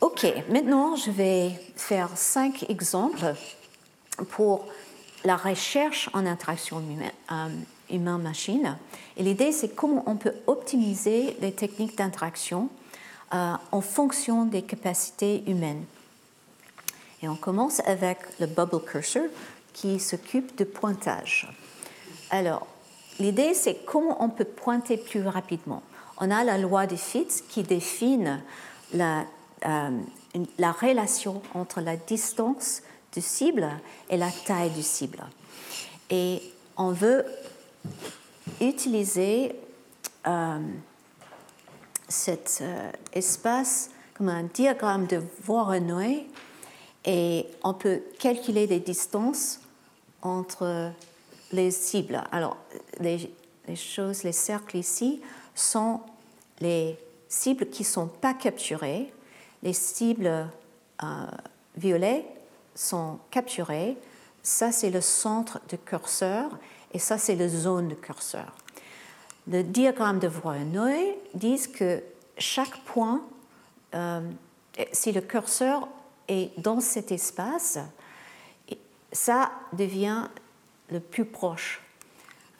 Ok, 0.01 0.27
maintenant 0.49 0.97
je 0.97 1.11
vais 1.11 1.51
faire 1.77 2.09
cinq 2.17 2.69
exemples 2.71 3.35
pour 4.31 4.67
la 5.25 5.37
recherche 5.37 6.09
en 6.13 6.27
interaction 6.27 6.83
euh, 7.31 7.49
humain-machine. 7.91 8.77
Et 9.17 9.23
l'idée, 9.23 9.53
c'est 9.53 9.75
comment 9.75 10.03
on 10.07 10.17
peut 10.17 10.35
optimiser 10.47 11.37
les 11.41 11.53
techniques 11.53 11.97
d'interaction 11.97 12.69
euh, 13.35 13.55
en 13.71 13.81
fonction 13.81 14.45
des 14.45 14.63
capacités 14.63 15.43
humaines. 15.47 15.85
Et 17.23 17.29
on 17.29 17.37
commence 17.37 17.81
avec 17.81 18.19
le 18.39 18.47
bubble 18.47 18.83
cursor 18.83 19.25
qui 19.73 20.01
s'occupe 20.01 20.57
de 20.57 20.65
pointage. 20.65 21.49
Alors, 22.31 22.67
l'idée, 23.19 23.55
c'est 23.55 23.85
comment 23.85 24.23
on 24.25 24.31
peut 24.31 24.45
pointer 24.45 24.97
plus 24.97 25.27
rapidement. 25.27 25.83
On 26.19 26.31
a 26.31 26.45
la 26.45 26.59
loi 26.59 26.87
de 26.87 26.97
Fitts 26.97 27.45
qui 27.49 27.63
définit 27.63 28.27
euh, 28.95 29.91
la 30.59 30.73
relation 30.73 31.43
entre 31.55 31.81
la 31.81 31.97
distance 31.97 32.83
du 33.13 33.21
cible 33.21 33.69
et 34.09 34.17
la 34.17 34.31
taille 34.31 34.71
du 34.71 34.83
cible. 34.83 35.25
Et 36.11 36.43
on 36.77 36.93
veut 36.93 37.25
utiliser 38.61 39.55
euh, 40.27 40.59
cet 42.09 42.59
euh, 42.63 42.91
espace 43.13 43.91
comme 44.15 44.29
un 44.29 44.43
diagramme 44.43 45.07
de 45.07 45.23
Voronoi 45.43 46.27
et 47.05 47.47
on 47.65 47.75
peut 47.75 48.03
calculer 48.19 48.67
les 48.67 48.81
distances 48.81 49.61
entre 50.23 50.93
les 51.53 51.71
cibles. 51.71 52.23
Alors, 52.31 52.59
les, 52.99 53.31
choses, 53.75 54.23
les 54.23 54.33
cercles 54.33 54.77
ici 54.77 55.21
sont 55.55 56.01
les 56.61 56.99
cibles 57.29 57.67
qui 57.71 57.83
ne 57.83 57.89
sont 57.89 58.09
pas 58.09 58.35
capturées. 58.35 59.13
Les 59.63 59.73
cibles 59.73 60.49
euh, 61.03 61.27
sont 62.81 63.19
capturées. 63.31 63.97
Ça, 64.43 64.73
c'est 64.73 64.91
le 64.91 65.03
centre 65.03 65.61
du 65.69 65.77
curseur 65.77 66.51
et 66.93 66.99
ça, 66.99 67.19
c'est 67.19 67.37
la 67.37 67.49
zone 67.49 67.89
de 67.89 67.95
curseur. 67.95 68.55
Le 69.47 69.63
diagramme 69.63 70.19
de 70.19 70.29
Voronoi 70.29 71.17
dit 71.35 71.61
que 71.73 72.03
chaque 72.39 72.79
point, 72.85 73.23
euh, 73.95 74.21
si 74.93 75.13
le 75.13 75.21
curseur 75.21 75.89
est 76.29 76.59
dans 76.59 76.81
cet 76.81 77.13
espace, 77.13 77.79
ça 79.13 79.51
devient 79.73 80.29
le 80.91 81.01
plus 81.01 81.25
proche, 81.25 81.83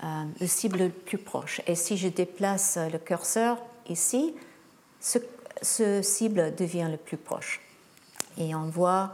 euh, 0.05 0.25
le 0.39 0.47
cible 0.47 0.79
le 0.79 0.89
plus 0.91 1.19
proche. 1.19 1.63
Et 1.67 1.75
si 1.75 1.97
je 1.97 2.09
déplace 2.09 2.79
le 2.93 2.99
curseur 2.99 3.59
ici, 3.89 4.35
ce, 5.01 6.03
cible 6.03 6.55
devient 6.55 6.89
le 6.91 6.97
plus 6.99 7.17
proche. 7.17 7.61
Et 8.37 8.55
on 8.55 8.69
voit 8.69 9.13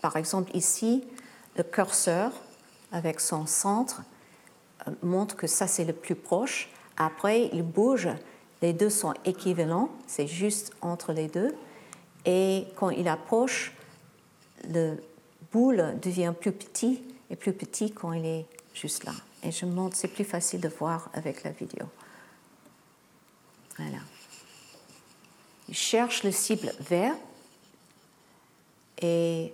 par 0.00 0.16
exemple, 0.16 0.54
ici, 0.54 1.04
le 1.56 1.62
curseur 1.62 2.32
avec 2.92 3.20
son 3.20 3.46
centre 3.46 4.02
euh, 4.86 4.92
montre 5.02 5.36
que 5.36 5.46
ça 5.46 5.66
c'est 5.66 5.84
le 5.84 5.92
plus 5.92 6.14
proche. 6.14 6.68
Après, 6.96 7.48
il 7.52 7.62
bouge, 7.62 8.08
les 8.62 8.72
deux 8.72 8.90
sont 8.90 9.14
équivalents, 9.24 9.90
c'est 10.06 10.26
juste 10.26 10.72
entre 10.80 11.12
les 11.12 11.28
deux. 11.28 11.54
Et 12.26 12.66
quand 12.76 12.90
il 12.90 13.08
approche, 13.08 13.72
le 14.68 14.96
boule 15.52 15.98
devient 16.02 16.34
plus 16.38 16.52
petit 16.52 17.02
et 17.30 17.36
plus 17.36 17.52
petit 17.52 17.92
quand 17.92 18.12
il 18.12 18.26
est 18.26 18.46
juste 18.74 19.04
là. 19.04 19.12
Et 19.42 19.50
je 19.52 19.64
montre, 19.64 19.96
c'est 19.96 20.08
plus 20.08 20.24
facile 20.24 20.60
de 20.60 20.68
voir 20.68 21.08
avec 21.14 21.42
la 21.44 21.50
vidéo. 21.50 21.86
Voilà. 23.78 23.98
Il 25.68 25.74
cherche 25.74 26.24
le 26.24 26.32
cible 26.32 26.72
vert 26.80 27.14
et 29.00 29.52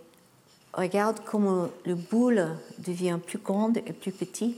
regarde 0.72 1.20
comment 1.24 1.68
le 1.84 1.94
boule 1.94 2.56
devient 2.78 3.18
plus 3.24 3.38
grande 3.38 3.78
et 3.78 3.92
plus 3.92 4.12
petit. 4.12 4.56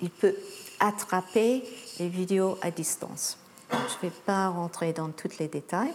Il, 0.00 0.10
peut 0.10 0.34
attraper 0.80 1.64
les 1.98 2.08
vidéos 2.08 2.58
à 2.62 2.70
distance. 2.70 3.38
Je 3.70 3.76
ne 3.76 4.10
vais 4.10 4.16
pas 4.26 4.48
rentrer 4.48 4.92
dans 4.92 5.08
tous 5.08 5.38
les 5.38 5.48
détails. 5.48 5.94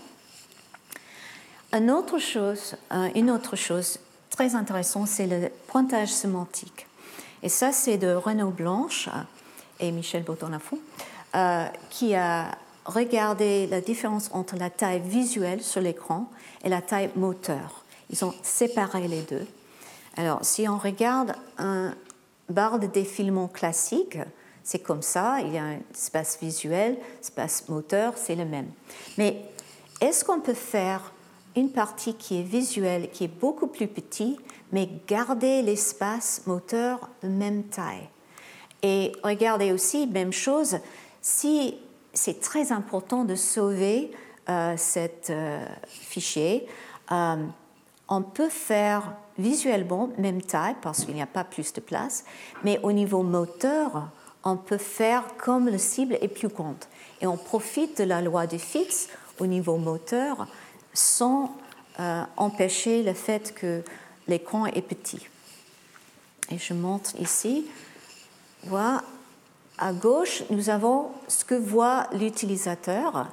Une 1.72 1.92
autre 1.92 2.18
chose, 2.18 2.76
une 3.14 3.30
autre 3.30 3.56
chose 3.56 4.00
très 4.30 4.56
intéressante, 4.56 5.08
c'est 5.08 5.28
le 5.28 5.50
pointage 5.68 6.10
sémantique. 6.10 6.88
Et 7.44 7.50
ça, 7.50 7.72
c'est 7.72 7.98
de 7.98 8.14
Renaud 8.14 8.52
Blanche 8.52 9.10
et 9.80 9.92
Michel 9.92 10.24
Bauton-Lafont, 10.24 10.80
euh, 11.36 11.66
qui 11.90 12.16
a 12.16 12.58
regardé 12.86 13.68
la 13.68 13.82
différence 13.82 14.30
entre 14.34 14.56
la 14.56 14.70
taille 14.70 15.02
visuelle 15.02 15.62
sur 15.62 15.82
l'écran 15.82 16.30
et 16.64 16.70
la 16.70 16.82
taille 16.82 17.10
moteur. 17.16 17.84
Ils 18.10 18.26
ont 18.26 18.34
séparé 18.42 19.08
les 19.08 19.22
deux. 19.22 19.46
Alors, 20.18 20.40
si 20.44 20.68
on 20.68 20.78
regarde 20.78 21.34
un 21.58 21.94
barre 22.50 22.80
de 22.80 22.88
défilement 22.88 23.48
classique, 23.48 24.18
c'est 24.64 24.80
comme 24.80 25.02
ça, 25.02 25.38
il 25.42 25.54
y 25.54 25.58
a 25.58 25.64
un 25.64 25.80
espace 25.94 26.38
visuel, 26.42 26.98
espace 27.22 27.70
moteur, 27.70 28.14
c'est 28.18 28.36
le 28.36 28.46
même. 28.46 28.70
Mais 29.18 29.42
est-ce 30.02 30.26
qu'on 30.26 30.40
peut 30.40 30.54
faire 30.54 31.12
une 31.56 31.72
partie 31.72 32.14
qui 32.16 32.40
est 32.40 32.44
visuelle, 32.44 33.10
qui 33.12 33.24
est 33.24 33.40
beaucoup 33.40 33.68
plus 33.68 33.88
petite, 33.88 34.40
mais 34.72 34.90
garder 35.08 35.62
l'espace 35.62 36.44
moteur 36.46 37.10
de 37.24 37.30
même 37.30 37.64
taille? 37.64 38.10
Et 38.84 39.12
regardez 39.24 39.72
aussi, 39.72 40.08
même 40.08 40.32
chose, 40.32 40.78
si 41.22 41.76
c'est 42.20 42.42
très 42.42 42.74
important 42.74 43.24
de 43.24 43.36
sauver 43.36 44.12
euh, 44.50 44.74
cet 44.76 45.30
euh, 45.30 45.66
fichier, 45.88 46.68
euh, 47.14 47.38
on 48.10 48.22
peut 48.22 48.50
faire 48.50 49.14
visuellement 49.38 50.10
même 50.18 50.42
taille 50.42 50.76
parce 50.82 51.06
qu'il 51.06 51.14
n'y 51.14 51.22
a 51.22 51.28
pas 51.28 51.46
plus 51.46 51.72
de 51.72 51.80
place, 51.80 52.26
mais 52.66 52.78
au 52.84 52.92
niveau 52.92 53.24
moteur, 53.24 54.10
on 54.44 54.58
peut 54.58 54.78
faire 54.78 55.24
comme 55.38 55.70
la 55.70 55.78
cible 55.78 56.18
est 56.20 56.28
plus 56.28 56.50
grande. 56.50 56.84
Et 57.22 57.28
on 57.28 57.38
profite 57.38 58.00
de 58.00 58.04
la 58.04 58.22
loi 58.22 58.48
de 58.48 58.58
Fitts 58.58 59.10
au 59.40 59.46
niveau 59.46 59.78
moteur 59.78 60.48
sans 60.94 61.56
euh, 62.02 62.24
empêcher 62.36 63.02
le 63.02 63.14
fait 63.14 63.54
que 63.56 63.82
l'écran 64.28 64.66
est 64.66 64.82
petit. 64.82 65.26
Et 66.52 66.58
je 66.58 66.74
montre 66.74 67.12
ici. 67.20 67.66
Voilà. 68.64 69.04
À 69.82 69.94
gauche, 69.94 70.44
nous 70.50 70.70
avons 70.70 71.10
ce 71.30 71.46
que 71.46 71.56
voit 71.56 72.08
l'utilisateur. 72.12 73.30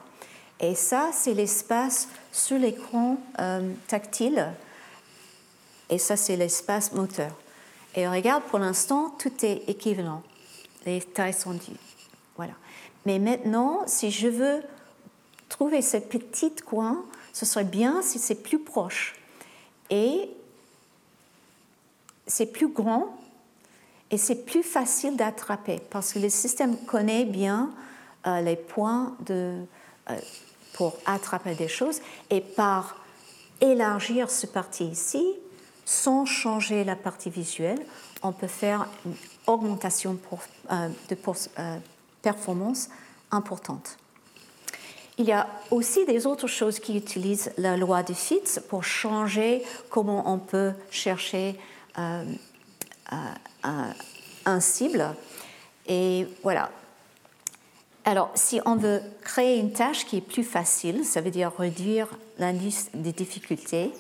Et 0.61 0.76
ça, 0.76 1.11
c'est 1.12 1.34
l'espace 1.34 2.09
sur 2.30 2.57
l'écran 2.57 3.18
euh, 3.40 3.72
tactile. 3.88 4.53
Et 5.90 5.99
ça, 5.99 6.16
c'est 6.16 6.36
l'espace 6.36 6.92
moteur. 6.92 7.32
Et 7.97 8.07
regarde, 8.07 8.44
pour 8.44 8.61
l'instant, 8.61 9.11
tout 9.18 9.32
est 9.44 9.68
équivalent. 9.68 10.22
Les 10.84 11.01
tailles 11.01 11.34
sont 11.34 11.55
dues. 11.55 11.80
Voilà. 12.36 12.53
Mais 13.07 13.18
maintenant, 13.18 13.82
si 13.88 14.12
je 14.12 14.28
veux 14.28 14.62
trouver 15.49 15.82
ce 15.82 15.97
petit 15.97 16.55
coin, 16.55 17.05
ce 17.32 17.44
serait 17.44 17.64
bien 17.64 18.03
si 18.03 18.20
c'est 18.20 18.36
plus 18.36 18.61
proche. 18.61 19.16
Et 19.90 20.30
c'est 22.28 22.47
plus 22.47 22.68
grand 22.68 23.18
et 24.11 24.18
c'est 24.18 24.44
plus 24.46 24.62
facile 24.62 25.16
d'attraper 25.16 25.80
parce 25.90 26.12
que 26.12 26.18
le 26.18 26.28
système 26.28 26.76
connaît 26.86 27.24
bien 27.24 27.70
euh, 28.26 28.40
les 28.40 28.57
points 28.57 29.16
de, 29.26 29.62
euh, 30.11 30.16
pour 30.74 30.96
attraper 31.07 31.54
des 31.54 31.68
choses 31.68 32.00
et 32.30 32.40
par 32.40 32.96
élargir 33.61 34.30
ce 34.30 34.46
parti 34.46 34.84
ici, 34.84 35.24
sans 35.84 36.24
changer 36.24 36.84
la 36.84 36.96
partie 36.96 37.30
visuelle, 37.30 37.78
on 38.22 38.32
peut 38.32 38.46
faire 38.46 38.86
une 39.04 39.14
augmentation 39.46 40.18
euh, 40.70 40.88
de 41.09 41.16
performance 42.22 42.88
importante. 43.30 43.96
Il 45.18 45.24
y 45.24 45.32
a 45.32 45.48
aussi 45.70 46.04
des 46.04 46.26
autres 46.26 46.46
choses 46.46 46.78
qui 46.78 46.96
utilisent 46.96 47.50
la 47.57 47.76
loi 47.76 48.02
de 48.02 48.12
Fitts 48.12 48.61
pour 48.68 48.84
changer 48.84 49.62
comment 49.88 50.30
on 50.30 50.38
peut 50.38 50.72
chercher 50.90 51.59
un 53.11 54.61
cible. 54.61 55.04
Et 55.86 56.26
voilà. 56.42 56.70
Alors, 58.04 58.30
si 58.34 58.61
on 58.64 58.76
veut 58.76 59.02
créer 59.22 59.59
une 59.59 59.72
tâche 59.72 60.07
qui 60.07 60.18
est 60.18 60.20
plus 60.20 60.44
facile, 60.44 61.04
ça 61.04 61.20
veut 61.20 61.30
dire 61.30 61.50
réduire 61.59 62.07
l'indice 62.38 62.90
de 62.94 63.11
difficulté, 63.11 63.92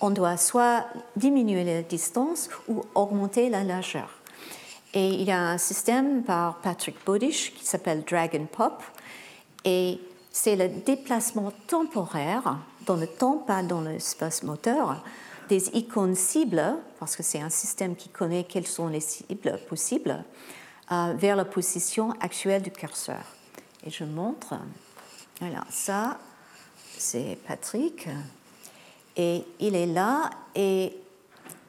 on 0.00 0.10
doit 0.10 0.36
soit 0.36 0.84
diminuer 1.16 1.64
la 1.64 1.82
distance 1.82 2.50
ou 2.68 2.82
augmenter 2.94 3.48
la 3.48 3.64
largeur. 3.64 4.10
Et 4.92 5.08
il 5.08 5.22
y 5.22 5.32
a 5.32 5.40
un 5.40 5.58
système 5.58 6.22
par 6.22 6.58
Patrick 6.58 6.96
Bodish 7.06 7.54
qui 7.54 7.64
s'appelle 7.64 8.04
Dragon 8.04 8.46
Pop. 8.50 8.82
Et 9.64 9.98
c'est 10.30 10.56
le 10.56 10.68
déplacement 10.68 11.52
temporaire 11.66 12.58
dans 12.86 12.96
le 12.96 13.06
temps, 13.06 13.38
pas 13.38 13.62
dans 13.62 13.80
l'espace 13.80 14.42
moteur, 14.42 15.02
des 15.48 15.68
icônes 15.76 16.14
cibles, 16.14 16.76
parce 16.98 17.16
que 17.16 17.22
c'est 17.22 17.40
un 17.40 17.50
système 17.50 17.96
qui 17.96 18.08
connaît 18.08 18.44
quelles 18.44 18.66
sont 18.66 18.88
les 18.88 19.00
cibles 19.00 19.58
possibles, 19.68 20.24
euh, 20.92 21.14
vers 21.16 21.36
la 21.36 21.44
position 21.44 22.12
actuelle 22.20 22.62
du 22.62 22.70
curseur. 22.70 23.24
Et 23.86 23.90
je 23.90 24.04
montre. 24.04 24.54
Voilà, 25.40 25.64
ça, 25.70 26.18
c'est 26.96 27.38
Patrick. 27.46 28.08
Et 29.16 29.44
il 29.60 29.74
est 29.74 29.86
là 29.86 30.30
et 30.54 30.96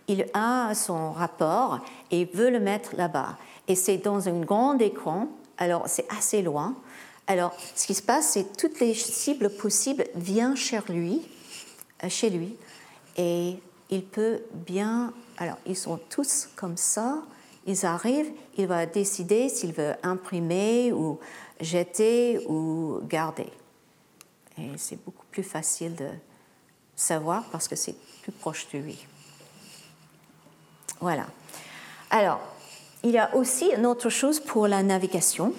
il 0.07 0.25
a 0.33 0.73
son 0.73 1.11
rapport 1.11 1.79
et 2.11 2.25
veut 2.25 2.49
le 2.49 2.59
mettre 2.59 2.95
là-bas. 2.95 3.37
Et 3.67 3.75
c'est 3.75 3.97
dans 3.97 4.27
un 4.27 4.41
grand 4.41 4.77
écran, 4.79 5.27
alors 5.57 5.87
c'est 5.87 6.05
assez 6.11 6.41
loin. 6.41 6.75
Alors, 7.27 7.55
ce 7.75 7.87
qui 7.87 7.95
se 7.95 8.03
passe, 8.03 8.31
c'est 8.33 8.43
que 8.43 8.55
toutes 8.55 8.79
les 8.79 8.93
cibles 8.93 9.49
possibles 9.49 10.05
viennent 10.15 10.55
chez 10.55 10.79
lui, 10.89 11.21
euh, 12.03 12.09
chez 12.09 12.29
lui, 12.29 12.55
et 13.17 13.57
il 13.89 14.03
peut 14.05 14.41
bien. 14.53 15.13
Alors, 15.37 15.57
ils 15.65 15.75
sont 15.75 15.99
tous 16.09 16.49
comme 16.55 16.77
ça. 16.77 17.23
Ils 17.67 17.85
arrivent, 17.85 18.31
il 18.57 18.67
va 18.67 18.85
décider 18.85 19.49
s'il 19.49 19.73
veut 19.73 19.93
imprimer 20.03 20.91
ou 20.93 21.19
jeter 21.59 22.45
ou 22.47 22.99
garder. 23.03 23.51
Et 24.57 24.69
c'est 24.77 25.03
beaucoup 25.03 25.25
plus 25.31 25.43
facile 25.43 25.95
de 25.95 26.09
savoir 26.95 27.43
parce 27.51 27.67
que 27.67 27.75
c'est 27.75 27.95
plus 28.21 28.31
proche 28.31 28.67
de 28.71 28.79
lui. 28.79 29.05
Voilà. 31.01 31.25
Alors, 32.09 32.39
il 33.03 33.11
y 33.11 33.17
a 33.17 33.35
aussi 33.35 33.71
une 33.75 33.85
autre 33.85 34.09
chose 34.09 34.39
pour 34.39 34.67
la 34.67 34.81
navigation 34.83 35.53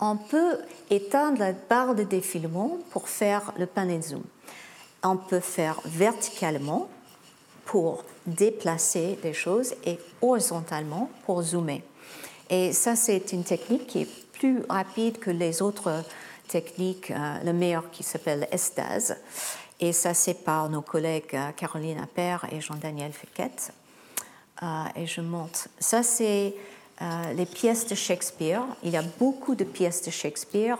on 0.00 0.16
peut 0.16 0.58
éteindre 0.90 1.38
la 1.38 1.52
barre 1.52 1.94
de 1.94 2.02
défilement 2.02 2.78
pour 2.90 3.08
faire 3.08 3.52
le 3.58 3.66
pan 3.66 3.88
and 3.88 4.02
zoom. 4.02 4.22
On 5.02 5.16
peut 5.16 5.40
faire 5.40 5.80
verticalement 5.84 6.88
pour 7.66 8.04
déplacer 8.26 9.18
des 9.22 9.34
choses 9.34 9.74
et 9.84 9.98
horizontalement 10.22 11.10
pour 11.26 11.42
zoomer. 11.42 11.82
Et 12.48 12.72
ça, 12.72 12.96
c'est 12.96 13.32
une 13.32 13.44
technique 13.44 13.86
qui 13.86 14.02
est 14.02 14.08
plus 14.32 14.62
rapide 14.68 15.18
que 15.18 15.30
les 15.30 15.60
autres 15.60 16.04
techniques, 16.48 17.10
euh, 17.10 17.38
le 17.44 17.52
meilleur 17.52 17.90
qui 17.90 18.02
s'appelle 18.02 18.46
ESTAS. 18.52 19.14
Et 19.80 19.92
ça, 19.92 20.14
c'est 20.14 20.44
par 20.44 20.70
nos 20.70 20.80
collègues 20.80 21.34
euh, 21.34 21.50
Caroline 21.56 21.98
Appert 21.98 22.46
et 22.52 22.60
Jean-Daniel 22.60 23.12
Fekete. 23.12 23.72
Euh, 24.62 24.84
et 24.94 25.06
je 25.06 25.20
montre. 25.20 25.68
Ça, 25.78 26.02
c'est 26.02 26.54
les 27.34 27.44
pièces 27.44 27.86
de 27.86 27.94
Shakespeare. 27.94 28.62
Il 28.82 28.88
y 28.88 28.96
a 28.96 29.02
beaucoup 29.02 29.54
de 29.54 29.64
pièces 29.64 30.00
de 30.00 30.10
Shakespeare 30.10 30.78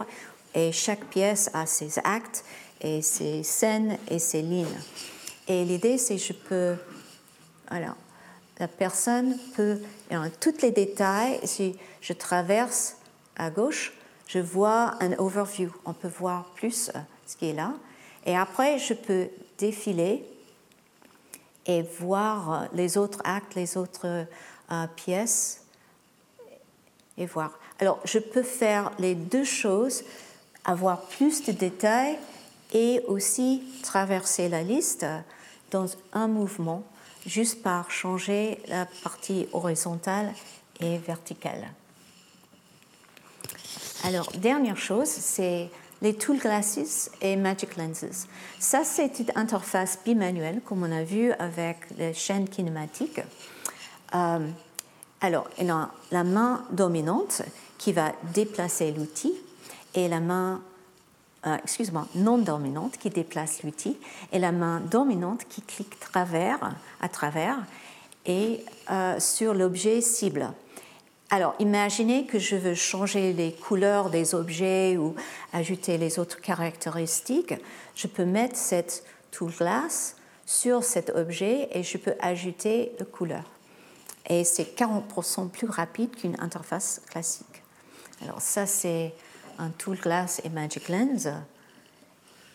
et 0.55 0.73
chaque 0.73 1.05
pièce 1.11 1.51
a 1.53 1.67
ses 1.67 1.99
actes 1.99 2.43
et 2.81 3.03
ses 3.03 3.43
scènes 3.43 3.99
et 4.09 4.19
ses 4.19 4.41
lignes. 4.41 4.81
Et 5.49 5.65
l'idée, 5.65 5.99
c'est 5.99 6.19
je 6.19 6.33
peux. 6.33 6.77
Alors, 7.69 7.97
la 8.59 8.69
personne 8.69 9.37
peut. 9.55 9.79
Dans 10.11 10.31
tous 10.41 10.63
les 10.63 10.71
détails, 10.71 11.41
si 11.45 11.77
je 12.01 12.13
traverse 12.13 12.97
à 13.37 13.51
gauche, 13.51 13.93
je 14.27 14.39
vois 14.39 14.95
un 15.01 15.13
overview. 15.19 15.71
On 15.85 15.93
peut 15.93 16.09
voir 16.09 16.47
plus 16.55 16.91
euh, 16.95 16.99
ce 17.27 17.37
qui 17.37 17.51
est 17.51 17.53
là. 17.53 17.75
Et 18.25 18.37
après, 18.37 18.79
je 18.79 18.95
peux 18.95 19.29
défiler 19.59 20.25
et 21.67 21.83
voir 21.83 22.53
euh, 22.53 22.67
les 22.73 22.97
autres 22.99 23.21
actes, 23.25 23.55
les 23.55 23.77
autres 23.77 24.27
pièces 24.97 25.63
et 27.19 27.27
voir. 27.27 27.53
Alors, 27.79 28.01
je 28.05 28.19
peux 28.19 28.43
faire 28.43 28.91
les 28.99 29.15
deux 29.15 29.45
choses, 29.45 30.03
avoir 30.65 31.03
plus 31.03 31.45
de 31.45 31.53
détails 31.53 32.19
et 32.73 33.01
aussi 33.07 33.63
traverser 33.83 34.49
la 34.49 34.63
liste 34.63 35.07
dans 35.71 35.87
un 36.13 36.29
mouvement, 36.29 36.83
juste 37.27 37.63
par 37.63 37.91
changer 37.91 38.61
la 38.69 38.87
partie 39.03 39.49
horizontale 39.53 40.33
et 40.81 40.99
verticale. 40.99 41.69
Alors, 44.05 44.31
dernière 44.33 44.77
chose, 44.77 45.09
c'est 45.09 45.69
les 46.03 46.15
Tool 46.15 46.39
Glasses 46.39 47.11
et 47.21 47.37
Magic 47.37 47.77
Lenses. 47.77 48.27
Ça, 48.59 48.85
c'est 48.85 49.19
une 49.19 49.33
interface 49.35 49.99
bimanuelle, 50.05 50.61
comme 50.65 50.83
on 50.83 50.93
a 50.93 51.03
vu 51.03 51.33
avec 51.33 51.79
les 51.97 52.13
chaînes 52.15 52.49
kinématiques. 52.49 53.21
Euh, 54.15 54.49
alors, 55.21 55.49
il 55.59 55.71
a 55.71 55.91
la 56.13 56.25
main 56.25 56.65
dominante 56.71 57.43
qui 57.79 57.93
va 57.93 58.13
déplacer 58.35 58.93
l'outil 58.93 59.33
et 59.95 60.09
la 60.09 60.21
main, 60.21 60.61
euh, 61.47 61.57
excuse-moi, 61.63 62.07
non 62.15 62.39
dominante 62.39 62.97
qui 62.99 63.11
déplace 63.11 63.63
l'outil 63.63 63.97
et 64.33 64.39
la 64.39 64.53
main 64.53 64.81
dominante 64.81 65.45
qui 65.49 65.63
clique 65.63 65.99
travers, 66.01 66.75
à 67.01 67.09
travers 67.09 67.57
et 68.27 68.65
sur 69.21 69.55
l'objet 69.55 70.01
cible. 70.01 70.53
Alors, 71.31 71.57
imaginez 71.59 72.25
que 72.25 72.39
je 72.39 72.55
veux 72.55 72.75
changer 72.75 73.33
les 73.33 73.53
couleurs 73.53 74.11
des 74.11 74.35
objets 74.35 74.97
ou 74.97 75.15
ajouter 75.53 75.99
les 75.99 76.21
autres 76.21 76.41
caractéristiques. 76.41 77.55
Je 77.97 78.07
peux 78.07 78.25
mettre 78.25 78.57
cette 78.57 79.05
tool 79.33 79.51
glass 79.51 80.17
sur 80.45 80.85
cet 80.85 81.11
objet 81.11 81.69
et 81.73 81.83
je 81.83 81.99
peux 81.99 82.15
ajouter 82.21 82.93
la 83.01 83.05
couleur. 83.05 83.43
Et 84.29 84.45
c'est 84.45 84.77
40% 84.79 85.49
plus 85.51 85.69
rapide 85.69 86.15
qu'une 86.15 86.37
interface 86.41 87.03
classique. 87.11 87.63
Alors 88.23 88.41
ça, 88.41 88.67
c'est 88.67 89.13
un 89.59 89.71
tool 89.71 89.99
glass 89.99 90.41
et 90.45 90.49
Magic 90.49 90.89
Lens. 90.89 91.29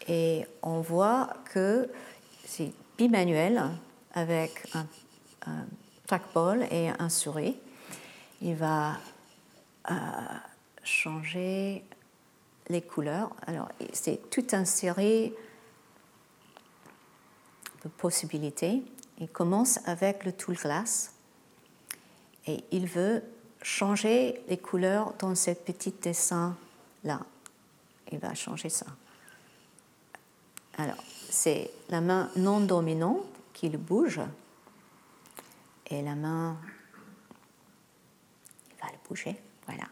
Et 0.08 0.46
on 0.62 0.82
voit 0.82 1.34
que 1.54 1.90
c'est 2.46 2.74
bimanuel 2.98 3.62
avec 4.14 4.68
un, 4.74 4.86
trackball 6.08 6.68
et 6.72 6.90
un 6.90 7.10
souris. 7.10 7.58
Il 8.42 8.56
va 8.56 8.98
euh, 9.90 9.94
changer 10.84 11.84
les 12.68 12.82
couleurs. 12.82 13.32
Alors, 13.48 13.70
c'est 13.94 14.30
toute 14.30 14.54
une 14.54 14.66
série 14.66 15.34
de 17.84 17.90
possibilités. 17.90 18.84
Il 19.20 19.30
commence 19.30 19.80
avec 19.86 20.26
le 20.26 20.34
tool 20.34 20.56
glass 20.56 21.14
et 22.48 22.64
il 22.72 22.88
veut 22.88 23.24
changer 23.62 24.42
les 24.48 24.58
couleurs 24.58 25.14
dans 25.20 25.36
ce 25.36 25.52
petit 25.52 25.94
dessin 26.02 26.58
là. 27.04 27.22
Il 28.12 28.20
va 28.20 28.34
changer 28.34 28.70
ça. 28.70 28.86
Alors, 30.78 30.98
c'est 31.30 31.72
la 31.90 32.02
main 32.02 32.30
non 32.36 32.60
dominante 32.60 33.26
qui 33.54 33.70
le 33.70 33.78
bouge 33.78 34.20
et 35.88 36.02
la 36.02 36.16
main 36.16 36.58
il 38.70 38.76
va 38.82 38.92
le 38.92 39.08
bouger, 39.08 39.40
voilà. 39.66 39.86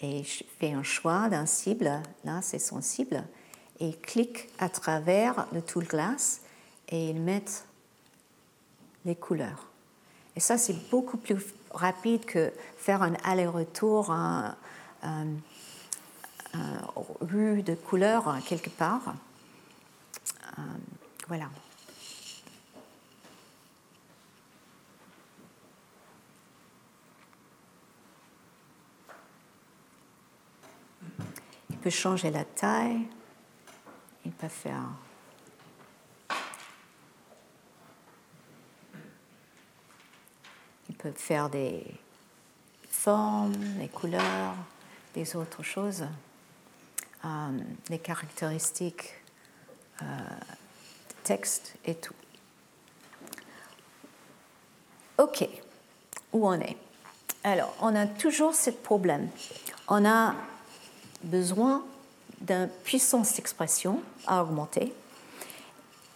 Et 0.00 0.24
je 0.24 0.44
fais 0.58 0.72
un 0.72 0.82
choix 0.82 1.28
d'un 1.28 1.46
cible, 1.46 2.02
là 2.24 2.42
c'est 2.42 2.58
son 2.58 2.80
cible, 2.80 3.24
et 3.80 3.88
il 3.88 3.98
clique 3.98 4.48
à 4.58 4.68
travers 4.68 5.46
le 5.52 5.62
tool 5.62 5.84
glass 5.86 6.42
et 6.88 7.10
il 7.10 7.20
met 7.20 7.44
les 9.04 9.16
couleurs. 9.16 9.68
Et 10.36 10.40
ça, 10.40 10.56
c'est 10.58 10.90
beaucoup 10.90 11.16
plus 11.16 11.36
rapide 11.72 12.24
que 12.24 12.52
faire 12.76 13.02
un 13.02 13.14
aller-retour, 13.24 14.14
rue 17.20 17.62
de 17.62 17.74
couleurs 17.74 18.38
quelque 18.46 18.70
part. 18.70 19.14
Euh, 20.58 20.62
voilà. 21.28 21.48
Il 31.70 31.76
peut 31.78 31.90
changer 31.90 32.30
la 32.30 32.44
taille, 32.44 33.06
il 34.24 34.32
peut 34.32 34.48
faire 34.48 34.88
peut 41.02 41.12
faire 41.16 41.50
des 41.50 41.82
formes, 42.88 43.56
des 43.78 43.88
couleurs, 43.88 44.54
des 45.14 45.34
autres 45.34 45.64
choses, 45.64 46.04
euh, 47.24 47.28
des 47.88 47.98
caractéristiques, 47.98 49.14
euh, 50.02 50.04
texte 51.22 51.74
et 51.84 51.94
tout. 51.94 52.14
Ok, 55.18 55.48
où 56.32 56.48
on 56.48 56.54
est? 56.54 56.76
Alors, 57.44 57.74
on 57.80 57.94
a 57.94 58.06
toujours 58.06 58.54
ce 58.54 58.70
problème. 58.70 59.28
On 59.88 60.04
a 60.04 60.34
besoin 61.22 61.84
d'une 62.40 62.68
puissance 62.82 63.34
d'expression 63.36 64.02
à 64.26 64.42
augmenter 64.42 64.92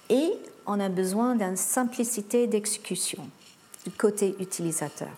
et 0.08 0.32
on 0.66 0.80
a 0.80 0.88
besoin 0.88 1.36
d'une 1.36 1.56
simplicité 1.56 2.46
d'exécution 2.46 3.28
du 3.84 3.92
côté 3.92 4.34
utilisateur. 4.40 5.10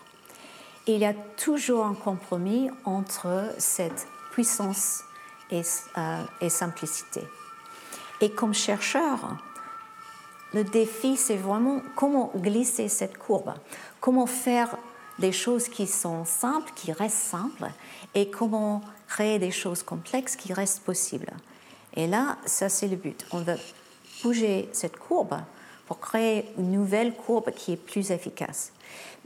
il 0.87 0.99
y 0.99 1.07
a 1.07 1.15
toujours 1.15 1.87
un 1.87 1.95
compromis 1.95 2.71
entre 2.85 3.55
cette 3.59 4.07
puissance 4.33 5.03
et, 5.51 5.63
euh, 5.97 6.23
et 6.41 6.49
simplicité. 6.49 7.23
Et 8.21 8.31
comme 8.31 8.55
chercheur, 8.55 9.37
le 10.55 10.65
défi, 10.65 11.17
c'est 11.17 11.37
vraiment 11.37 11.83
comment 11.95 12.33
glisser 12.35 12.89
cette 12.89 13.19
courbe, 13.19 13.53
comment 14.01 14.27
faire 14.27 14.77
des 15.19 15.33
choses 15.33 15.69
qui 15.69 15.87
sont 15.87 16.25
simples, 16.25 16.73
qui 16.75 16.93
restent 16.93 17.17
simples, 17.17 17.71
et 18.15 18.31
comment 18.31 18.81
créer 19.09 19.39
des 19.39 19.51
choses 19.51 19.83
complexes 19.83 20.37
qui 20.37 20.53
restent 20.53 20.83
possibles. 20.85 21.33
Et 21.95 22.07
là, 22.07 22.39
ça 22.47 22.69
c'est 22.69 22.89
le 22.89 22.97
but. 22.97 23.27
On 23.33 23.41
va 23.41 23.55
bouger 24.23 24.69
cette 24.73 24.97
courbe 24.97 25.37
pour 25.87 26.01
créer 26.01 26.45
une 26.59 26.73
nouvelle 26.73 27.15
courbe 27.15 27.51
qui 27.53 27.73
est 27.73 27.77
plus 27.77 28.11
efficace. 28.11 28.73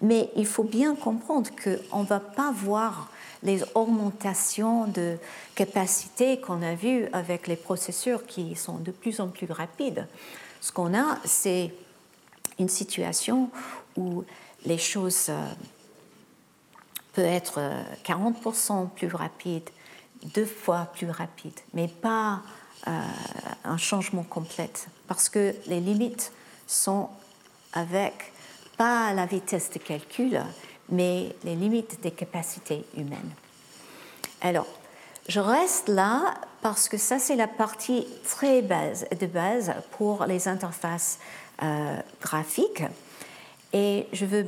Mais 0.00 0.30
il 0.36 0.46
faut 0.46 0.64
bien 0.64 0.94
comprendre 0.94 1.50
qu'on 1.62 2.00
ne 2.00 2.06
va 2.06 2.20
pas 2.20 2.52
voir 2.52 3.10
les 3.42 3.62
augmentations 3.74 4.86
de 4.86 5.18
capacité 5.54 6.40
qu'on 6.40 6.62
a 6.62 6.74
vues 6.74 7.08
avec 7.12 7.46
les 7.46 7.56
processeurs 7.56 8.24
qui 8.26 8.54
sont 8.54 8.78
de 8.78 8.90
plus 8.90 9.20
en 9.20 9.28
plus 9.28 9.50
rapides. 9.50 10.06
Ce 10.60 10.70
qu'on 10.70 10.96
a, 10.96 11.18
c'est 11.24 11.74
une 12.58 12.68
situation 12.68 13.50
où 13.96 14.24
les 14.64 14.78
choses 14.78 15.26
euh, 15.28 15.48
peuvent 17.14 17.24
être 17.24 17.60
40% 18.04 18.88
plus 18.90 19.08
rapides, 19.08 19.68
deux 20.34 20.46
fois 20.46 20.88
plus 20.94 21.10
rapides, 21.10 21.58
mais 21.74 21.88
pas 21.88 22.42
euh, 22.86 23.00
un 23.64 23.76
changement 23.76 24.22
complet, 24.22 24.70
parce 25.08 25.28
que 25.28 25.54
les 25.66 25.80
limites 25.80 26.32
sont 26.66 27.08
avec 27.72 28.32
pas 28.76 29.12
la 29.12 29.26
vitesse 29.26 29.70
de 29.70 29.78
calcul, 29.78 30.42
mais 30.92 31.34
les 31.42 31.56
limites 31.56 32.00
des 32.02 32.12
capacités 32.12 32.84
humaines. 32.96 33.30
Alors, 34.40 34.66
je 35.28 35.40
reste 35.40 35.88
là 35.88 36.34
parce 36.60 36.88
que 36.88 36.98
ça, 36.98 37.18
c'est 37.18 37.34
la 37.34 37.48
partie 37.48 38.06
très 38.24 38.62
base, 38.62 39.06
de 39.18 39.26
base 39.26 39.72
pour 39.92 40.26
les 40.26 40.46
interfaces 40.46 41.18
euh, 41.62 41.96
graphiques. 42.20 42.84
Et 43.72 44.06
je 44.12 44.26
veux 44.26 44.46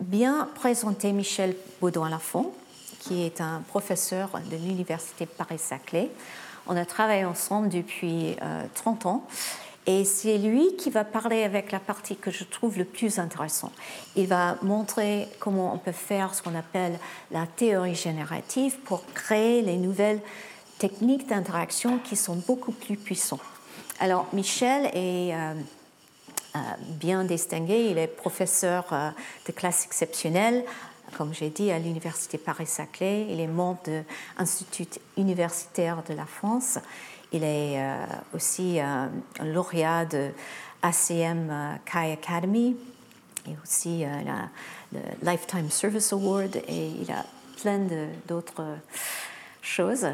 bien 0.00 0.48
présenter 0.54 1.12
Michel 1.12 1.54
Baudouin-Lafont, 1.80 2.52
qui 3.00 3.24
est 3.24 3.40
un 3.40 3.62
professeur 3.68 4.30
de 4.50 4.56
l'Université 4.56 5.26
Paris-Saclay. 5.26 6.10
On 6.66 6.76
a 6.76 6.84
travaillé 6.84 7.24
ensemble 7.24 7.68
depuis 7.68 8.36
30 8.74 9.06
euh, 9.06 9.08
ans 9.08 9.24
et 9.86 10.04
c'est 10.04 10.38
lui 10.38 10.74
qui 10.76 10.90
va 10.90 11.04
parler 11.04 11.44
avec 11.44 11.70
la 11.70 11.78
partie 11.78 12.16
que 12.16 12.30
je 12.30 12.44
trouve 12.44 12.76
le 12.76 12.84
plus 12.84 13.18
intéressante. 13.18 13.72
Il 14.16 14.26
va 14.26 14.56
montrer 14.62 15.28
comment 15.38 15.72
on 15.72 15.78
peut 15.78 15.92
faire 15.92 16.34
ce 16.34 16.42
qu'on 16.42 16.56
appelle 16.56 16.98
la 17.30 17.46
théorie 17.46 17.94
générative 17.94 18.78
pour 18.84 19.04
créer 19.14 19.62
les 19.62 19.76
nouvelles 19.76 20.20
techniques 20.78 21.28
d'interaction 21.28 21.98
qui 21.98 22.16
sont 22.16 22.36
beaucoup 22.46 22.72
plus 22.72 22.96
puissantes. 22.96 23.40
Alors, 24.00 24.26
Michel 24.32 24.86
est 24.92 25.34
euh, 25.34 25.54
euh, 26.56 26.58
bien 26.88 27.24
distingué. 27.24 27.88
Il 27.90 27.98
est 27.98 28.08
professeur 28.08 28.84
euh, 28.92 29.10
de 29.46 29.52
classe 29.52 29.86
exceptionnelle, 29.86 30.64
comme 31.16 31.32
j'ai 31.32 31.48
dit, 31.48 31.70
à 31.70 31.78
l'Université 31.78 32.36
Paris-Saclay. 32.36 33.28
Il 33.30 33.40
est 33.40 33.46
membre 33.46 33.80
de 33.86 34.02
l'Institut 34.38 34.98
universitaire 35.16 36.02
de 36.08 36.14
la 36.14 36.26
France. 36.26 36.78
Il 37.32 37.42
est 37.42 37.80
euh, 37.80 38.04
aussi 38.34 38.80
euh, 38.80 39.06
lauréat 39.42 40.04
de 40.04 40.30
ACM 40.82 41.50
euh, 41.50 41.74
Kai 41.84 42.12
Academy 42.12 42.76
et 43.48 43.56
aussi 43.62 44.04
le 44.92 45.00
Lifetime 45.22 45.70
Service 45.70 46.12
Award 46.12 46.56
et 46.56 46.88
il 47.00 47.10
a 47.12 47.24
plein 47.60 47.86
d'autres 48.26 48.64
choses. 49.62 50.06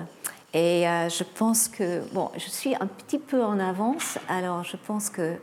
Et 0.53 0.83
je 0.83 1.25
pense 1.25 1.67
que, 1.67 2.03
bon, 2.13 2.31
je 2.37 2.51
suis 2.51 2.75
un 2.75 2.87
petit 2.87 3.19
peu 3.19 3.43
en 3.43 3.59
avance, 3.59 4.19
alors 4.29 4.65
je 4.65 4.77
pense 4.77 5.09
que 5.09 5.37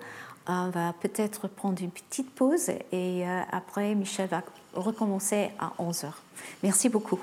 on 0.45 0.70
va 0.70 0.93
peut-être 1.01 1.47
prendre 1.47 1.82
une 1.82 1.89
petite 1.89 2.30
pause 2.36 2.70
et 2.91 3.24
après 3.51 3.95
Michel 3.95 4.28
va 4.28 4.43
recommencer 4.76 5.49
à 5.57 5.74
11h. 5.80 6.11
Merci 6.61 6.89
beaucoup. 6.89 7.20